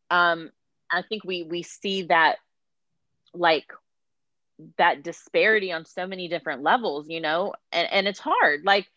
um 0.09 0.49
i 0.91 1.01
think 1.01 1.23
we 1.23 1.43
we 1.43 1.61
see 1.63 2.03
that 2.03 2.37
like 3.33 3.65
that 4.77 5.03
disparity 5.03 5.71
on 5.71 5.85
so 5.85 6.05
many 6.05 6.27
different 6.27 6.63
levels 6.63 7.07
you 7.09 7.21
know 7.21 7.53
and 7.71 7.87
and 7.91 8.07
it's 8.07 8.19
hard 8.19 8.61
like 8.65 8.87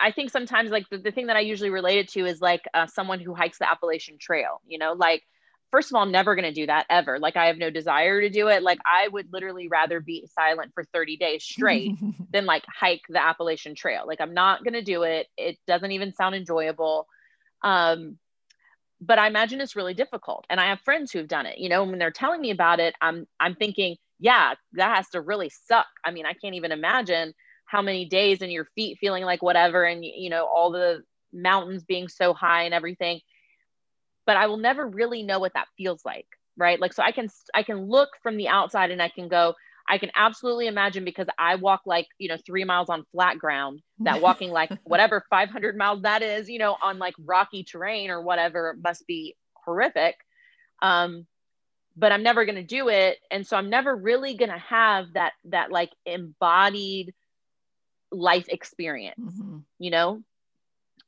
I 0.00 0.12
think 0.12 0.30
sometimes 0.30 0.70
like 0.70 0.88
the, 0.90 0.98
the 0.98 1.10
thing 1.10 1.26
that 1.26 1.36
I 1.36 1.40
usually 1.40 1.70
relate 1.70 1.98
it 1.98 2.08
to 2.10 2.26
is 2.26 2.40
like 2.40 2.62
uh, 2.74 2.86
someone 2.86 3.20
who 3.20 3.34
hikes 3.34 3.58
the 3.58 3.70
Appalachian 3.70 4.18
Trail, 4.18 4.60
you 4.66 4.78
know, 4.78 4.92
like 4.92 5.22
first 5.70 5.90
of 5.90 5.94
all, 5.96 6.02
I'm 6.02 6.10
never 6.10 6.34
going 6.34 6.44
to 6.44 6.52
do 6.52 6.66
that 6.66 6.86
ever. 6.90 7.18
Like 7.18 7.36
I 7.36 7.46
have 7.46 7.56
no 7.56 7.70
desire 7.70 8.20
to 8.20 8.28
do 8.28 8.48
it. 8.48 8.62
Like 8.62 8.78
I 8.84 9.08
would 9.08 9.32
literally 9.32 9.68
rather 9.68 10.00
be 10.00 10.28
silent 10.34 10.72
for 10.74 10.84
30 10.92 11.16
days 11.16 11.44
straight 11.44 11.92
than 12.32 12.46
like 12.46 12.64
hike 12.66 13.02
the 13.08 13.22
Appalachian 13.22 13.74
Trail. 13.74 14.04
Like 14.06 14.20
I'm 14.20 14.34
not 14.34 14.64
going 14.64 14.74
to 14.74 14.82
do 14.82 15.02
it. 15.04 15.28
It 15.36 15.58
doesn't 15.66 15.92
even 15.92 16.12
sound 16.12 16.34
enjoyable. 16.34 17.06
Um, 17.62 18.18
but 19.00 19.18
I 19.18 19.28
imagine 19.28 19.60
it's 19.60 19.76
really 19.76 19.94
difficult. 19.94 20.44
And 20.50 20.60
I 20.60 20.66
have 20.66 20.80
friends 20.80 21.10
who've 21.10 21.28
done 21.28 21.46
it. 21.46 21.58
You 21.58 21.68
know, 21.68 21.84
when 21.84 21.98
they're 21.98 22.10
telling 22.10 22.40
me 22.40 22.50
about 22.50 22.80
it, 22.80 22.94
I'm 23.00 23.26
I'm 23.38 23.54
thinking, 23.54 23.96
yeah, 24.18 24.54
that 24.74 24.96
has 24.96 25.08
to 25.10 25.20
really 25.20 25.50
suck. 25.50 25.86
I 26.04 26.10
mean, 26.10 26.26
I 26.26 26.34
can't 26.34 26.54
even 26.54 26.72
imagine 26.72 27.32
how 27.70 27.82
many 27.82 28.04
days 28.04 28.42
and 28.42 28.50
your 28.50 28.66
feet 28.74 28.98
feeling 28.98 29.22
like 29.22 29.42
whatever 29.42 29.84
and 29.84 30.04
you 30.04 30.28
know 30.28 30.44
all 30.44 30.72
the 30.72 31.02
mountains 31.32 31.84
being 31.84 32.08
so 32.08 32.34
high 32.34 32.64
and 32.64 32.74
everything. 32.74 33.20
But 34.26 34.36
I 34.36 34.48
will 34.48 34.56
never 34.56 34.86
really 34.86 35.22
know 35.22 35.38
what 35.38 35.54
that 35.54 35.68
feels 35.76 36.04
like, 36.04 36.26
right? 36.56 36.80
Like 36.80 36.92
so 36.92 37.02
I 37.02 37.12
can 37.12 37.28
I 37.54 37.62
can 37.62 37.88
look 37.88 38.08
from 38.22 38.36
the 38.36 38.48
outside 38.48 38.90
and 38.90 39.00
I 39.00 39.08
can 39.08 39.28
go 39.28 39.54
I 39.88 39.98
can 39.98 40.10
absolutely 40.16 40.66
imagine 40.66 41.04
because 41.04 41.26
I 41.38 41.56
walk 41.56 41.82
like, 41.86 42.06
you 42.18 42.28
know, 42.28 42.36
3 42.44 42.64
miles 42.64 42.88
on 42.88 43.06
flat 43.12 43.38
ground, 43.38 43.82
that 44.00 44.20
walking 44.22 44.50
like 44.50 44.70
whatever 44.84 45.24
500 45.30 45.76
miles 45.76 46.02
that 46.02 46.22
is, 46.22 46.48
you 46.48 46.58
know, 46.58 46.76
on 46.82 46.98
like 46.98 47.14
rocky 47.24 47.62
terrain 47.62 48.10
or 48.10 48.20
whatever 48.20 48.76
must 48.82 49.06
be 49.06 49.36
horrific. 49.54 50.16
Um 50.82 51.26
but 51.96 52.12
I'm 52.12 52.22
never 52.22 52.44
going 52.44 52.56
to 52.56 52.62
do 52.62 52.88
it 52.88 53.18
and 53.30 53.46
so 53.46 53.56
I'm 53.56 53.68
never 53.68 53.94
really 53.94 54.34
going 54.34 54.50
to 54.50 54.58
have 54.58 55.12
that 55.14 55.32
that 55.46 55.70
like 55.70 55.90
embodied 56.06 57.12
life 58.12 58.46
experience 58.48 59.40
Mhm. 59.40 59.64
you 59.78 59.90
know? 59.90 60.22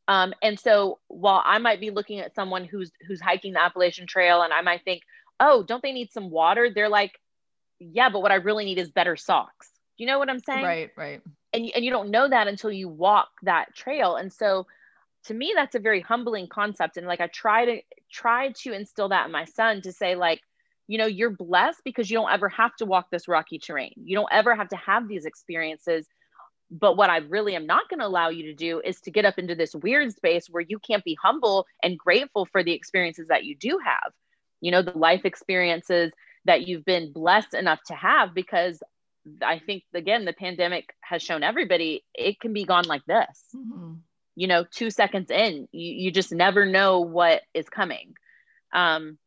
Um, 0.08 0.34
and 0.42 0.58
so 0.58 0.98
while 1.08 1.42
i 1.44 1.58
might 1.58 1.80
be 1.80 1.90
looking 1.90 2.18
at 2.20 2.34
someone 2.34 2.64
who's 2.64 2.90
who's 3.06 3.20
hiking 3.20 3.52
the 3.52 3.62
appalachian 3.62 4.06
trail 4.06 4.42
and 4.42 4.52
i 4.52 4.60
might 4.60 4.84
think 4.84 5.02
oh 5.38 5.62
don't 5.62 5.82
they 5.82 5.92
need 5.92 6.10
some 6.12 6.30
water? 6.30 6.70
They're 6.70 6.88
like 6.88 7.18
yeah 7.78 8.08
but 8.08 8.20
what 8.20 8.32
i 8.32 8.36
really 8.36 8.64
need 8.64 8.78
is 8.78 8.90
better 8.90 9.16
socks. 9.16 9.70
Do 9.96 10.04
you 10.04 10.06
know 10.06 10.18
what 10.18 10.30
i'm 10.30 10.40
saying? 10.40 10.64
Right 10.64 10.90
right. 10.96 11.22
And, 11.52 11.70
and 11.74 11.84
you 11.84 11.90
don't 11.90 12.10
know 12.10 12.28
that 12.28 12.48
until 12.48 12.72
you 12.72 12.88
walk 12.88 13.28
that 13.42 13.74
trail. 13.74 14.16
And 14.16 14.32
so 14.32 14.66
to 15.24 15.34
me 15.34 15.52
that's 15.54 15.74
a 15.74 15.80
very 15.80 16.00
humbling 16.00 16.48
concept. 16.48 16.96
And 16.96 17.06
like 17.06 17.20
i 17.20 17.26
try 17.28 17.64
to 17.64 17.80
try 18.10 18.50
to 18.62 18.72
instill 18.72 19.08
that 19.10 19.26
in 19.26 19.32
my 19.32 19.44
son 19.44 19.82
to 19.82 19.92
say 19.92 20.14
like 20.14 20.40
you 20.88 20.98
know, 20.98 21.06
you're 21.06 21.30
blessed 21.30 21.80
because 21.84 22.10
you 22.10 22.18
don't 22.18 22.32
ever 22.32 22.48
have 22.48 22.74
to 22.76 22.84
walk 22.84 23.06
this 23.10 23.28
rocky 23.28 23.58
terrain. 23.58 23.92
You 23.96 24.16
don't 24.16 24.28
ever 24.32 24.54
have 24.54 24.68
to 24.70 24.76
have 24.76 25.06
these 25.08 25.24
experiences. 25.24 26.06
But 26.72 26.96
what 26.96 27.10
I 27.10 27.18
really 27.18 27.54
am 27.54 27.66
not 27.66 27.90
going 27.90 28.00
to 28.00 28.06
allow 28.06 28.30
you 28.30 28.44
to 28.44 28.54
do 28.54 28.80
is 28.82 28.98
to 29.02 29.10
get 29.10 29.26
up 29.26 29.38
into 29.38 29.54
this 29.54 29.74
weird 29.74 30.10
space 30.14 30.48
where 30.48 30.64
you 30.66 30.78
can't 30.78 31.04
be 31.04 31.18
humble 31.22 31.66
and 31.82 31.98
grateful 31.98 32.46
for 32.46 32.64
the 32.64 32.72
experiences 32.72 33.28
that 33.28 33.44
you 33.44 33.54
do 33.54 33.78
have. 33.84 34.12
You 34.62 34.70
know, 34.70 34.80
the 34.80 34.96
life 34.96 35.26
experiences 35.26 36.12
that 36.46 36.66
you've 36.66 36.84
been 36.84 37.12
blessed 37.12 37.52
enough 37.52 37.80
to 37.88 37.94
have 37.94 38.34
because 38.34 38.82
I 39.42 39.58
think 39.58 39.84
again 39.92 40.24
the 40.24 40.32
pandemic 40.32 40.94
has 41.02 41.22
shown 41.22 41.42
everybody 41.42 42.04
it 42.14 42.40
can 42.40 42.54
be 42.54 42.64
gone 42.64 42.86
like 42.86 43.04
this. 43.04 43.44
Mm-hmm. 43.54 43.94
You 44.34 44.46
know, 44.46 44.64
2 44.70 44.88
seconds 44.90 45.30
in, 45.30 45.68
you, 45.72 46.04
you 46.04 46.10
just 46.10 46.32
never 46.32 46.64
know 46.64 47.00
what 47.00 47.42
is 47.52 47.68
coming. 47.68 48.14
Um, 48.72 49.18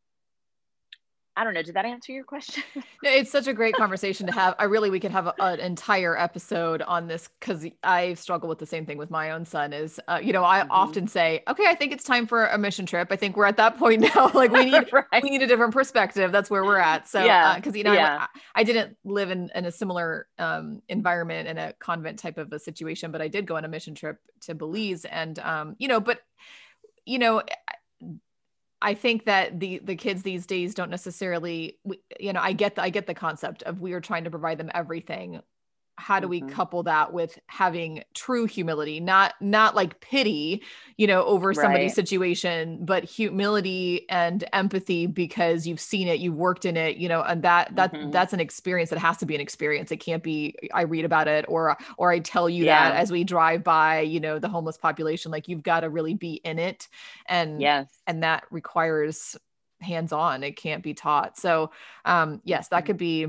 I 1.37 1.43
don't 1.43 1.53
know. 1.53 1.61
Did 1.61 1.75
that 1.75 1.85
answer 1.85 2.13
your 2.13 2.23
question? 2.23 2.63
no, 2.75 3.09
it's 3.09 3.29
such 3.29 3.47
a 3.47 3.53
great 3.53 3.75
conversation 3.75 4.25
to 4.27 4.31
have. 4.31 4.55
I 4.57 4.63
really, 4.63 4.89
we 4.89 5.01
could 5.01 5.11
have 5.11 5.27
a, 5.27 5.33
an 5.39 5.59
entire 5.59 6.17
episode 6.17 6.81
on 6.81 7.07
this 7.07 7.29
because 7.39 7.65
I 7.83 8.13
struggle 8.13 8.47
with 8.47 8.59
the 8.59 8.65
same 8.65 8.85
thing 8.85 8.97
with 8.97 9.11
my 9.11 9.31
own 9.31 9.43
son. 9.45 9.73
Is 9.73 9.99
uh, 10.07 10.19
you 10.23 10.31
know, 10.31 10.45
I 10.45 10.61
mm-hmm. 10.61 10.71
often 10.71 11.07
say, 11.07 11.43
okay, 11.49 11.65
I 11.67 11.75
think 11.75 11.91
it's 11.91 12.05
time 12.05 12.25
for 12.25 12.45
a 12.45 12.57
mission 12.57 12.85
trip. 12.85 13.09
I 13.11 13.17
think 13.17 13.35
we're 13.35 13.45
at 13.45 13.57
that 13.57 13.77
point 13.77 14.01
now. 14.15 14.31
like 14.33 14.51
we 14.51 14.65
need, 14.65 14.85
right. 14.93 15.23
we 15.23 15.29
need 15.29 15.41
a 15.41 15.47
different 15.47 15.73
perspective. 15.73 16.31
That's 16.31 16.49
where 16.49 16.63
we're 16.63 16.79
at. 16.79 17.09
So, 17.09 17.23
yeah, 17.23 17.55
because 17.55 17.73
uh, 17.73 17.77
you 17.77 17.83
know, 17.83 17.93
yeah. 17.93 18.27
I, 18.55 18.61
I, 18.61 18.63
didn't 18.63 18.95
live 19.03 19.29
in, 19.29 19.49
in 19.53 19.65
a 19.65 19.71
similar 19.71 20.27
um, 20.39 20.81
environment 20.87 21.49
in 21.49 21.57
a 21.57 21.73
convent 21.73 22.19
type 22.19 22.37
of 22.37 22.53
a 22.53 22.59
situation, 22.59 23.11
but 23.11 23.21
I 23.21 23.27
did 23.27 23.45
go 23.45 23.57
on 23.57 23.65
a 23.65 23.67
mission 23.67 23.93
trip 23.93 24.19
to 24.41 24.55
Belize, 24.55 25.03
and 25.03 25.37
um, 25.39 25.75
you 25.79 25.89
know, 25.89 25.99
but 25.99 26.19
you 27.05 27.19
know 27.19 27.43
I 28.85 28.93
think 28.93 29.25
that 29.25 29.59
the 29.59 29.79
the 29.83 29.95
kids 29.95 30.21
these 30.21 30.45
days 30.45 30.75
don't 30.75 30.91
necessarily 30.91 31.79
you 32.19 32.31
know 32.31 32.39
I 32.39 32.53
get 32.53 32.75
the, 32.75 32.83
I 32.83 32.91
get 32.91 33.07
the 33.07 33.15
concept 33.15 33.63
of 33.63 33.81
we 33.81 33.93
are 33.93 33.99
trying 33.99 34.25
to 34.25 34.29
provide 34.29 34.59
them 34.59 34.69
everything 34.75 35.41
how 35.97 36.19
do 36.19 36.27
we 36.27 36.41
mm-hmm. 36.41 36.49
couple 36.49 36.83
that 36.83 37.13
with 37.13 37.39
having 37.47 38.03
true 38.13 38.45
humility 38.45 38.99
not 38.99 39.33
not 39.39 39.75
like 39.75 39.99
pity 40.01 40.61
you 40.97 41.07
know 41.07 41.23
over 41.25 41.49
right. 41.49 41.57
somebody's 41.57 41.93
situation 41.93 42.83
but 42.83 43.03
humility 43.03 44.05
and 44.09 44.43
empathy 44.51 45.07
because 45.07 45.65
you've 45.65 45.79
seen 45.79 46.07
it 46.07 46.19
you've 46.19 46.35
worked 46.35 46.65
in 46.65 46.75
it 46.75 46.97
you 46.97 47.07
know 47.07 47.21
and 47.21 47.43
that 47.43 47.73
that 47.75 47.93
mm-hmm. 47.93 48.11
that's 48.11 48.33
an 48.33 48.39
experience 48.39 48.89
that 48.89 48.99
has 48.99 49.17
to 49.17 49.25
be 49.25 49.35
an 49.35 49.41
experience 49.41 49.91
it 49.91 49.97
can't 49.97 50.23
be 50.23 50.55
i 50.73 50.81
read 50.81 51.05
about 51.05 51.27
it 51.27 51.45
or 51.47 51.77
or 51.97 52.11
i 52.11 52.19
tell 52.19 52.49
you 52.49 52.65
yeah. 52.65 52.89
that 52.89 52.99
as 52.99 53.11
we 53.11 53.23
drive 53.23 53.63
by 53.63 54.01
you 54.01 54.19
know 54.19 54.37
the 54.37 54.49
homeless 54.49 54.77
population 54.77 55.31
like 55.31 55.47
you've 55.47 55.63
got 55.63 55.81
to 55.81 55.89
really 55.89 56.13
be 56.13 56.41
in 56.43 56.59
it 56.59 56.87
and 57.27 57.61
yes 57.61 57.87
and 58.05 58.23
that 58.23 58.43
requires 58.51 59.37
hands 59.81 60.11
on 60.11 60.43
it 60.43 60.57
can't 60.57 60.83
be 60.83 60.93
taught 60.93 61.37
so 61.37 61.71
um 62.05 62.41
yes 62.43 62.67
that 62.69 62.79
mm-hmm. 62.79 62.87
could 62.87 62.97
be 62.97 63.27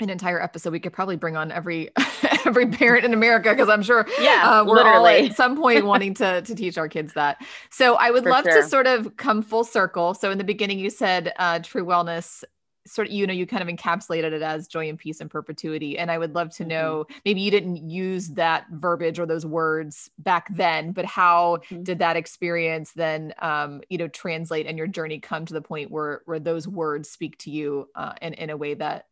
an 0.00 0.10
entire 0.10 0.40
episode 0.40 0.72
we 0.72 0.80
could 0.80 0.92
probably 0.92 1.16
bring 1.16 1.36
on 1.36 1.50
every 1.52 1.90
every 2.46 2.66
parent 2.66 3.04
in 3.04 3.12
america 3.12 3.50
because 3.50 3.68
i'm 3.68 3.82
sure 3.82 4.06
yeah 4.20 4.60
uh, 4.60 4.64
we're 4.64 4.76
literally. 4.76 5.20
all 5.20 5.26
at 5.26 5.36
some 5.36 5.56
point 5.56 5.84
wanting 5.86 6.14
to 6.14 6.42
to 6.42 6.54
teach 6.54 6.78
our 6.78 6.88
kids 6.88 7.12
that 7.14 7.44
so 7.70 7.94
i 7.96 8.10
would 8.10 8.24
For 8.24 8.30
love 8.30 8.44
sure. 8.44 8.62
to 8.62 8.68
sort 8.68 8.86
of 8.86 9.16
come 9.16 9.42
full 9.42 9.64
circle 9.64 10.14
so 10.14 10.30
in 10.30 10.38
the 10.38 10.44
beginning 10.44 10.78
you 10.78 10.90
said 10.90 11.32
uh, 11.36 11.60
true 11.60 11.84
wellness 11.84 12.44
sort 12.86 13.08
of 13.08 13.12
you 13.12 13.26
know 13.26 13.32
you 13.32 13.46
kind 13.46 13.62
of 13.62 13.74
encapsulated 13.74 14.32
it 14.32 14.42
as 14.42 14.66
joy 14.66 14.88
and 14.88 14.98
peace 14.98 15.20
and 15.20 15.30
perpetuity 15.30 15.98
and 15.98 16.10
i 16.10 16.18
would 16.18 16.34
love 16.34 16.50
to 16.50 16.62
mm-hmm. 16.62 16.70
know 16.70 17.06
maybe 17.24 17.40
you 17.40 17.50
didn't 17.50 17.76
use 17.76 18.28
that 18.28 18.66
verbiage 18.70 19.18
or 19.18 19.26
those 19.26 19.44
words 19.44 20.10
back 20.18 20.48
then 20.54 20.92
but 20.92 21.04
how 21.04 21.58
mm-hmm. 21.70 21.82
did 21.82 21.98
that 21.98 22.16
experience 22.16 22.92
then 22.92 23.34
um, 23.40 23.80
you 23.88 23.98
know 23.98 24.08
translate 24.08 24.66
and 24.66 24.78
your 24.78 24.86
journey 24.86 25.18
come 25.18 25.44
to 25.44 25.54
the 25.54 25.62
point 25.62 25.90
where 25.90 26.22
where 26.24 26.40
those 26.40 26.66
words 26.66 27.10
speak 27.10 27.36
to 27.38 27.50
you 27.50 27.88
uh, 27.94 28.12
in, 28.22 28.34
in 28.34 28.50
a 28.50 28.56
way 28.56 28.74
that 28.74 29.06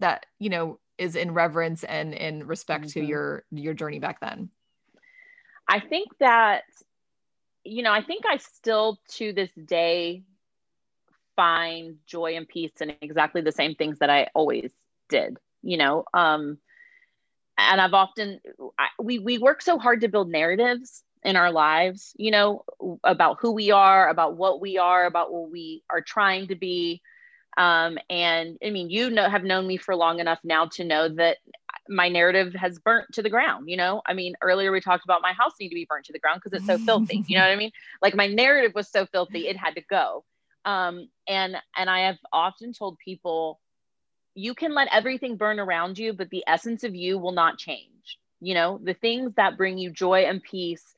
that 0.00 0.26
you 0.38 0.50
know 0.50 0.78
is 0.98 1.16
in 1.16 1.32
reverence 1.32 1.84
and 1.84 2.12
in 2.12 2.46
respect 2.46 2.86
mm-hmm. 2.86 3.00
to 3.00 3.06
your 3.06 3.44
your 3.50 3.74
journey 3.74 3.98
back 3.98 4.20
then? 4.20 4.50
I 5.68 5.80
think 5.80 6.08
that 6.18 6.64
you 7.64 7.82
know 7.82 7.92
i 7.92 8.02
think 8.02 8.24
i 8.26 8.36
still 8.36 8.98
to 9.08 9.32
this 9.32 9.50
day 9.66 10.22
find 11.36 11.96
joy 12.06 12.36
and 12.36 12.48
peace 12.48 12.72
in 12.80 12.94
exactly 13.00 13.40
the 13.40 13.52
same 13.52 13.74
things 13.74 13.98
that 13.98 14.10
i 14.10 14.28
always 14.34 14.72
did 15.08 15.36
you 15.62 15.76
know? 15.76 16.04
Um 16.14 16.58
and 17.58 17.80
i've 17.80 17.94
often 17.94 18.40
I, 18.78 18.88
we 18.98 19.18
we 19.18 19.38
work 19.38 19.60
so 19.62 19.78
hard 19.78 20.00
to 20.00 20.08
build 20.08 20.30
narratives 20.30 21.02
in 21.22 21.36
our 21.36 21.52
lives 21.52 22.12
you 22.16 22.30
know 22.30 22.64
about 23.04 23.36
who 23.40 23.52
we 23.52 23.70
are 23.70 24.08
about 24.08 24.36
what 24.36 24.60
we 24.60 24.78
are 24.78 25.04
about 25.04 25.32
what 25.32 25.50
we 25.50 25.82
are 25.90 26.00
trying 26.00 26.48
to 26.48 26.54
be 26.54 27.02
um, 27.56 27.98
and 28.08 28.58
I 28.64 28.70
mean, 28.70 28.90
you 28.90 29.10
know, 29.10 29.28
have 29.28 29.44
known 29.44 29.66
me 29.66 29.76
for 29.76 29.96
long 29.96 30.20
enough 30.20 30.40
now 30.44 30.66
to 30.74 30.84
know 30.84 31.08
that 31.08 31.38
my 31.88 32.08
narrative 32.08 32.54
has 32.54 32.78
burnt 32.78 33.06
to 33.14 33.22
the 33.22 33.30
ground. 33.30 33.68
You 33.68 33.76
know, 33.76 34.02
I 34.06 34.14
mean, 34.14 34.34
earlier 34.42 34.70
we 34.72 34.80
talked 34.80 35.04
about 35.04 35.22
my 35.22 35.32
house 35.32 35.52
need 35.60 35.70
to 35.70 35.74
be 35.74 35.86
burnt 35.88 36.06
to 36.06 36.12
the 36.12 36.18
ground 36.18 36.40
because 36.42 36.56
it's 36.56 36.66
so 36.66 36.78
filthy. 36.78 37.22
You 37.26 37.36
know 37.36 37.44
what 37.44 37.52
I 37.52 37.56
mean? 37.56 37.72
Like 38.00 38.14
my 38.14 38.28
narrative 38.28 38.72
was 38.74 38.88
so 38.88 39.06
filthy, 39.06 39.48
it 39.48 39.56
had 39.56 39.74
to 39.74 39.82
go. 39.82 40.24
Um, 40.64 41.08
and 41.26 41.56
and 41.76 41.90
I 41.90 42.00
have 42.06 42.18
often 42.32 42.72
told 42.72 42.98
people, 42.98 43.60
you 44.34 44.54
can 44.54 44.74
let 44.74 44.88
everything 44.92 45.36
burn 45.36 45.58
around 45.58 45.98
you, 45.98 46.12
but 46.12 46.30
the 46.30 46.44
essence 46.46 46.84
of 46.84 46.94
you 46.94 47.18
will 47.18 47.32
not 47.32 47.58
change. 47.58 48.18
You 48.40 48.54
know, 48.54 48.80
the 48.82 48.94
things 48.94 49.34
that 49.34 49.56
bring 49.56 49.76
you 49.76 49.90
joy 49.90 50.20
and 50.20 50.42
peace 50.42 50.94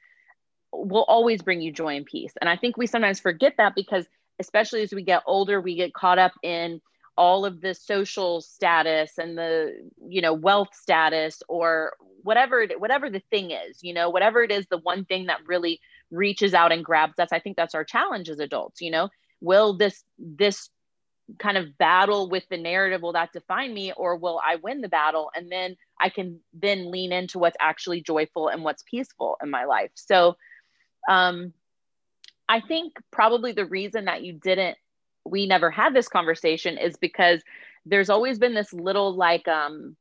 will 0.72 1.04
always 1.08 1.42
bring 1.42 1.60
you 1.60 1.72
joy 1.72 1.96
and 1.96 2.06
peace. 2.06 2.32
And 2.40 2.48
I 2.48 2.56
think 2.56 2.76
we 2.76 2.86
sometimes 2.86 3.20
forget 3.20 3.54
that 3.58 3.74
because 3.74 4.06
especially 4.38 4.82
as 4.82 4.92
we 4.92 5.02
get 5.02 5.22
older, 5.26 5.60
we 5.60 5.74
get 5.74 5.94
caught 5.94 6.18
up 6.18 6.32
in 6.42 6.80
all 7.16 7.44
of 7.44 7.60
the 7.60 7.74
social 7.74 8.40
status 8.40 9.18
and 9.18 9.36
the 9.36 9.72
you 10.08 10.22
know 10.22 10.32
wealth 10.32 10.74
status 10.74 11.42
or 11.48 11.92
whatever 12.22 12.62
it, 12.62 12.80
whatever 12.80 13.10
the 13.10 13.22
thing 13.30 13.50
is 13.50 13.82
you 13.82 13.92
know 13.92 14.08
whatever 14.08 14.42
it 14.42 14.50
is 14.50 14.66
the 14.70 14.78
one 14.78 15.04
thing 15.04 15.26
that 15.26 15.46
really 15.46 15.80
reaches 16.10 16.52
out 16.54 16.72
and 16.72 16.84
grabs 16.84 17.18
us. 17.18 17.28
I 17.32 17.38
think 17.38 17.56
that's 17.56 17.74
our 17.74 17.84
challenge 17.84 18.28
as 18.28 18.38
adults 18.38 18.80
you 18.80 18.90
know? 18.90 19.08
Will 19.40 19.76
this 19.76 20.02
this 20.18 20.70
kind 21.38 21.56
of 21.56 21.78
battle 21.78 22.28
with 22.28 22.44
the 22.50 22.58
narrative 22.58 23.00
will 23.00 23.12
that 23.12 23.32
define 23.32 23.72
me 23.72 23.92
or 23.96 24.16
will 24.16 24.40
i 24.44 24.56
win 24.56 24.80
the 24.80 24.88
battle? 24.88 25.30
And 25.34 25.50
then 25.52 25.76
i 26.00 26.08
can 26.08 26.40
then 26.54 26.90
lean 26.90 27.12
into 27.12 27.38
what's 27.38 27.56
actually 27.60 28.02
joyful 28.02 28.48
and 28.48 28.64
what's 28.64 28.84
peaceful 28.90 29.36
in 29.42 29.50
my 29.50 29.64
life. 29.64 29.90
So 29.94 30.36
um 31.10 31.52
I 32.48 32.60
think 32.60 32.94
probably 33.10 33.52
the 33.52 33.66
reason 33.66 34.06
that 34.06 34.22
you 34.22 34.34
didn't, 34.34 34.76
we 35.24 35.46
never 35.46 35.70
had 35.70 35.94
this 35.94 36.08
conversation 36.08 36.78
is 36.78 36.96
because 36.96 37.42
there's 37.86 38.10
always 38.10 38.38
been 38.38 38.54
this 38.54 38.72
little 38.72 39.14
like 39.14 39.46
um, 39.48 39.96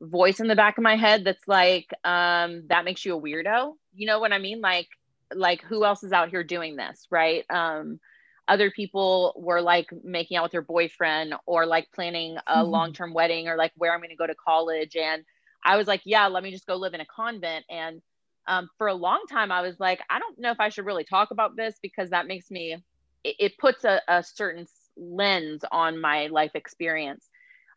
voice 0.00 0.40
in 0.40 0.48
the 0.48 0.56
back 0.56 0.78
of 0.78 0.84
my 0.84 0.96
head 0.96 1.24
that's 1.24 1.46
like, 1.46 1.88
um, 2.04 2.64
that 2.68 2.84
makes 2.84 3.04
you 3.04 3.16
a 3.16 3.20
weirdo. 3.20 3.74
You 3.94 4.06
know 4.06 4.20
what 4.20 4.32
I 4.32 4.38
mean? 4.38 4.60
Like, 4.60 4.88
like 5.34 5.62
who 5.62 5.84
else 5.84 6.02
is 6.02 6.12
out 6.12 6.30
here 6.30 6.44
doing 6.44 6.76
this, 6.76 7.06
right? 7.10 7.44
Um, 7.50 8.00
other 8.48 8.70
people 8.70 9.32
were 9.36 9.60
like 9.60 9.88
making 10.02 10.36
out 10.36 10.42
with 10.42 10.52
their 10.52 10.62
boyfriend 10.62 11.34
or 11.46 11.66
like 11.66 11.88
planning 11.94 12.36
a 12.46 12.56
mm-hmm. 12.56 12.70
long-term 12.70 13.14
wedding 13.14 13.48
or 13.48 13.56
like 13.56 13.72
where 13.76 13.92
I'm 13.92 14.00
going 14.00 14.10
to 14.10 14.16
go 14.16 14.26
to 14.26 14.34
college 14.34 14.96
and 14.96 15.24
I 15.64 15.76
was 15.76 15.86
like, 15.86 16.02
yeah, 16.04 16.26
let 16.26 16.42
me 16.42 16.50
just 16.50 16.66
go 16.66 16.74
live 16.76 16.94
in 16.94 17.00
a 17.00 17.06
convent 17.06 17.64
and 17.70 18.02
um, 18.50 18.68
for 18.76 18.88
a 18.88 18.94
long 18.94 19.24
time 19.30 19.50
i 19.50 19.62
was 19.62 19.80
like 19.80 20.00
i 20.10 20.18
don't 20.18 20.38
know 20.38 20.50
if 20.50 20.60
i 20.60 20.68
should 20.68 20.84
really 20.84 21.04
talk 21.04 21.30
about 21.30 21.56
this 21.56 21.76
because 21.82 22.10
that 22.10 22.26
makes 22.26 22.50
me 22.50 22.76
it, 23.24 23.36
it 23.38 23.58
puts 23.58 23.84
a, 23.84 24.00
a, 24.08 24.22
certain 24.22 24.66
lens 24.96 25.64
on 25.70 26.00
my 26.00 26.26
life 26.26 26.52
experience. 26.54 27.28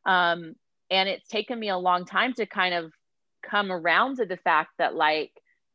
Um, 0.06 0.56
and 0.90 1.08
it's 1.10 1.28
taken 1.28 1.60
me 1.60 1.70
a 1.70 1.78
long 1.78 2.06
time 2.06 2.34
to 2.34 2.46
kind 2.46 2.74
of 2.74 2.92
come 3.42 3.72
around 3.72 4.18
to 4.18 4.26
the 4.26 4.38
fact 4.38 4.72
that 4.78 4.96
like 4.96 5.32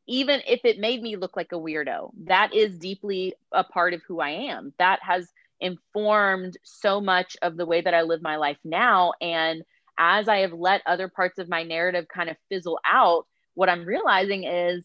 even 0.06 0.40
if 0.46 0.60
it 0.64 0.78
made 0.78 1.02
me 1.02 1.16
look 1.16 1.36
like 1.36 1.52
a 1.52 1.56
weirdo 1.56 2.10
that 2.24 2.54
is 2.54 2.78
deeply 2.78 3.34
a 3.52 3.62
part 3.62 3.92
of 3.92 4.00
who 4.06 4.20
i 4.20 4.30
am. 4.30 4.72
That 4.78 5.00
has 5.02 5.28
informed 5.60 6.56
so 6.62 7.00
much 7.00 7.36
of 7.42 7.56
the 7.56 7.66
way 7.66 7.80
that 7.80 7.94
i 7.94 8.02
live 8.02 8.22
my 8.22 8.36
life 8.36 8.58
now. 8.64 9.12
And 9.20 9.62
as 9.98 10.28
i 10.28 10.38
have 10.38 10.52
let 10.52 10.82
other 10.86 11.08
parts 11.08 11.38
of 11.38 11.48
my 11.48 11.62
narrative 11.62 12.06
kind 12.08 12.30
of 12.30 12.36
fizzle 12.48 12.78
out 12.86 13.26
what 13.54 13.68
I'm 13.68 13.84
realizing 13.84 14.44
is 14.44 14.84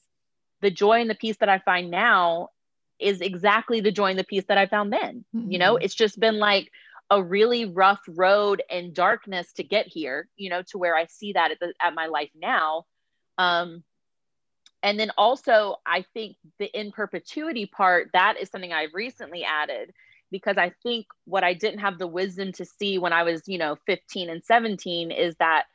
the 0.64 0.72
joy 0.72 1.01
and 1.01 1.09
the 1.09 1.16
peace 1.16 1.38
that 1.38 1.49
I 1.49 1.59
find 1.59 1.91
now 1.91 2.49
is 2.97 3.22
exactly 3.22 3.82
the 3.82 3.91
joy 3.91 4.11
and 4.11 4.20
the 4.20 4.24
peace 4.24 4.45
that 4.47 4.57
I 4.57 4.66
found 4.66 4.91
then. 4.91 5.26
Mm-hmm. 5.36 5.51
You 5.51 5.59
know, 5.59 5.76
mm-hmm. 5.76 5.84
it's 5.84 5.93
just 5.93 6.20
been 6.20 6.39
like 6.39 6.72
a 7.09 7.22
really 7.22 7.66
rough 7.66 7.99
road 8.07 8.64
and 8.72 8.93
darkness 8.93 9.51
to 9.53 9.64
get 9.64 9.88
here, 9.88 10.30
you 10.38 10.49
know, 10.49 10.64
to 10.70 10.78
where 10.78 10.95
I 10.95 11.05
see 11.05 11.34
that 11.34 11.51
at, 11.51 11.59
the, 11.59 11.74
at 11.82 11.93
my 11.93 12.07
life 12.07 12.32
now. 12.34 12.86
Um, 13.38 13.84
and 14.82 14.97
then 14.97 15.11
also, 15.18 15.76
I 15.86 16.05
think 16.14 16.38
the 16.59 16.66
in 16.66 16.91
perpetuity 16.91 17.66
part, 17.66 18.09
that 18.14 18.38
is 18.39 18.49
something 18.49 18.72
I've 18.72 18.93
recently 18.93 19.43
added 19.43 19.93
because 20.32 20.57
I 20.57 20.72
think 20.82 21.07
what 21.26 21.43
I 21.43 21.53
didn't 21.53 21.80
have 21.80 21.99
the 21.99 22.07
wisdom 22.07 22.53
to 22.53 22.66
see 22.66 22.97
when 22.97 23.14
I 23.14 23.24
was, 23.24 23.43
you 23.47 23.57
know, 23.57 23.78
15 23.86 24.30
and 24.30 24.43
17 24.43 25.11
is 25.11 25.36
that 25.39 25.66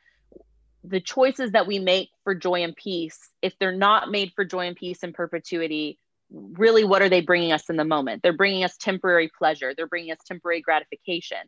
the 0.83 1.01
choices 1.01 1.51
that 1.51 1.67
we 1.67 1.79
make 1.79 2.09
for 2.23 2.33
joy 2.33 2.63
and 2.63 2.75
peace, 2.75 3.17
if 3.41 3.53
they're 3.59 3.75
not 3.75 4.09
made 4.09 4.31
for 4.35 4.45
joy 4.45 4.67
and 4.67 4.75
peace 4.75 5.03
and 5.03 5.13
perpetuity, 5.13 5.99
really 6.31 6.83
what 6.83 7.01
are 7.01 7.09
they 7.09 7.21
bringing 7.21 7.51
us 7.51 7.69
in 7.69 7.75
the 7.75 7.83
moment? 7.83 8.23
They're 8.23 8.33
bringing 8.33 8.63
us 8.63 8.77
temporary 8.77 9.29
pleasure, 9.37 9.73
they're 9.75 9.87
bringing 9.87 10.11
us 10.11 10.19
temporary 10.25 10.61
gratification. 10.61 11.39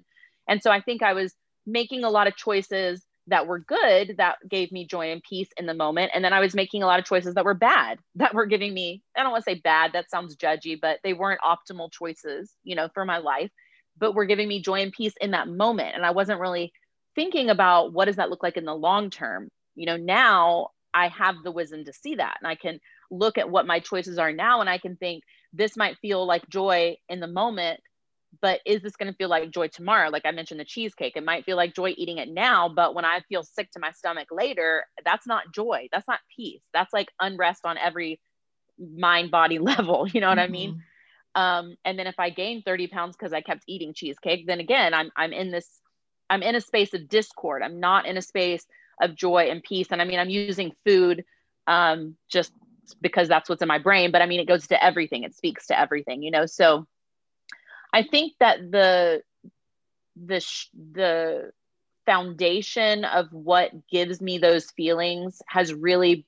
And 0.48 0.62
so 0.62 0.72
I 0.72 0.82
think 0.82 1.04
I 1.04 1.14
was 1.14 1.34
making 1.66 2.04
a 2.04 2.10
lot 2.10 2.28
of 2.28 2.36
choices 2.36 3.06
that 3.28 3.48
were 3.48 3.60
good 3.60 4.16
that 4.18 4.38
gave 4.50 4.72
me 4.72 4.86
joy 4.86 5.12
and 5.12 5.22
peace 5.24 5.50
in 5.56 5.66
the 5.66 5.74
moment. 5.74 6.12
And 6.14 6.26
then 6.26 6.34
I 6.34 6.40
was 6.40 6.56
making 6.56 6.84
a 6.84 6.88
lot 6.88 7.00
of 7.00 7.06
choices 7.06 7.36
that 7.36 7.46
were 7.46 7.54
bad 7.54 8.00
that 8.16 8.34
were 8.34 8.46
giving 8.46 8.74
me, 8.74 9.02
I 9.16 9.24
don't 9.24 9.32
want 9.32 9.46
to 9.46 9.52
say 9.52 9.62
bad, 9.64 9.94
that 9.94 10.10
sounds 10.10 10.36
judgy, 10.36 10.80
but 10.80 11.00
they 11.04 11.14
weren't 11.14 11.42
optimal 11.42 11.92
choices, 11.92 12.54
you 12.64 12.76
know, 12.76 12.90
for 12.94 13.06
my 13.06 13.20
life, 13.20 13.52
but 13.98 14.16
were 14.16 14.26
giving 14.26 14.48
me 14.48 14.62
joy 14.62 14.82
and 14.82 14.92
peace 14.92 15.14
in 15.22 15.32
that 15.32 15.48
moment. 15.48 15.96
And 15.96 16.06
I 16.06 16.12
wasn't 16.12 16.40
really 16.40 16.74
thinking 17.16 17.50
about 17.50 17.94
what 17.94 18.06
does 18.06 18.18
that 18.18 18.30
look 18.30 18.44
like 18.44 18.58
in 18.58 18.66
the 18.66 18.76
long 18.76 19.10
term. 19.10 19.50
You 19.76 19.86
know, 19.86 19.98
now 19.98 20.70
I 20.94 21.08
have 21.08 21.36
the 21.44 21.52
wisdom 21.52 21.86
to 21.86 21.94
see 21.94 22.16
that 22.16 22.38
and 22.42 22.48
I 22.48 22.56
can 22.56 22.80
look 23.10 23.38
at 23.38 23.50
what 23.50 23.68
my 23.68 23.80
choices 23.80 24.18
are 24.18 24.32
now 24.32 24.62
and 24.62 24.70
I 24.70 24.78
can 24.78 24.96
think 24.96 25.24
this 25.54 25.78
might 25.78 25.98
feel 26.00 26.26
like 26.26 26.48
joy 26.50 26.98
in 27.10 27.20
the 27.20 27.28
moment 27.28 27.80
but 28.40 28.62
is 28.66 28.82
this 28.82 28.96
going 28.96 29.12
to 29.12 29.18
feel 29.18 29.30
like 29.30 29.52
joy 29.52 29.68
tomorrow 29.68 30.10
like 30.10 30.26
i 30.26 30.32
mentioned 30.32 30.60
the 30.60 30.66
cheesecake 30.66 31.18
it 31.18 31.24
might 31.24 31.44
feel 31.44 31.58
like 31.58 31.76
joy 31.76 31.94
eating 31.98 32.18
it 32.18 32.30
now 32.30 32.70
but 32.70 32.96
when 32.96 33.04
i 33.04 33.20
feel 33.28 33.44
sick 33.44 33.70
to 33.72 33.80
my 33.80 33.92
stomach 33.92 34.28
later 34.32 34.86
that's 35.04 35.28
not 35.28 35.52
joy 35.54 35.88
that's 35.92 36.08
not 36.08 36.20
peace 36.36 36.62
that's 36.74 36.94
like 36.94 37.10
unrest 37.20 37.66
on 37.66 37.78
every 37.78 38.20
mind 38.80 39.32
body 39.32 39.60
level 39.60 40.08
you 40.08 40.22
know 40.22 40.30
what 40.30 40.38
mm-hmm. 40.38 40.46
i 40.46 40.52
mean 40.52 40.72
mm-hmm. 41.36 41.42
um, 41.42 41.76
and 41.84 42.00
then 42.00 42.08
if 42.08 42.16
i 42.20 42.30
gain 42.30 42.62
30 42.62 42.88
pounds 42.88 43.18
because 43.18 43.34
i 43.34 43.42
kept 43.42 43.64
eating 43.68 43.94
cheesecake 43.94 44.48
then 44.48 44.60
again 44.60 44.94
i'm 44.94 45.12
i'm 45.18 45.34
in 45.34 45.52
this 45.52 45.81
i'm 46.32 46.42
in 46.42 46.56
a 46.56 46.62
space 46.62 46.94
of 46.96 47.08
discord 47.08 47.62
i'm 47.62 47.80
not 47.80 48.08
in 48.08 48.18
a 48.18 48.22
space 48.22 48.66
of 49.02 49.16
joy 49.16 49.48
and 49.52 49.64
peace 49.64 49.88
and 49.92 50.02
i 50.02 50.06
mean 50.06 50.20
i'm 50.20 50.30
using 50.30 50.72
food 50.86 51.24
um, 51.68 52.16
just 52.28 52.52
because 53.00 53.28
that's 53.28 53.48
what's 53.48 53.62
in 53.62 53.68
my 53.68 53.78
brain 53.78 54.12
but 54.12 54.22
i 54.22 54.26
mean 54.26 54.40
it 54.40 54.48
goes 54.48 54.68
to 54.68 54.84
everything 54.84 55.24
it 55.24 55.36
speaks 55.36 55.68
to 55.68 55.80
everything 55.80 56.24
you 56.24 56.32
know 56.32 56.46
so 56.48 56.88
I 57.94 58.04
think 58.04 58.34
that 58.40 58.60
the 58.72 59.24
the 60.16 60.46
the 60.94 61.52
foundation 62.06 63.06
of 63.06 63.32
what 63.32 63.88
gives 63.88 64.22
me 64.22 64.38
those 64.38 64.72
feelings 64.72 65.42
has 65.48 65.74
really 65.74 66.26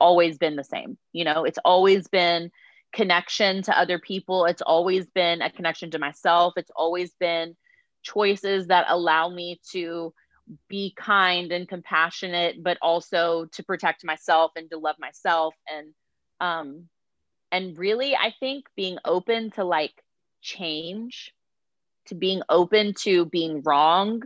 always 0.00 0.38
been 0.38 0.56
the 0.56 0.64
same. 0.64 0.98
You 1.12 1.24
know, 1.24 1.44
it's 1.44 1.58
always 1.64 2.08
been 2.08 2.50
connection 2.92 3.62
to 3.62 3.78
other 3.78 3.98
people. 3.98 4.46
It's 4.46 4.62
always 4.62 5.06
been 5.06 5.42
a 5.42 5.50
connection 5.50 5.90
to 5.92 5.98
myself. 5.98 6.54
It's 6.56 6.72
always 6.74 7.14
been 7.20 7.56
choices 8.02 8.66
that 8.68 8.86
allow 8.88 9.28
me 9.28 9.60
to 9.72 10.12
be 10.68 10.92
kind 10.96 11.52
and 11.52 11.68
compassionate, 11.68 12.62
but 12.62 12.78
also 12.82 13.46
to 13.52 13.62
protect 13.62 14.04
myself 14.04 14.52
and 14.56 14.70
to 14.70 14.78
love 14.78 14.96
myself. 14.98 15.54
And, 15.70 15.94
um, 16.40 16.88
and 17.50 17.78
really, 17.78 18.14
I 18.16 18.34
think 18.40 18.66
being 18.76 18.98
open 19.04 19.50
to 19.52 19.64
like 19.64 19.94
change, 20.40 21.32
to 22.06 22.14
being 22.14 22.42
open 22.48 22.94
to 23.02 23.26
being 23.26 23.62
wrong, 23.62 24.22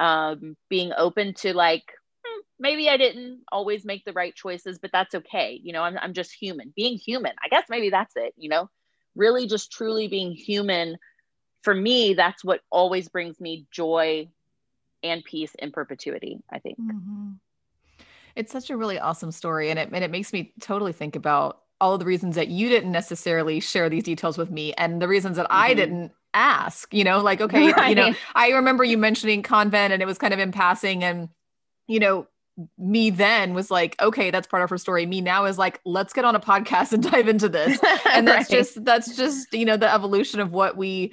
um, 0.00 0.56
being 0.68 0.92
open 0.96 1.34
to 1.34 1.54
like, 1.54 1.84
hmm, 2.24 2.40
maybe 2.58 2.88
I 2.88 2.96
didn't 2.96 3.40
always 3.50 3.84
make 3.84 4.04
the 4.04 4.12
right 4.12 4.34
choices, 4.34 4.78
but 4.78 4.92
that's 4.92 5.14
okay. 5.14 5.60
You 5.62 5.72
know, 5.72 5.82
I'm, 5.82 5.98
I'm 5.98 6.12
just 6.12 6.32
human. 6.32 6.72
Being 6.76 6.96
human, 6.96 7.32
I 7.42 7.48
guess 7.48 7.64
maybe 7.68 7.90
that's 7.90 8.14
it, 8.16 8.34
you 8.36 8.48
know, 8.48 8.70
really 9.16 9.46
just 9.46 9.72
truly 9.72 10.08
being 10.08 10.32
human. 10.32 10.96
For 11.62 11.74
me, 11.74 12.14
that's 12.14 12.44
what 12.44 12.60
always 12.70 13.08
brings 13.08 13.40
me 13.40 13.66
joy 13.70 14.28
and 15.02 15.24
peace 15.24 15.54
in 15.58 15.70
perpetuity, 15.70 16.40
I 16.50 16.58
think. 16.58 16.80
Mm-hmm. 16.80 17.32
It's 18.36 18.52
such 18.52 18.70
a 18.70 18.76
really 18.76 18.98
awesome 18.98 19.32
story. 19.32 19.70
And 19.70 19.78
it, 19.78 19.90
and 19.92 20.04
it 20.04 20.10
makes 20.10 20.32
me 20.32 20.52
totally 20.60 20.92
think 20.92 21.16
about 21.16 21.62
all 21.80 21.94
of 21.94 22.00
the 22.00 22.06
reasons 22.06 22.36
that 22.36 22.48
you 22.48 22.68
didn't 22.68 22.92
necessarily 22.92 23.60
share 23.60 23.88
these 23.88 24.02
details 24.02 24.36
with 24.36 24.50
me 24.50 24.72
and 24.74 25.00
the 25.00 25.08
reasons 25.08 25.36
that 25.36 25.44
mm-hmm. 25.44 25.62
I 25.62 25.74
didn't 25.74 26.12
ask, 26.34 26.92
you 26.92 27.04
know, 27.04 27.20
like, 27.20 27.40
okay, 27.40 27.72
right. 27.72 27.88
you 27.88 27.94
know, 27.94 28.14
I 28.34 28.50
remember 28.50 28.84
you 28.84 28.98
mentioning 28.98 29.42
convent 29.42 29.92
and 29.92 30.02
it 30.02 30.06
was 30.06 30.18
kind 30.18 30.34
of 30.34 30.40
in 30.40 30.52
passing 30.52 31.04
and, 31.04 31.28
you 31.86 32.00
know, 32.00 32.26
me 32.76 33.10
then 33.10 33.54
was 33.54 33.70
like, 33.70 34.00
okay, 34.00 34.30
that's 34.30 34.48
part 34.48 34.64
of 34.64 34.70
her 34.70 34.78
story. 34.78 35.06
Me 35.06 35.20
now 35.20 35.44
is 35.44 35.58
like, 35.58 35.80
let's 35.84 36.12
get 36.12 36.24
on 36.24 36.34
a 36.34 36.40
podcast 36.40 36.92
and 36.92 37.02
dive 37.02 37.28
into 37.28 37.48
this. 37.48 37.78
And 38.10 38.26
that's 38.26 38.50
right. 38.50 38.58
just, 38.58 38.84
that's 38.84 39.16
just, 39.16 39.52
you 39.52 39.64
know, 39.64 39.76
the 39.76 39.92
evolution 39.92 40.40
of 40.40 40.52
what 40.52 40.76
we 40.76 41.12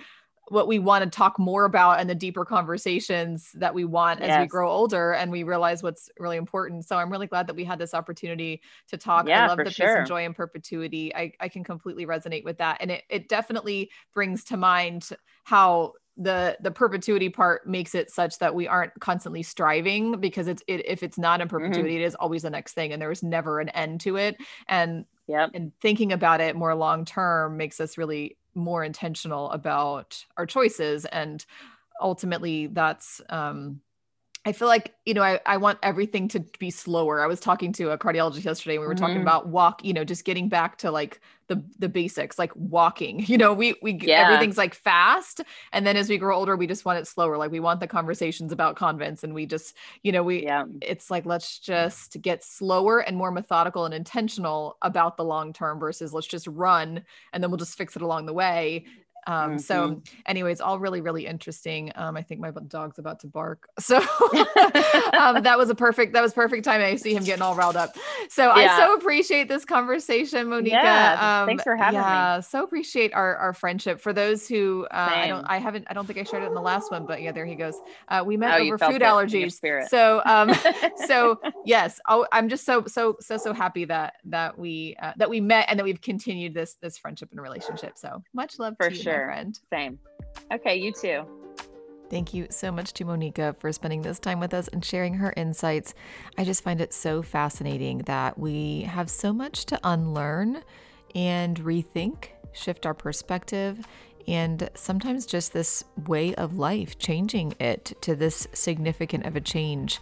what 0.50 0.68
we 0.68 0.80
want 0.80 1.04
to 1.04 1.10
talk 1.10 1.40
more 1.40 1.66
about 1.66 2.00
and 2.00 2.10
the 2.10 2.16
deeper 2.16 2.46
conversations 2.46 3.50
that 3.56 3.74
we 3.74 3.84
want 3.84 4.20
yes. 4.20 4.30
as 4.30 4.42
we 4.42 4.48
grow 4.48 4.70
older 4.70 5.14
and 5.14 5.32
we 5.32 5.44
realize 5.44 5.82
what's 5.82 6.10
really 6.20 6.38
important. 6.38 6.86
So 6.86 6.98
I'm 6.98 7.12
really 7.12 7.28
glad 7.28 7.48
that 7.48 7.56
we 7.56 7.64
had 7.64 7.80
this 7.80 7.94
opportunity 7.94 8.62
to 8.90 8.98
talk. 8.98 9.28
Yeah, 9.28 9.46
I 9.46 9.48
love 9.48 9.58
the 9.58 9.72
sure. 9.72 9.88
peace 9.88 9.96
and 9.98 10.08
joy 10.08 10.26
and 10.26 10.36
perpetuity. 10.36 11.16
I, 11.16 11.32
I 11.40 11.50
can 11.50 11.64
completely 11.64 12.06
resonate 12.06 12.44
with 12.44 12.60
that. 12.60 12.78
And 12.80 12.92
it, 12.92 13.04
it 13.10 13.28
definitely 13.28 13.90
brings 14.14 14.44
to 14.46 14.58
mind 14.58 15.10
how 15.46 15.94
the 16.18 16.58
the 16.62 16.72
perpetuity 16.72 17.28
part 17.28 17.68
makes 17.68 17.94
it 17.94 18.10
such 18.10 18.40
that 18.40 18.56
we 18.56 18.68
aren't 18.68 18.98
constantly 19.00 19.44
striving 19.44 20.18
because 20.20 20.48
it's 20.48 20.64
it, 20.68 20.86
if 20.86 21.04
it's 21.04 21.18
not 21.18 21.42
in 21.42 21.48
mm-hmm. 21.48 21.58
perpetuity 21.58 21.96
mm-hmm. 21.96 22.04
it 22.04 22.06
is 22.06 22.16
always 22.16 22.44
the 22.44 22.50
next 22.50 22.74
thing 22.74 22.94
and 22.94 23.02
there 23.02 23.12
is 23.12 23.22
never 23.22 23.60
an 23.60 23.68
end 23.70 24.00
to 24.00 24.16
it 24.16 24.38
and 24.70 25.04
yeah 25.28 25.48
and 25.54 25.74
thinking 25.82 26.14
about 26.14 26.40
it 26.40 26.56
more 26.56 26.74
long 26.74 27.04
term 27.04 27.58
makes 27.58 27.82
us 27.82 27.98
really 27.98 28.38
more 28.56 28.84
intentional 28.84 29.52
about 29.52 30.26
our 30.38 30.46
choices 30.46 31.06
and 31.06 31.46
ultimately 32.02 32.68
that's 32.68 33.22
um 33.30 33.82
I 34.48 34.52
feel 34.52 34.68
like, 34.68 34.94
you 35.06 35.16
know, 35.16 35.24
I, 35.24 35.40
I 35.48 35.58
want 35.58 35.80
everything 35.82 36.28
to 36.30 36.40
be 36.60 36.70
slower. 36.70 37.22
I 37.22 37.26
was 37.26 37.40
talking 37.40 37.74
to 37.74 37.90
a 37.90 37.98
cardiologist 37.98 38.46
yesterday. 38.46 38.76
And 38.76 38.82
we 38.82 38.88
were 38.88 38.94
mm-hmm. 38.94 39.04
talking 39.04 39.22
about 39.22 39.48
walk, 39.48 39.84
you 39.84 39.92
know, 39.92 40.04
just 40.04 40.24
getting 40.24 40.50
back 40.50 40.78
to 40.80 40.92
like 40.92 41.20
the 41.48 41.64
the 41.80 41.90
basics, 41.90 42.38
like 42.38 42.52
walking. 42.56 43.26
You 43.36 43.40
know, 43.40 43.54
we 43.54 43.76
we 43.82 43.94
yeah. 43.94 44.24
everything's 44.24 44.58
like 44.58 44.76
fast. 44.76 45.42
And 45.74 45.86
then 45.86 45.98
as 45.98 46.10
we 46.10 46.18
grow 46.18 46.38
older, 46.38 46.56
we 46.56 46.68
just 46.68 46.86
want 46.86 47.00
it 47.00 47.08
slower. 47.08 47.38
Like 47.38 47.52
we 47.52 47.60
want 47.60 47.80
the 47.80 47.88
conversations 47.88 48.52
about 48.52 48.76
convents 48.76 49.24
and 49.24 49.34
we 49.34 49.46
just, 49.46 49.76
you 50.04 50.12
know, 50.12 50.24
we 50.24 50.44
yeah. 50.44 50.66
it's 50.82 51.10
like 51.10 51.26
let's 51.26 51.60
just 51.60 52.22
get 52.22 52.44
slower 52.44 53.00
and 53.00 53.18
more 53.18 53.32
methodical 53.32 53.86
and 53.86 53.94
intentional 53.94 54.78
about 54.84 55.18
the 55.18 55.26
long 55.26 55.54
term 55.54 55.80
versus 55.80 56.14
let's 56.14 56.28
just 56.28 56.48
run 56.48 57.04
and 57.34 57.44
then 57.44 57.50
we'll 57.50 57.58
just 57.58 57.78
fix 57.78 57.96
it 57.96 58.02
along 58.04 58.28
the 58.28 58.34
way 58.34 58.86
um, 59.28 59.52
mm-hmm. 59.52 59.58
So, 59.60 60.02
anyways, 60.26 60.62
all 60.62 60.80
really, 60.80 61.02
really 61.02 61.26
interesting. 61.26 61.92
Um, 61.96 62.16
I 62.16 62.22
think 62.22 62.42
my 62.42 62.52
dog's 62.68 63.00
about 63.00 63.20
to 63.22 63.28
bark, 63.28 63.68
so 63.80 63.98
um, 63.98 65.44
that 65.44 65.56
was 65.58 65.70
a 65.70 65.76
perfect. 65.76 66.14
That 66.14 66.22
was 66.22 66.34
perfect 66.34 66.64
time. 66.64 66.82
I 66.82 66.96
see 66.96 67.14
him 67.14 67.24
getting 67.24 67.42
all 67.42 67.56
riled 67.56 67.76
up. 67.76 67.96
So 68.30 68.56
yeah. 68.56 68.74
I 68.74 68.78
so 68.78 68.94
appreciate 68.94 69.48
this 69.48 69.66
conversation, 69.66 70.50
Monica. 70.50 70.76
Yeah, 70.76 71.42
um, 71.42 71.48
thanks 71.48 71.64
for 71.64 71.76
having 71.76 72.00
yeah, 72.00 72.38
me. 72.38 72.44
So 72.44 72.64
appreciate 72.64 73.14
our 73.14 73.36
our 73.38 73.54
friendship. 73.54 74.00
For 74.00 74.14
those 74.14 74.48
who 74.48 74.86
uh, 74.92 75.10
I 75.12 75.28
don't, 75.28 75.46
I 75.46 75.58
haven't, 75.58 75.86
I 75.90 75.94
don't 75.94 76.06
think 76.06 76.20
I 76.20 76.24
shared 76.24 76.44
it 76.44 76.48
in 76.48 76.54
the 76.54 76.62
last 76.62 76.92
one, 76.92 77.06
but 77.06 77.22
yeah, 77.22 77.32
there 77.32 77.46
he 77.46 77.56
goes. 77.56 77.76
Uh, 78.08 78.24
we 78.26 78.38
met 78.38 78.60
oh, 78.60 78.64
over 78.64 78.78
food 78.78 79.02
allergies. 79.02 79.60
So, 79.90 80.22
um, 80.26 80.54
so 81.08 81.40
yes, 81.66 82.00
oh, 82.08 82.28
I'm 82.32 82.50
just 82.50 82.66
so 82.66 82.86
so 82.86 83.18
so 83.20 83.38
so 83.38 83.54
happy 83.54 83.86
that 83.86 84.16
that 84.26 84.58
we 84.58 84.96
uh, 85.02 85.14
that 85.18 85.30
we 85.30 85.42
met 85.42 85.66
and 85.70 85.80
that 85.80 85.84
we've 85.84 86.02
continued 86.02 86.54
this 86.54 86.76
this 86.76 86.98
friendship 86.98 87.30
and 87.32 87.42
relationship. 87.42 87.98
So 87.98 88.22
much 88.34 88.60
love 88.60 88.76
for 88.78 88.90
to 88.90 88.96
you. 88.96 89.02
Sure 89.16 89.26
friend. 89.26 89.60
Same. 89.72 90.00
Okay, 90.52 90.76
you 90.76 90.92
too. 90.92 91.26
Thank 92.10 92.34
you 92.34 92.48
so 92.50 92.72
much 92.72 92.94
to 92.94 93.06
Monica 93.06 93.56
for 93.60 93.72
spending 93.72 94.02
this 94.02 94.20
time 94.20 94.40
with 94.40 94.54
us 94.54 94.68
and 94.68 94.86
sharing 94.86 95.16
her 95.16 95.34
insights. 95.36 95.96
I 96.38 96.44
just 96.44 96.64
find 96.64 96.80
it 96.80 96.94
so 96.94 97.22
fascinating 97.22 98.00
that 98.00 98.38
we 98.38 98.82
have 98.84 99.10
so 99.10 99.34
much 99.34 99.66
to 99.68 99.80
unlearn 99.84 100.62
and 101.16 101.60
rethink, 101.60 102.28
shift 102.52 102.86
our 102.86 102.94
perspective, 102.94 103.88
and 104.28 104.70
sometimes 104.76 105.26
just 105.26 105.54
this 105.54 105.84
way 106.06 106.36
of 106.36 106.58
life, 106.58 106.98
changing 107.00 107.56
it 107.60 107.94
to 108.02 108.16
this 108.16 108.48
significant 108.54 109.26
of 109.26 109.36
a 109.36 109.42
change 109.42 110.00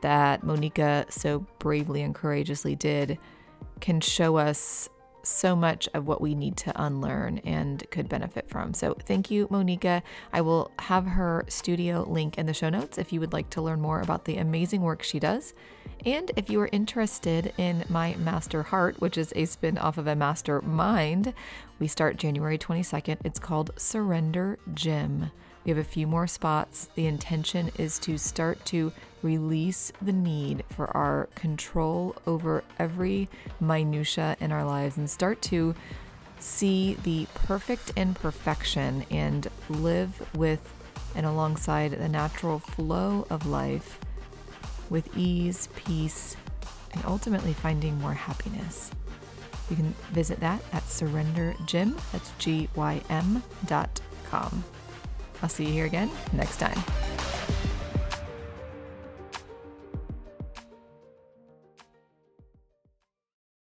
that 0.00 0.42
Monica 0.42 1.06
so 1.08 1.46
bravely 1.58 2.02
and 2.02 2.14
courageously 2.14 2.74
did, 2.74 3.18
can 3.80 4.00
show 4.00 4.36
us 4.36 4.88
so 5.24 5.56
much 5.56 5.88
of 5.94 6.06
what 6.06 6.20
we 6.20 6.34
need 6.34 6.56
to 6.58 6.82
unlearn 6.82 7.38
and 7.38 7.88
could 7.90 8.08
benefit 8.08 8.48
from. 8.48 8.74
So, 8.74 8.94
thank 8.94 9.30
you, 9.30 9.48
Monica. 9.50 10.02
I 10.32 10.40
will 10.40 10.70
have 10.78 11.06
her 11.06 11.44
studio 11.48 12.04
link 12.08 12.38
in 12.38 12.46
the 12.46 12.54
show 12.54 12.68
notes 12.68 12.98
if 12.98 13.12
you 13.12 13.20
would 13.20 13.32
like 13.32 13.50
to 13.50 13.62
learn 13.62 13.80
more 13.80 14.00
about 14.00 14.24
the 14.24 14.36
amazing 14.36 14.82
work 14.82 15.02
she 15.02 15.18
does. 15.18 15.54
And 16.04 16.30
if 16.36 16.50
you 16.50 16.60
are 16.60 16.68
interested 16.72 17.52
in 17.56 17.84
my 17.88 18.14
Master 18.16 18.62
Heart, 18.62 19.00
which 19.00 19.16
is 19.16 19.32
a 19.34 19.46
spin 19.46 19.78
off 19.78 19.98
of 19.98 20.06
a 20.06 20.14
Master 20.14 20.60
Mind, 20.60 21.32
we 21.78 21.86
start 21.88 22.16
January 22.16 22.58
22nd. 22.58 23.18
It's 23.24 23.38
called 23.38 23.70
Surrender 23.76 24.58
Gym. 24.74 25.30
We 25.64 25.70
have 25.70 25.78
a 25.78 25.84
few 25.84 26.06
more 26.06 26.26
spots. 26.26 26.90
The 26.94 27.06
intention 27.06 27.70
is 27.78 27.98
to 28.00 28.18
start 28.18 28.64
to 28.66 28.92
release 29.22 29.92
the 30.02 30.12
need 30.12 30.62
for 30.68 30.94
our 30.94 31.28
control 31.34 32.14
over 32.26 32.62
every 32.78 33.30
minutia 33.60 34.36
in 34.40 34.52
our 34.52 34.64
lives 34.64 34.98
and 34.98 35.08
start 35.08 35.40
to 35.42 35.74
see 36.38 36.98
the 37.04 37.26
perfect 37.34 37.92
imperfection 37.96 39.06
and 39.10 39.48
live 39.70 40.28
with 40.36 40.74
and 41.14 41.24
alongside 41.24 41.92
the 41.92 42.08
natural 42.08 42.58
flow 42.58 43.26
of 43.30 43.46
life 43.46 43.98
with 44.90 45.16
ease, 45.16 45.70
peace, 45.74 46.36
and 46.92 47.02
ultimately 47.06 47.54
finding 47.54 47.98
more 48.00 48.12
happiness. 48.12 48.90
You 49.70 49.76
can 49.76 49.94
visit 50.12 50.40
that 50.40 50.60
at 50.74 50.86
Surrender 50.90 51.54
Gym, 51.64 51.96
that's 52.12 52.30
G 52.38 52.68
Y 52.74 53.00
M 53.08 53.42
dot 53.64 54.02
com. 54.24 54.62
I'll 55.44 55.50
see 55.50 55.66
you 55.66 55.72
here 55.72 55.84
again 55.84 56.10
next 56.32 56.56
time. 56.56 56.82